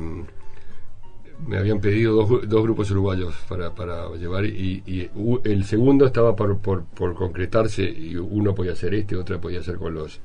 me 1.48 1.58
habían 1.58 1.80
pedido 1.80 2.16
dos, 2.16 2.50
dos 2.50 2.64
grupos 2.64 2.92
uruguayos 2.92 3.36
para, 3.48 3.74
para 3.74 4.10
llevar 4.16 4.46
y, 4.46 5.10
el 5.44 5.64
segundo 5.66 6.06
estaba 6.06 6.36
por, 6.36 6.60
por, 6.60 6.86
por, 6.86 7.16
concretarse 7.16 7.84
y 7.84 8.16
uno 8.16 8.54
podía 8.54 8.76
ser 8.76 8.94
este, 8.94 9.16
otro 9.16 9.40
podía 9.40 9.64
ser 9.64 9.78
con 9.78 9.94
los 9.94 10.20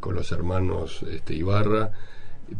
con 0.00 0.14
los 0.14 0.30
hermanos 0.32 1.02
este, 1.10 1.34
Ibarra, 1.34 1.90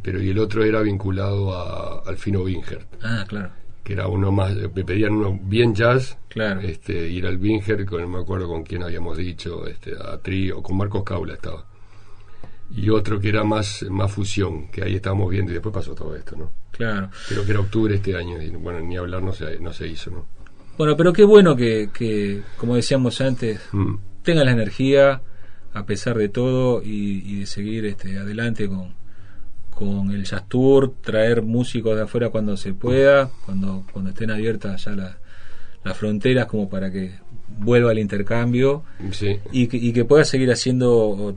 pero 0.03 0.22
y 0.22 0.30
el 0.30 0.38
otro 0.38 0.64
era 0.64 0.82
vinculado 0.82 1.55
a 1.55 2.01
Alfino 2.07 2.42
Winger. 2.42 2.86
Ah, 3.03 3.24
claro. 3.28 3.51
Que 3.84 3.92
era 3.94 4.09
uno 4.09 4.30
más, 4.32 4.55
me 4.55 4.84
pedían 4.84 5.12
uno 5.12 5.38
bien 5.40 5.74
jazz, 5.74 6.18
claro. 6.28 6.61
este, 6.61 7.09
ir 7.09 7.26
al 7.26 7.38
Winger, 7.38 7.86
con, 7.86 8.03
no 8.03 8.09
me 8.09 8.18
acuerdo 8.18 8.49
con 8.49 8.64
quién 8.64 8.82
habíamos 8.82 9.16
dicho, 9.16 9.66
este, 9.66 9.92
a 9.94 10.18
Trío, 10.18 10.62
con 10.62 10.76
Marcos 10.76 11.05
Caula 11.05 11.34
estaba. 11.34 11.64
Y 12.70 12.90
otro 12.90 13.18
que 13.18 13.30
era 13.30 13.44
más, 13.44 13.84
más 13.90 14.12
fusión, 14.12 14.68
que 14.68 14.82
ahí 14.82 14.96
estábamos 14.96 15.30
viendo 15.30 15.50
y 15.50 15.54
después 15.54 15.74
pasó 15.74 15.94
todo 15.94 16.14
esto, 16.14 16.36
¿no? 16.36 16.52
Claro. 16.70 17.10
Creo 17.28 17.44
que 17.44 17.50
era 17.50 17.60
octubre 17.60 17.94
este 17.94 18.14
año 18.14 18.40
y 18.42 18.50
bueno, 18.50 18.80
ni 18.80 18.96
hablar 18.96 19.22
no 19.22 19.32
se, 19.32 19.58
no 19.58 19.72
se 19.72 19.88
hizo, 19.88 20.10
¿no? 20.10 20.26
Bueno, 20.76 20.96
pero 20.96 21.12
qué 21.12 21.24
bueno 21.24 21.56
que, 21.56 21.90
que 21.92 22.42
como 22.56 22.76
decíamos 22.76 23.20
antes, 23.20 23.60
mm. 23.72 23.94
tenga 24.22 24.44
la 24.44 24.52
energía 24.52 25.22
a 25.74 25.86
pesar 25.86 26.16
de 26.16 26.28
todo 26.28 26.82
y, 26.82 27.40
de 27.40 27.46
seguir 27.46 27.84
este, 27.86 28.18
adelante 28.18 28.68
con, 28.68 28.94
con 29.70 30.10
el 30.10 30.24
Jazz 30.24 30.48
Tour, 30.48 30.94
traer 31.00 31.42
músicos 31.42 31.96
de 31.96 32.02
afuera 32.02 32.30
cuando 32.30 32.56
se 32.56 32.74
pueda, 32.74 33.30
cuando, 33.44 33.84
cuando 33.92 34.10
estén 34.10 34.30
abiertas 34.30 34.84
ya 34.84 34.92
las 34.92 35.16
fronteras 35.94 36.46
como 36.46 36.68
para 36.68 36.90
que 36.90 37.12
vuelva 37.58 37.90
al 37.90 37.98
intercambio 37.98 38.82
y, 39.52 39.66
que, 39.66 39.76
y 39.76 39.92
que 39.92 40.04
pueda 40.04 40.24
seguir 40.24 40.50
haciendo 40.50 41.36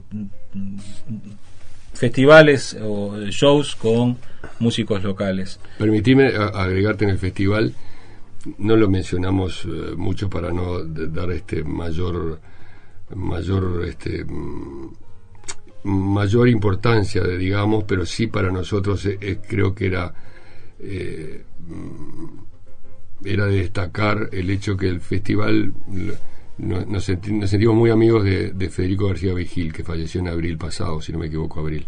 festivales 1.93 2.77
o 2.81 3.17
shows 3.29 3.75
con 3.75 4.17
músicos 4.59 5.03
locales. 5.03 5.59
Permitime 5.77 6.27
agregarte 6.27 7.05
en 7.05 7.11
el 7.11 7.17
festival, 7.17 7.73
no 8.57 8.75
lo 8.75 8.89
mencionamos 8.89 9.65
eh, 9.65 9.95
mucho 9.95 10.29
para 10.29 10.51
no 10.51 10.83
dar 10.83 11.31
este 11.31 11.63
mayor 11.63 12.39
mayor 13.13 13.85
este 13.87 14.23
mm, 14.23 14.93
mayor 15.83 16.47
importancia 16.47 17.23
digamos 17.23 17.83
pero 17.83 18.05
sí 18.05 18.27
para 18.27 18.49
nosotros 18.51 19.05
eh, 19.05 19.17
eh, 19.21 19.39
creo 19.47 19.75
que 19.75 19.87
era 19.87 20.13
mm, 20.79 22.50
era 23.23 23.45
de 23.45 23.57
destacar 23.57 24.29
el 24.31 24.49
hecho 24.49 24.77
que 24.77 24.87
el 24.87 24.99
festival 24.99 25.73
nos, 26.57 27.03
sentimos 27.03 27.75
muy 27.75 27.89
amigos 27.89 28.23
de, 28.23 28.51
de, 28.51 28.69
Federico 28.69 29.07
García 29.07 29.33
Vigil 29.33 29.73
que 29.73 29.83
falleció 29.83 30.21
en 30.21 30.27
abril 30.27 30.57
pasado 30.57 31.01
si 31.01 31.11
no 31.11 31.19
me 31.19 31.27
equivoco 31.27 31.59
abril 31.59 31.85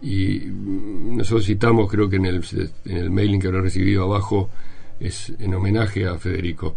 y 0.00 0.42
nosotros 0.46 1.46
citamos, 1.46 1.90
creo 1.90 2.08
que 2.08 2.16
en 2.16 2.26
el, 2.26 2.44
en 2.84 2.96
el 2.96 3.10
mailing 3.10 3.40
que 3.40 3.48
habrá 3.48 3.60
recibido 3.60 4.04
abajo, 4.04 4.50
es 5.00 5.32
en 5.38 5.54
homenaje 5.54 6.06
a 6.06 6.16
Federico. 6.18 6.76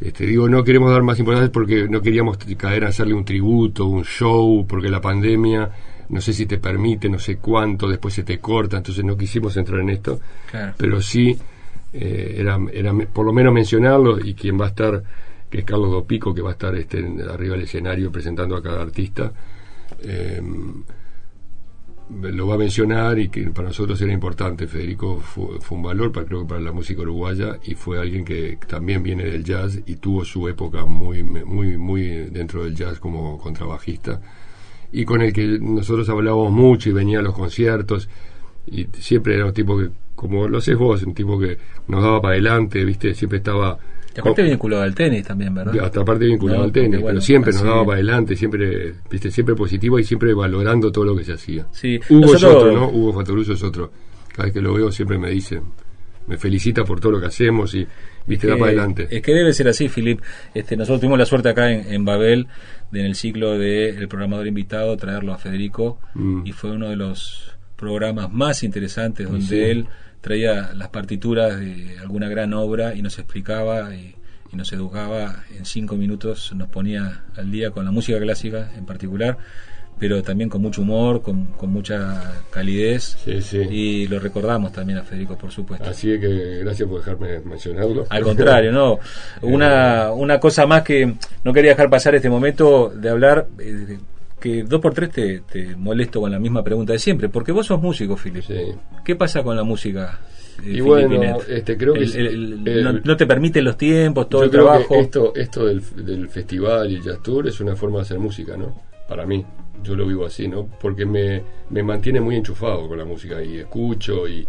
Este, 0.00 0.26
digo, 0.26 0.48
no 0.48 0.64
queremos 0.64 0.90
dar 0.90 1.02
más 1.02 1.18
importancia 1.18 1.52
porque 1.52 1.88
no 1.88 2.00
queríamos 2.00 2.38
caer 2.56 2.84
a 2.84 2.88
hacerle 2.88 3.14
un 3.14 3.24
tributo, 3.24 3.86
un 3.86 4.04
show, 4.04 4.66
porque 4.66 4.88
la 4.88 5.00
pandemia, 5.00 5.70
no 6.08 6.20
sé 6.20 6.32
si 6.32 6.46
te 6.46 6.58
permite, 6.58 7.08
no 7.08 7.18
sé 7.18 7.36
cuánto, 7.36 7.88
después 7.88 8.14
se 8.14 8.22
te 8.22 8.38
corta, 8.38 8.78
entonces 8.78 9.04
no 9.04 9.16
quisimos 9.16 9.56
entrar 9.56 9.80
en 9.80 9.90
esto. 9.90 10.20
Pero 10.76 11.02
sí, 11.02 11.36
eh, 11.92 12.36
era, 12.38 12.58
era 12.72 12.92
por 13.12 13.26
lo 13.26 13.32
menos 13.32 13.52
mencionarlo 13.52 14.20
y 14.20 14.34
quien 14.34 14.60
va 14.60 14.66
a 14.66 14.68
estar, 14.68 15.02
que 15.50 15.58
es 15.58 15.64
Carlos 15.64 15.90
Dopico, 15.90 16.34
que 16.34 16.42
va 16.42 16.50
a 16.50 16.52
estar 16.52 16.74
este, 16.74 16.98
arriba 17.28 17.54
del 17.54 17.64
escenario 17.64 18.12
presentando 18.12 18.56
a 18.56 18.62
cada 18.62 18.82
artista. 18.82 19.32
Eh, 20.02 20.40
lo 22.10 22.46
va 22.48 22.56
a 22.56 22.58
mencionar 22.58 23.18
y 23.20 23.28
que 23.28 23.42
para 23.50 23.68
nosotros 23.68 24.00
era 24.02 24.12
importante. 24.12 24.66
Federico 24.66 25.20
fue, 25.20 25.58
un 25.70 25.82
valor 25.82 26.10
para, 26.10 26.26
creo 26.26 26.40
que 26.40 26.48
para 26.48 26.60
la 26.60 26.72
música 26.72 27.02
uruguaya 27.02 27.58
y 27.64 27.74
fue 27.74 28.00
alguien 28.00 28.24
que 28.24 28.58
también 28.66 29.02
viene 29.02 29.24
del 29.24 29.44
jazz 29.44 29.80
y 29.86 29.96
tuvo 29.96 30.24
su 30.24 30.48
época 30.48 30.84
muy, 30.86 31.22
muy, 31.22 31.76
muy 31.76 32.02
dentro 32.30 32.64
del 32.64 32.74
jazz 32.74 32.98
como 32.98 33.38
contrabajista 33.38 34.20
y 34.92 35.04
con 35.04 35.22
el 35.22 35.32
que 35.32 35.58
nosotros 35.60 36.08
hablábamos 36.08 36.52
mucho 36.52 36.90
y 36.90 36.92
venía 36.92 37.20
a 37.20 37.22
los 37.22 37.34
conciertos 37.34 38.08
y 38.66 38.86
siempre 38.98 39.36
era 39.36 39.46
un 39.46 39.54
tipo 39.54 39.78
que, 39.78 39.90
como 40.20 40.46
lo 40.46 40.58
haces 40.58 40.76
vos, 40.76 41.02
un 41.02 41.14
tipo 41.14 41.40
que 41.40 41.56
nos 41.88 42.02
daba 42.02 42.20
para 42.20 42.34
adelante, 42.34 42.84
viste, 42.84 43.14
siempre 43.14 43.38
estaba 43.38 43.78
aparte 44.18 44.42
vinculado 44.42 44.82
al 44.82 44.94
tenis 44.94 45.26
también, 45.26 45.54
¿verdad? 45.54 45.74
Hasta 45.82 46.02
aparte 46.02 46.26
vinculado 46.26 46.64
al 46.64 46.72
tenis, 46.72 47.00
pero 47.02 47.22
siempre 47.22 47.54
nos 47.54 47.62
daba 47.62 47.86
para 47.86 47.94
adelante, 47.94 48.36
siempre, 48.36 48.92
viste, 49.10 49.30
siempre 49.30 49.54
positivo 49.54 49.98
y 49.98 50.04
siempre 50.04 50.34
valorando 50.34 50.92
todo 50.92 51.06
lo 51.06 51.16
que 51.16 51.24
se 51.24 51.32
hacía. 51.32 51.66
Sí. 51.72 51.98
Hugo 52.10 52.34
es 52.34 52.44
otro, 52.44 52.70
¿no? 52.70 52.90
Hugo 52.90 53.14
Fatoruso 53.14 53.54
es 53.54 53.62
otro. 53.62 53.90
Cada 54.28 54.44
vez 54.44 54.52
que 54.52 54.60
lo 54.60 54.74
veo 54.74 54.92
siempre 54.92 55.16
me 55.16 55.30
dice, 55.30 55.62
me 56.26 56.36
felicita 56.36 56.84
por 56.84 57.00
todo 57.00 57.12
lo 57.12 57.20
que 57.20 57.28
hacemos 57.28 57.74
y 57.74 57.86
viste, 58.26 58.46
da 58.46 58.58
para 58.58 58.72
adelante. 58.72 59.08
Es 59.10 59.22
que 59.22 59.32
debe 59.32 59.54
ser 59.54 59.68
así, 59.68 59.88
Filip. 59.88 60.20
Este, 60.52 60.76
nosotros 60.76 61.00
tuvimos 61.00 61.18
la 61.18 61.24
suerte 61.24 61.48
acá 61.48 61.72
en, 61.72 62.04
Babel, 62.04 62.46
en 62.92 63.06
el 63.06 63.14
ciclo 63.14 63.58
del 63.58 64.06
programador 64.06 64.46
invitado, 64.46 64.98
traerlo 64.98 65.32
a 65.32 65.38
Federico 65.38 65.98
mm. 66.12 66.42
y 66.44 66.52
fue 66.52 66.72
uno 66.72 66.90
de 66.90 66.96
los 66.96 67.56
programas 67.80 68.30
más 68.30 68.62
interesantes 68.62 69.26
donde 69.26 69.70
él 69.70 69.86
traía 70.20 70.72
las 70.74 70.88
partituras 70.88 71.58
de 71.58 71.98
alguna 71.98 72.28
gran 72.28 72.52
obra 72.54 72.94
y 72.94 73.02
nos 73.02 73.18
explicaba 73.18 73.94
y, 73.94 74.16
nos 74.52 74.72
educaba 74.72 75.44
en 75.56 75.64
cinco 75.64 75.94
minutos, 75.94 76.52
nos 76.56 76.66
ponía 76.66 77.22
al 77.36 77.52
día 77.52 77.70
con 77.70 77.84
la 77.84 77.92
música 77.92 78.18
clásica 78.18 78.72
en 78.76 78.84
particular. 78.84 79.38
pero 79.96 80.22
también 80.24 80.48
con 80.48 80.60
mucho 80.62 80.82
humor, 80.82 81.22
con, 81.22 81.52
con 81.52 81.70
mucha 81.70 82.42
calidez. 82.50 83.16
Sí, 83.22 83.42
sí. 83.42 83.58
Y 83.58 84.08
lo 84.08 84.18
recordamos 84.18 84.72
también 84.72 84.98
a 84.98 85.02
Federico, 85.02 85.36
por 85.36 85.52
supuesto. 85.52 85.88
Así 85.88 86.10
es 86.10 86.20
que 86.20 86.58
gracias 86.64 86.88
por 86.88 86.98
dejarme 86.98 87.38
mencionarlo. 87.40 88.06
Al 88.08 88.22
contrario, 88.24 88.72
no. 88.72 88.98
Una, 89.42 90.10
una 90.10 90.40
cosa 90.40 90.66
más 90.66 90.82
que 90.82 91.14
no 91.44 91.52
quería 91.52 91.72
dejar 91.72 91.90
pasar 91.90 92.14
este 92.14 92.30
momento 92.30 92.88
de 92.88 93.10
hablar, 93.10 93.46
eh, 93.58 93.98
que 94.40 94.64
dos 94.64 94.80
por 94.80 94.94
tres 94.94 95.10
te, 95.10 95.40
te 95.40 95.76
molesto 95.76 96.20
con 96.20 96.30
la 96.30 96.38
misma 96.38 96.64
pregunta 96.64 96.92
de 96.92 96.98
siempre, 96.98 97.28
porque 97.28 97.52
vos 97.52 97.66
sos 97.66 97.80
músico, 97.80 98.16
Filipe. 98.16 98.42
Sí. 98.46 98.72
¿Qué 99.04 99.14
pasa 99.16 99.42
con 99.42 99.54
la 99.56 99.62
música? 99.62 100.18
eh, 100.64 100.72
Y 100.76 100.80
bueno, 100.80 101.38
este, 101.48 101.76
creo 101.76 101.94
que 101.94 102.00
El- 102.00 102.16
el- 102.16 102.26
el- 102.26 102.68
el- 102.68 102.84
no, 102.84 102.92
no 103.04 103.16
te 103.16 103.26
permiten 103.26 103.64
los 103.64 103.76
tiempos, 103.76 104.28
todo 104.28 104.40
Yo 104.42 104.44
el 104.46 104.50
creo 104.50 104.64
trabajo. 104.64 104.94
que 104.94 105.00
esto, 105.00 105.32
esto 105.34 105.66
del, 105.66 105.82
del 106.04 106.28
festival 106.28 106.90
y 106.90 106.96
el 106.96 107.02
jazz 107.02 107.22
tour 107.22 107.46
es 107.46 107.60
una 107.60 107.76
forma 107.76 107.98
de 107.98 108.02
hacer 108.02 108.18
música, 108.18 108.56
¿no? 108.56 108.74
Para 109.08 109.26
mí, 109.26 109.44
yo 109.82 109.94
lo 109.96 110.06
vivo 110.06 110.26
así, 110.26 110.46
¿no? 110.48 110.66
Porque 110.80 111.04
me, 111.06 111.42
me 111.70 111.82
mantiene 111.82 112.20
muy 112.20 112.36
enchufado 112.36 112.86
con 112.88 112.98
la 112.98 113.04
música 113.04 113.42
y 113.42 113.58
escucho 113.58 114.28
y, 114.28 114.46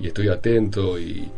y 0.00 0.06
estoy 0.08 0.28
atento 0.28 0.98
y, 0.98 1.28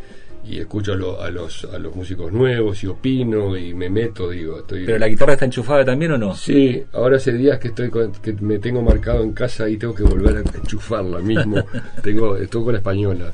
y 0.49 0.59
escucho 0.61 0.92
a, 0.92 0.97
lo- 0.97 1.20
a 1.20 1.30
los, 1.30 1.64
a 1.64 1.78
los 1.78 1.94
músicos 1.94 2.32
nuevos 2.32 2.82
y 2.84 2.86
opino 2.86 3.57
y 3.57 3.74
me 3.74 3.90
meto, 3.90 4.30
digo. 4.30 4.59
Estoy, 4.61 4.84
¿Pero 4.86 4.99
la 4.99 5.09
guitarra 5.09 5.32
está 5.32 5.44
enchufada 5.47 5.84
también 5.84 6.12
o 6.12 6.18
no? 6.18 6.34
Sí, 6.34 6.84
ahora 6.92 7.16
hace 7.16 7.32
días 7.32 7.59
que 7.59 7.68
estoy 7.68 7.90
con- 7.90 8.12
que 8.12 8.32
me 8.34 8.59
tengo 8.59 8.82
marcado 8.82 9.22
en 9.22 9.32
casa 9.32 9.68
y 9.68 9.76
tengo 9.76 9.94
que 9.94 10.03
volver 10.05 10.36
a 10.36 10.40
enchufarla 10.40 11.18
mismo. 11.20 11.57
tengo, 12.03 12.36
estoy 12.36 12.62
con 12.64 12.72
la 12.74 12.78
española, 12.78 13.32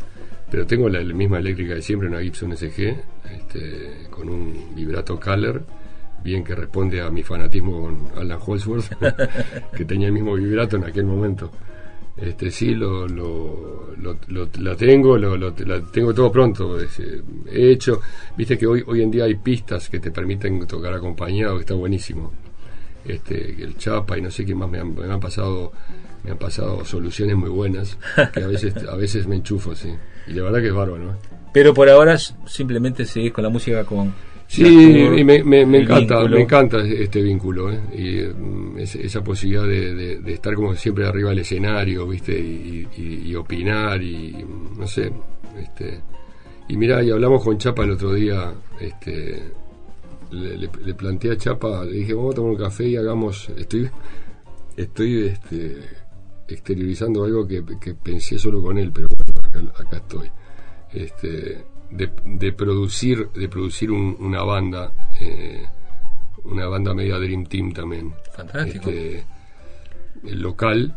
pero 0.51 0.67
tengo 0.67 0.89
la, 0.89 1.03
la 1.03 1.15
misma 1.15 1.39
eléctrica 1.39 1.75
de 1.75 1.83
siempre, 1.83 2.09
una 2.09 2.21
Gibson 2.23 2.57
SG, 2.57 2.95
este, 3.31 4.07
con 4.11 4.29
un 4.29 4.75
vibrato 4.75 5.19
Caller, 5.21 5.61
bien 6.25 6.45
que 6.45 6.55
responde 6.55 7.01
a 7.01 7.11
mi 7.11 7.23
fanatismo 7.23 7.81
con 7.83 8.09
Alan 8.23 8.39
Holsworth, 8.45 8.93
que 9.77 9.85
tenía 9.85 10.07
el 10.07 10.13
mismo 10.13 10.35
vibrato 10.35 10.77
en 10.77 10.85
aquel 10.85 11.05
momento. 11.05 11.51
Este, 12.17 12.51
sí, 12.51 12.75
lo, 12.75 13.09
lo, 13.09 13.95
lo- 13.97 14.19
lo- 14.29 14.49
la 14.61 14.77
tengo, 14.77 15.17
lo, 15.17 15.37
la 15.37 15.53
tengo 15.91 16.13
todo 16.13 16.31
pronto. 16.31 16.79
eh, 16.81 16.87
he 17.51 17.71
hecho, 17.73 18.01
viste 18.37 18.59
que 18.59 18.67
hoy, 18.67 18.85
hoy 18.87 19.03
en 19.03 19.11
día 19.11 19.25
hay 19.25 19.37
pistas 19.37 19.89
que 19.89 19.99
te 19.99 20.11
permiten 20.11 20.67
tocar 20.67 20.93
acompañado, 20.95 21.55
que 21.57 21.61
está 21.63 21.75
buenísimo. 21.75 22.33
Este, 23.05 23.63
el 23.63 23.77
Chapa 23.79 24.17
y 24.19 24.23
no 24.23 24.31
sé 24.31 24.45
qué 24.45 24.55
más 24.55 24.69
me 24.71 24.79
han, 24.79 24.95
me 24.95 25.13
han 25.13 25.19
pasado, 25.21 25.73
me 26.23 26.33
han 26.33 26.39
pasado 26.39 26.85
soluciones 26.85 27.35
muy 27.37 27.49
buenas, 27.51 27.99
que 28.33 28.45
a 28.45 28.47
veces, 28.47 28.75
a 28.89 28.95
veces 28.95 29.27
me 29.27 29.37
enchufo, 29.37 29.75
sí. 29.75 29.89
Y 30.29 30.33
la 30.35 30.43
verdad 30.45 30.61
que 30.61 30.69
es 30.69 30.75
bárbaro, 30.75 31.03
¿no? 31.03 31.17
Pero 31.53 31.75
por 31.75 31.89
ahora 31.89 32.17
simplemente 32.47 33.05
seguís 33.07 33.33
con 33.33 33.43
la 33.45 33.51
música 33.51 33.85
con... 33.85 34.15
Sí, 34.55 34.63
y 35.19 35.25
me, 35.25 35.43
me- 35.45 35.79
encanta, 35.79 36.17
vínculo. 36.19 36.37
me 36.37 36.43
encanta 36.43 36.79
este 36.87 37.23
vínculo, 37.23 37.73
¿eh? 37.73 37.81
y 37.97 38.21
mm, 38.39 38.79
es- 38.81 38.97
esa 38.97 39.25
posibilidad 39.25 39.67
de, 39.67 39.95
de- 39.95 40.19
de 40.19 40.33
estar 40.35 40.55
como 40.55 40.75
siempre 40.75 41.07
arriba 41.07 41.31
del 41.31 41.39
escenario, 41.39 42.07
¿viste? 42.07 42.39
Y, 42.39 42.87
y- 42.99 43.29
y 43.31 43.35
opinar, 43.35 44.03
y 44.03 44.33
mm, 44.45 44.79
no 44.79 44.87
sé, 44.87 45.11
este, 45.59 46.01
y 46.69 46.77
mira, 46.77 47.03
y 47.03 47.11
hablamos 47.11 47.43
con 47.43 47.57
Chapa 47.57 47.85
el 47.85 47.93
otro 47.93 48.13
día, 48.13 48.53
este, 48.79 49.43
le, 50.33 50.59
le- 50.59 50.71
le 50.85 50.95
planteé 50.95 51.33
a 51.33 51.37
Chapa, 51.39 51.85
le 51.87 51.93
dije, 51.93 52.13
vamos 52.13 52.33
a 52.33 52.37
tomar 52.37 52.51
un 52.53 52.59
café 52.59 52.87
y 52.89 52.97
hagamos, 52.97 53.49
estoy, 53.57 53.89
estoy, 54.77 55.29
este, 55.29 55.77
exteriorizando 56.49 57.25
algo 57.25 57.47
que, 57.47 57.65
que 57.81 57.95
pensé 57.95 58.39
solo 58.39 58.63
con 58.63 58.77
él, 58.77 58.93
pero 58.93 59.09
bueno, 59.09 59.71
acá, 59.73 59.83
acá 59.83 59.97
estoy. 59.97 60.29
Este, 60.93 61.65
de, 61.93 62.11
de 62.25 62.53
producir, 62.53 63.29
de 63.35 63.49
producir 63.49 63.91
un- 63.91 64.17
una 64.21 64.43
banda, 64.43 64.93
eh, 65.21 65.65
una 66.45 66.67
banda 66.67 66.95
media 66.95 67.19
Dream 67.19 67.47
Team 67.47 67.73
también. 67.73 68.13
Fantástico. 68.35 68.91
Este, 68.91 69.25
el 70.25 70.41
local. 70.41 70.97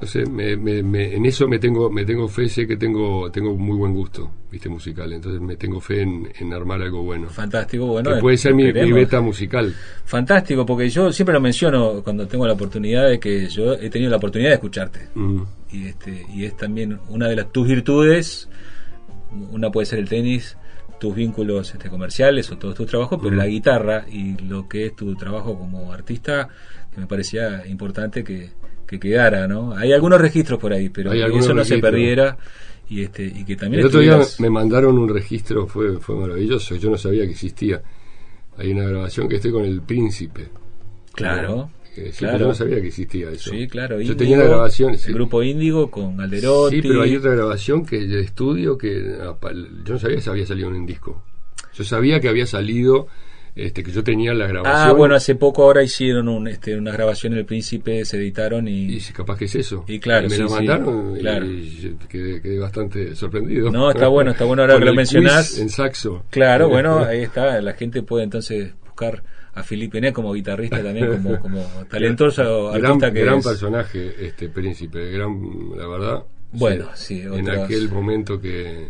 No 0.00 0.06
sé, 0.06 0.24
me, 0.26 0.56
me- 0.56 0.80
me- 0.80 1.12
en 1.16 1.26
eso 1.26 1.48
me 1.48 1.58
tengo, 1.58 1.90
me 1.90 2.04
tengo 2.04 2.28
fe, 2.28 2.48
sé 2.48 2.68
que 2.68 2.76
tengo, 2.76 3.28
tengo 3.32 3.52
muy 3.56 3.76
buen 3.76 3.92
gusto, 3.92 4.30
viste, 4.48 4.68
musical, 4.68 5.12
entonces 5.12 5.40
me 5.40 5.56
tengo 5.56 5.80
fe 5.80 6.02
en, 6.02 6.28
en 6.38 6.52
armar 6.52 6.80
algo 6.80 7.02
bueno. 7.02 7.28
Fantástico, 7.30 7.84
bueno. 7.86 8.14
que 8.14 8.20
puede 8.20 8.36
ser 8.36 8.54
mi, 8.54 8.72
mi 8.72 8.92
beta 8.92 9.20
musical. 9.20 9.74
Fantástico, 10.04 10.64
porque 10.64 10.88
yo 10.88 11.10
siempre 11.10 11.32
lo 11.32 11.40
menciono 11.40 12.00
cuando 12.04 12.28
tengo 12.28 12.46
la 12.46 12.52
oportunidad 12.52 13.08
de 13.08 13.18
que 13.18 13.48
yo 13.48 13.72
he 13.74 13.90
tenido 13.90 14.08
la 14.12 14.18
oportunidad 14.18 14.50
de 14.50 14.54
escucharte. 14.54 15.08
Mm. 15.16 15.42
Y, 15.72 15.86
este, 15.88 16.24
y 16.32 16.44
es 16.44 16.56
también 16.56 16.96
una 17.08 17.26
de 17.26 17.34
las 17.34 17.50
tus 17.50 17.66
virtudes, 17.66 18.48
una 19.50 19.70
puede 19.70 19.86
ser 19.86 19.98
el 19.98 20.08
tenis, 20.08 20.56
tus 20.98 21.14
vínculos 21.14 21.72
este, 21.72 21.88
comerciales 21.88 22.50
o 22.50 22.58
todos 22.58 22.74
tus 22.74 22.86
trabajos, 22.86 23.18
pero 23.22 23.34
la 23.36 23.46
guitarra 23.46 24.04
y 24.10 24.36
lo 24.38 24.68
que 24.68 24.86
es 24.86 24.96
tu 24.96 25.14
trabajo 25.14 25.58
como 25.58 25.92
artista, 25.92 26.48
que 26.92 27.00
me 27.00 27.06
parecía 27.06 27.66
importante 27.66 28.24
que, 28.24 28.50
que 28.86 28.98
quedara, 28.98 29.46
¿no? 29.46 29.74
Hay 29.76 29.92
algunos 29.92 30.20
registros 30.20 30.58
por 30.58 30.72
ahí, 30.72 30.88
pero 30.88 31.10
que 31.12 31.38
eso 31.38 31.54
no 31.54 31.64
se 31.64 31.78
perdiera 31.78 32.36
y 32.90 33.02
este 33.02 33.24
y 33.24 33.44
que 33.44 33.56
también 33.56 33.80
El 33.80 33.86
otro 33.86 34.00
día 34.00 34.18
me 34.38 34.50
mandaron 34.50 34.98
un 34.98 35.08
registro, 35.08 35.66
fue, 35.66 35.98
fue 35.98 36.16
maravilloso, 36.16 36.74
yo 36.76 36.90
no 36.90 36.96
sabía 36.96 37.24
que 37.24 37.32
existía. 37.32 37.82
Hay 38.56 38.72
una 38.72 38.84
grabación 38.84 39.28
que 39.28 39.36
estoy 39.36 39.52
con 39.52 39.64
el 39.64 39.82
príncipe. 39.82 40.48
Claro, 41.14 41.70
Eh, 41.96 42.10
sí, 42.12 42.18
claro. 42.18 42.32
pero 42.34 42.38
yo 42.44 42.48
no 42.48 42.54
sabía 42.54 42.80
que 42.80 42.86
existía 42.88 43.30
eso. 43.30 43.50
Sí, 43.50 43.66
claro. 43.66 44.00
Yo 44.00 44.16
tenía 44.16 44.36
una 44.36 44.46
grabación. 44.46 44.96
sí. 44.98 45.08
El 45.08 45.14
grupo 45.14 45.42
Índigo 45.42 45.90
con 45.90 46.20
Alderotti. 46.20 46.76
Sí, 46.76 46.82
pero 46.88 47.02
hay 47.02 47.16
otra 47.16 47.34
grabación 47.34 47.84
que 47.84 47.98
de 48.06 48.20
estudio 48.20 48.78
que 48.78 49.16
yo 49.84 49.94
no 49.94 49.98
sabía 49.98 50.20
que 50.20 50.30
había 50.30 50.46
salido 50.46 50.68
en 50.68 50.74
un 50.76 50.86
disco. 50.86 51.22
Yo 51.74 51.84
sabía 51.84 52.20
que 52.20 52.28
había 52.28 52.46
salido, 52.46 53.06
este, 53.54 53.82
que 53.82 53.90
yo 53.92 54.02
tenía 54.04 54.34
la 54.34 54.46
grabación. 54.46 54.88
Ah, 54.88 54.92
bueno, 54.92 55.14
hace 55.14 55.34
poco 55.34 55.62
ahora 55.64 55.82
hicieron 55.82 56.28
un, 56.28 56.48
este, 56.48 56.76
unas 56.76 56.94
grabaciones 56.94 57.36
del 57.36 57.46
Príncipe, 57.46 58.04
se 58.04 58.16
editaron 58.16 58.66
y... 58.68 58.84
y 58.86 59.00
si 59.00 59.12
capaz 59.12 59.36
que 59.38 59.44
es 59.46 59.54
eso. 59.54 59.84
Y 59.88 59.98
claro, 60.00 60.28
me 60.28 60.36
sí, 60.36 60.42
la 60.42 60.48
mandaron 60.48 61.16
y- 61.16 61.20
claro. 61.20 61.46
y 61.46 61.96
quedé, 62.08 62.40
quedé 62.40 62.58
bastante 62.58 63.14
sorprendido. 63.16 63.70
No, 63.70 63.90
está 63.90 64.08
bueno, 64.08 64.30
está 64.32 64.44
bueno 64.44 64.62
ahora 64.62 64.74
Con 64.76 64.82
que 64.82 64.86
lo 64.86 64.94
mencionás. 64.94 65.58
En 65.58 65.68
saxo. 65.68 66.24
Claro, 66.30 66.68
bueno, 66.70 66.98
ahí 67.04 67.22
está, 67.22 67.60
la 67.60 67.74
gente 67.74 68.02
puede 68.02 68.24
entonces 68.24 68.72
buscar 68.84 69.22
a 69.58 69.62
Felipe 69.62 70.00
Né 70.00 70.12
como 70.12 70.32
guitarrista 70.32 70.82
también, 70.82 71.08
como, 71.16 71.38
como 71.40 71.62
talentoso 71.90 72.70
gran, 72.72 72.86
artista 72.86 73.12
que 73.12 73.20
gran 73.24 73.38
es. 73.38 73.46
personaje, 73.46 74.26
este 74.26 74.48
príncipe, 74.48 75.10
gran, 75.10 75.40
la 75.76 75.86
verdad. 75.86 76.24
Bueno, 76.52 76.88
sí, 76.94 77.20
en 77.20 77.30
otras- 77.42 77.64
aquel 77.64 77.90
momento 77.90 78.40
que, 78.40 78.88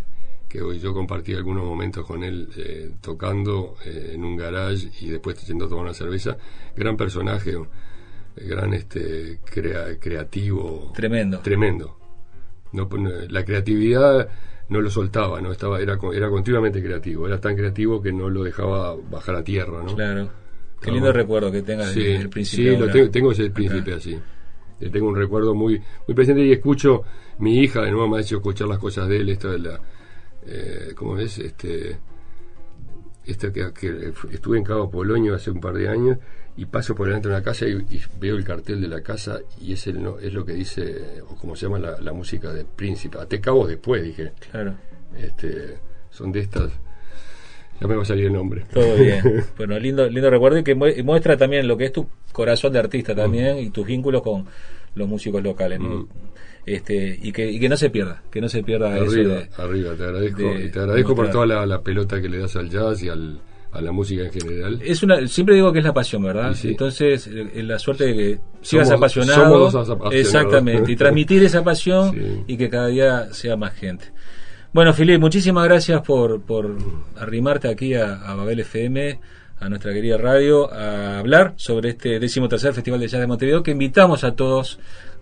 que 0.49 0.63
hoy 0.63 0.79
yo 0.79 0.95
compartí 0.95 1.35
algunos 1.35 1.65
momentos 1.65 2.07
con 2.07 2.23
él 2.23 2.49
eh, 2.57 2.91
tocando 3.01 3.77
eh, 3.85 4.13
en 4.15 4.25
un 4.25 4.37
garage 4.37 4.89
y 5.01 5.09
después 5.11 5.45
yendo 5.47 5.65
a 5.67 5.69
tomar 5.69 5.85
una 5.85 5.95
cerveza, 5.95 6.37
gran 6.77 6.97
personaje, 6.97 7.51
eh, 7.53 8.45
gran 8.47 8.73
este 8.75 9.41
crea- 9.45 9.99
creativo, 9.99 10.93
Tremendo. 10.95 11.41
tremendo. 11.41 11.97
No, 12.73 12.89
no, 12.99 13.11
la 13.31 13.45
creatividad 13.45 14.29
no 14.69 14.81
lo 14.83 14.91
soltaba, 14.91 15.41
no 15.41 15.51
estaba 15.51 15.81
era 15.81 15.99
era 16.13 16.29
continuamente 16.29 16.83
creativo, 16.83 17.27
era 17.27 17.41
tan 17.41 17.57
creativo 17.57 18.03
que 18.03 18.13
no 18.13 18.29
lo 18.29 18.45
dejaba 18.45 18.95
bajar 19.11 19.35
a 19.37 19.43
tierra, 19.43 19.83
¿no? 19.83 19.97
Claro. 19.97 20.29
Qué 20.81 20.91
lindo 20.93 21.13
recuerdo 21.13 21.51
que 21.51 21.63
tengas 21.63 21.91
Sí, 21.91 22.03
del 22.05 22.29
Príncipe. 22.29 22.71
sí, 22.71 22.77
lo 22.77 22.91
tengo, 22.91 23.11
tengo 23.11 23.33
ese 23.33 23.51
príncipe 23.51 23.95
así. 23.95 24.19
Le 24.81 24.91
tengo 24.91 25.09
un 25.09 25.17
recuerdo 25.17 25.55
muy 25.55 25.81
muy 26.07 26.15
presente 26.15 26.43
y 26.45 26.53
escucho 26.53 27.03
mi 27.39 27.59
hija 27.59 27.83
de 27.83 27.91
nuevo 27.91 28.09
me 28.09 28.19
ha 28.19 28.21
hecho 28.21 28.37
escuchar 28.37 28.69
las 28.69 28.79
cosas 28.79 29.09
de 29.09 29.17
él, 29.17 29.29
esta 29.29 29.49
de 29.51 29.59
la 29.59 29.81
eh, 30.47 30.93
¿cómo 30.95 31.19
es? 31.19 31.39
Este 31.39 31.99
esta 33.25 33.53
que, 33.53 33.73
que 33.73 34.13
estuve 34.33 34.57
en 34.57 34.65
Cabo 34.65 34.91
Polonio 34.91 35.35
hace 35.35 35.51
un 35.51 35.61
par 35.61 35.75
de 35.75 35.89
años 35.89 36.17
y 36.57 36.65
paso 36.67 36.95
por 36.95 37.07
delante 37.07 37.29
de 37.29 37.35
una 37.35 37.43
casa 37.43 37.67
y, 37.67 37.73
y 37.91 38.01
veo 38.19 38.37
el 38.37 38.45
cartel 38.45 38.81
de 38.81 38.89
la 38.89 39.03
casa 39.03 39.41
y 39.61 39.73
es 39.75 39.87
el 39.87 40.03
no, 40.03 40.19
es 40.19 40.33
lo 40.33 40.45
que 40.45 40.53
dice 40.53 41.23
o 41.29 41.35
como 41.37 41.55
se 41.55 41.67
llama 41.67 41.79
la, 41.79 42.01
la 42.01 42.13
música 42.13 42.53
de 42.53 42.65
Príncipe. 42.65 43.19
Te 43.29 43.41
cabo 43.41 43.67
después 43.67 44.03
dije. 44.03 44.33
Claro. 44.51 44.75
Este 45.17 45.79
son 46.11 46.33
de 46.33 46.41
estas 46.41 46.71
ya 47.81 47.87
me 47.87 47.95
va 47.97 48.03
a 48.03 48.05
salir 48.05 48.27
el 48.27 48.33
nombre. 48.33 48.65
Todo 48.73 48.97
bien. 48.97 49.23
bueno, 49.57 49.79
lindo, 49.79 50.09
lindo 50.09 50.31
recuerdo 50.31 50.59
y 50.59 50.65
que 50.65 50.75
muestra 50.75 51.37
también 51.37 51.67
lo 51.69 51.77
que 51.77 51.87
es 51.87 51.93
tu 51.93 52.07
corazón 52.33 52.73
de 52.73 52.79
artista 52.81 53.15
también 53.15 53.59
y 53.59 53.71
tus 53.71 53.87
vínculos 53.87 54.23
con 54.23 54.47
los 54.95 55.09
músicos 55.09 55.43
locales. 55.43 55.79
¿no? 55.81 55.89
Mm. 55.89 56.09
Este, 56.67 57.19
y, 57.23 57.33
que, 57.33 57.51
y 57.51 57.59
que 57.59 57.69
no 57.69 57.77
se 57.79 57.89
pierda, 57.89 58.23
que 58.31 58.41
no 58.43 58.49
se 58.49 58.63
pierda 58.63 58.95
eso 58.99 59.05
Arriba, 59.11 59.35
de, 59.37 59.49
arriba, 59.57 59.95
te 59.97 60.03
agradezco. 60.05 60.43
de 60.43 60.65
y 60.67 60.71
te 60.71 60.79
agradezco 60.81 61.15
por 61.15 61.31
toda 61.31 61.47
la, 61.47 61.65
la 61.65 61.81
pelota 61.81 62.21
que 62.21 62.29
le 62.29 62.39
das 62.39 62.57
al 62.57 62.69
jazz 62.69 63.03
y 63.03 63.09
al, 63.09 63.41
a 63.73 63.81
la 63.81 63.91
música 63.91 64.25
en 64.25 64.33
general. 64.33 64.79
es 64.85 65.03
una 65.03 65.27
siempre 65.29 65.55
digo 65.55 65.73
que 65.73 65.79
es 65.79 65.85
la 65.87 65.95
pasión 65.95 66.23
verdad 66.25 66.53
sí. 66.55 66.69
entonces 66.69 67.27
eh, 67.27 67.63
la 67.63 67.79
suerte 67.79 68.05
de 68.09 68.15
que 68.15 68.39
sigas 68.61 68.89
Somos- 68.89 68.99
apasionado 68.99 69.45
somos 69.45 69.73
dos 69.73 69.89
apasionados. 69.89 70.15
exactamente 70.15 70.93
y 70.93 70.97
transmitir 70.97 71.43
esa 71.43 71.65
pasión 71.65 72.13
Sí. 72.13 72.45
y 72.49 72.57
que 72.59 72.69
cada 72.69 72.89
día 72.89 73.33
sea 73.33 73.57
más 73.57 73.73
gente 73.75 74.07
bueno 74.73 74.93
Filipe 74.93 75.19
muchísimas 75.19 75.65
gracias 75.65 76.01
por, 76.03 76.43
por 76.43 76.77
arrimarte 77.17 77.69
aquí 77.69 77.95
a, 77.95 78.15
a 78.15 78.35
Babel 78.35 78.61
FM 78.61 79.21
a 79.61 79.69
nuestra 79.69 79.93
querida 79.93 80.17
radio 80.17 80.73
a 80.73 81.19
hablar 81.19 81.55
sobre 81.57 81.91
este 81.91 82.21
décimo 82.21 82.49
tercer 82.49 82.75
Festival 82.75 83.01
de 83.01 83.09
Jazz 83.09 83.21
de 83.21 83.27
Montevideo 83.27 83.63
que 83.63 83.73
invitamos 83.73 84.25
a 84.25 84.35
todos 84.35 84.79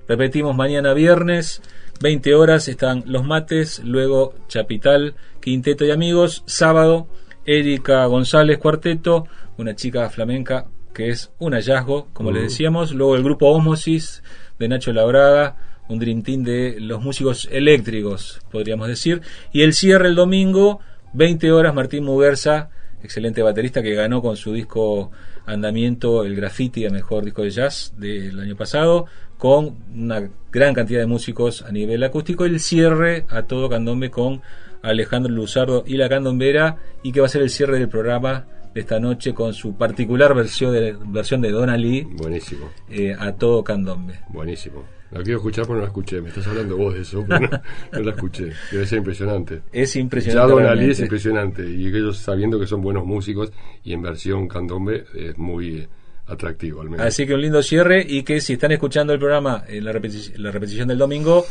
repetimos 0.09 0.57
mañana 0.57 0.95
viernes 0.95 1.63
20 2.01 2.35
horas 2.35 2.69
están 2.69 3.05
Los 3.07 3.25
Mates, 3.25 3.83
luego 3.83 4.35
Chapital, 4.49 5.15
Quinteto 5.41 5.85
y 5.85 5.91
Amigos, 5.91 6.43
sábado 6.47 7.09
Erika 7.47 8.05
González 8.07 8.59
Cuarteto, 8.59 9.27
una 9.57 9.75
chica 9.75 10.11
flamenca 10.11 10.67
que 10.93 11.09
es 11.09 11.31
un 11.39 11.53
hallazgo, 11.53 12.09
como 12.13 12.33
les 12.33 12.45
decíamos. 12.45 12.93
Luego 12.93 13.17
el 13.17 13.23
grupo 13.23 13.51
Osmosis 13.51 14.23
de 14.59 14.69
Nacho 14.69 14.93
Labraga, 14.93 15.57
un 15.89 15.99
dream 15.99 16.23
team 16.23 16.43
de 16.43 16.77
los 16.81 17.03
músicos 17.03 17.49
eléctricos, 17.51 18.41
podríamos 18.51 18.89
decir. 18.89 19.23
Y 19.53 19.63
el 19.63 19.73
cierre 19.73 20.09
el 20.09 20.15
domingo, 20.15 20.81
20 21.13 21.53
horas, 21.53 21.75
Martín 21.75 22.05
Muguerza, 22.05 22.71
excelente 23.03 23.43
baterista 23.43 23.83
que 23.83 23.95
ganó 23.95 24.23
con 24.23 24.37
su 24.37 24.53
disco 24.53 25.11
Andamiento 25.47 26.25
el 26.25 26.35
Graffiti 26.35 26.87
a 26.87 26.91
mejor 26.91 27.25
disco 27.25 27.43
de 27.43 27.51
jazz 27.51 27.95
del 27.97 28.39
año 28.41 28.57
pasado, 28.57 29.07
con 29.39 29.77
una 29.95 30.29
gran 30.51 30.75
cantidad 30.75 31.01
de 31.01 31.07
músicos 31.07 31.63
a 31.63 31.71
nivel 31.71 32.03
acústico. 32.03 32.45
El 32.45 32.59
cierre 32.61 33.27
a 33.29 33.43
todo 33.43 33.69
candombe 33.69 34.11
con 34.11 34.43
Alejandro 34.83 35.33
Luzardo 35.33 35.85
y 35.87 35.97
la 35.97 36.09
candombera, 36.09 36.77
y 37.03 37.13
que 37.13 37.21
va 37.21 37.27
a 37.27 37.31
ser 37.31 37.43
el 37.43 37.51
cierre 37.51 37.79
del 37.79 37.89
programa 37.89 38.47
de 38.75 38.81
esta 38.81 39.01
noche 39.01 39.33
con 39.33 39.55
su 39.55 39.77
particular 39.77 40.35
versión 40.35 40.73
de, 40.73 40.97
versión 41.07 41.41
de 41.41 41.51
Donna 41.51 41.77
Lee. 41.77 42.07
Buenísimo. 42.11 42.71
Eh, 42.91 43.15
a 43.19 43.33
todo 43.33 43.65
candombe. 43.65 44.21
Buenísimo. 44.29 44.96
La 45.11 45.23
quiero 45.23 45.39
escuchar, 45.39 45.65
pero 45.65 45.77
no 45.77 45.83
la 45.83 45.87
escuché. 45.87 46.21
Me 46.21 46.29
estás 46.29 46.47
hablando 46.47 46.77
vos 46.77 46.95
de 46.95 47.03
eso, 47.03 47.25
pero 47.27 47.41
no, 47.93 48.01
la 48.01 48.11
escuché. 48.11 48.53
Debe 48.73 48.87
ser 48.87 48.99
impresionante. 48.99 49.63
Es 49.73 49.95
impresionante. 49.97 50.49
Ya 50.49 50.55
Don 50.55 50.67
Ali 50.67 50.91
es 50.91 51.01
impresionante. 51.01 51.69
Y 51.69 51.87
ellos 51.87 52.19
sabiendo 52.19 52.59
que 52.59 52.67
son 52.67 52.81
buenos 52.81 53.05
músicos 53.05 53.53
y 53.85 53.93
en 53.93 54.03
versión 54.03 54.49
candombe 54.49 55.05
es 55.15 55.39
muy 55.39 55.87
atractivo 56.27 56.81
al 56.81 56.91
menos. 56.91 57.07
Así 57.07 57.27
que 57.27 57.35
un 57.35 57.41
lindo 57.41 57.63
cierre 57.63 58.05
y 58.07 58.25
que 58.25 58.41
si 58.41 58.55
están 58.55 58.73
escuchando 58.73 59.13
el 59.13 59.19
programa 59.19 59.65
en 59.69 59.85
la, 59.85 59.93
la 59.93 60.51
repetición 60.51 60.89
del 60.89 60.99
domingo, 60.99 61.47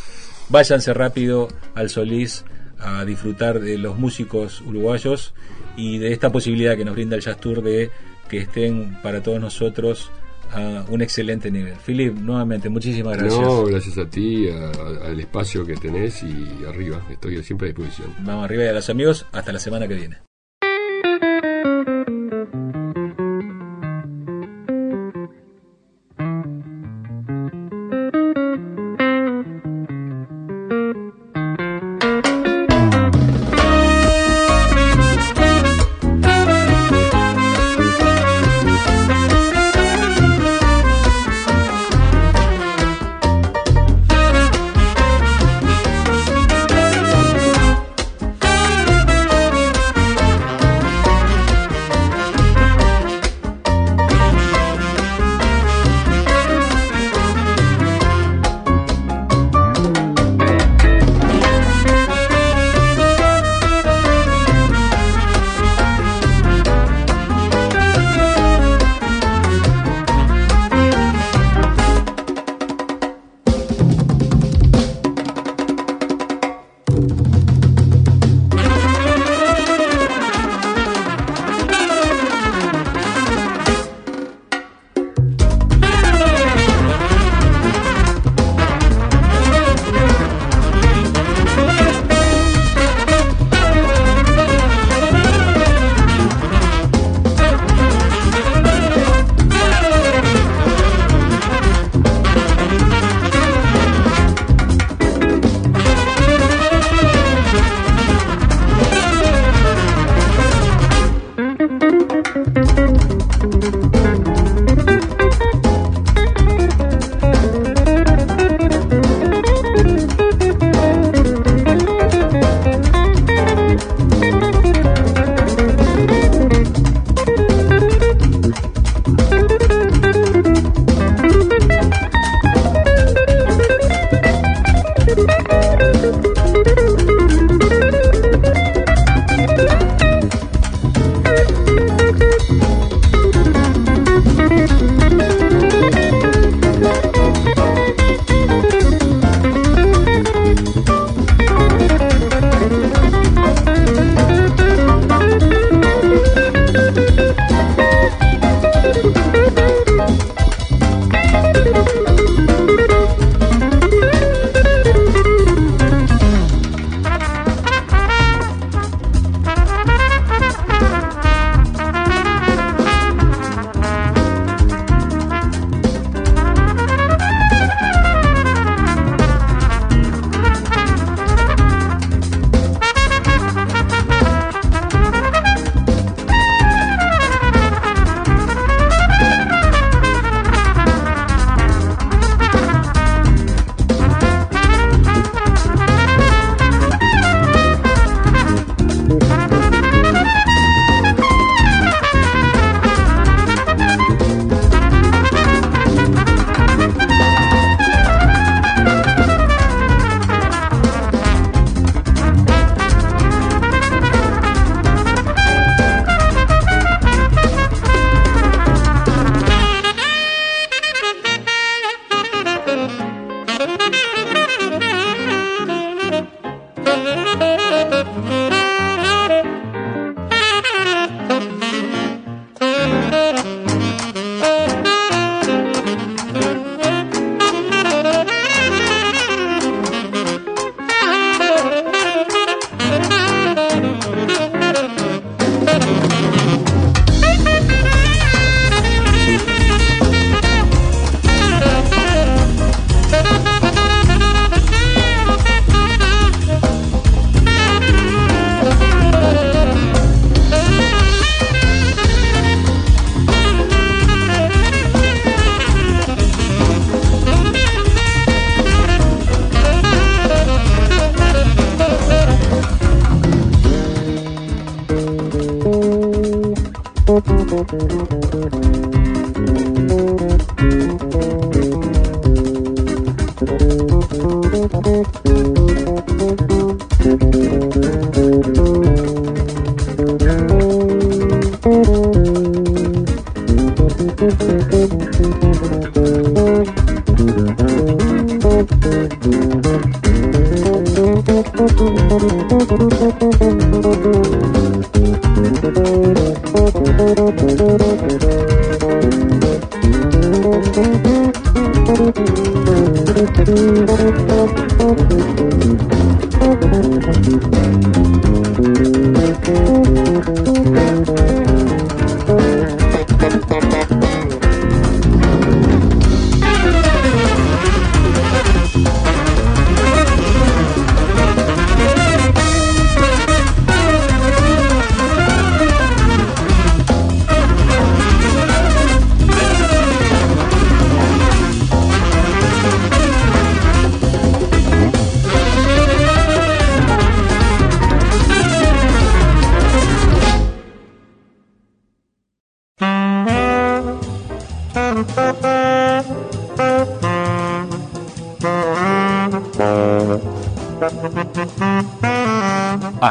váyanse 0.50 0.94
rápido 0.94 1.48
al 1.76 1.90
Solís 1.90 2.44
a 2.80 3.06
disfrutar 3.06 3.62
de 3.62 3.78
los 3.78 3.98
músicos 3.98 4.62
uruguayos 4.62 5.34
y 5.78 5.98
de 5.98 6.12
esta 6.12 6.30
posibilidad 6.30 6.76
que 6.76 6.84
nos 6.84 6.96
brinda 6.96 7.16
el 7.16 7.22
Jazz 7.22 7.40
Tour 7.40 7.64
de 7.64 7.90
que 8.30 8.40
estén 8.40 8.98
para 9.02 9.22
todos 9.22 9.40
nosotros 9.40 10.12
a 10.56 10.86
un 10.90 11.02
excelente 11.02 11.52
nivel. 11.52 11.74
Philip, 11.86 12.16
nuevamente, 12.18 12.70
muchísimas 12.70 13.18
gracias. 13.18 13.42
No, 13.42 13.66
gracias 13.66 13.98
a 13.98 14.10
ti, 14.10 14.48
al 14.50 15.20
espacio 15.20 15.66
que 15.66 15.76
tenés 15.76 16.24
y 16.24 16.66
arriba, 16.68 17.02
estoy 17.10 17.42
siempre 17.44 17.68
a 17.68 17.70
disposición. 17.70 18.14
Vamos 18.20 18.46
arriba 18.46 18.64
y 18.64 18.68
a 18.68 18.74
los 18.74 18.90
amigos, 18.90 19.26
hasta 19.32 19.52
la 19.52 19.60
semana 19.60 19.88
que 19.88 19.96
viene. 19.96 20.25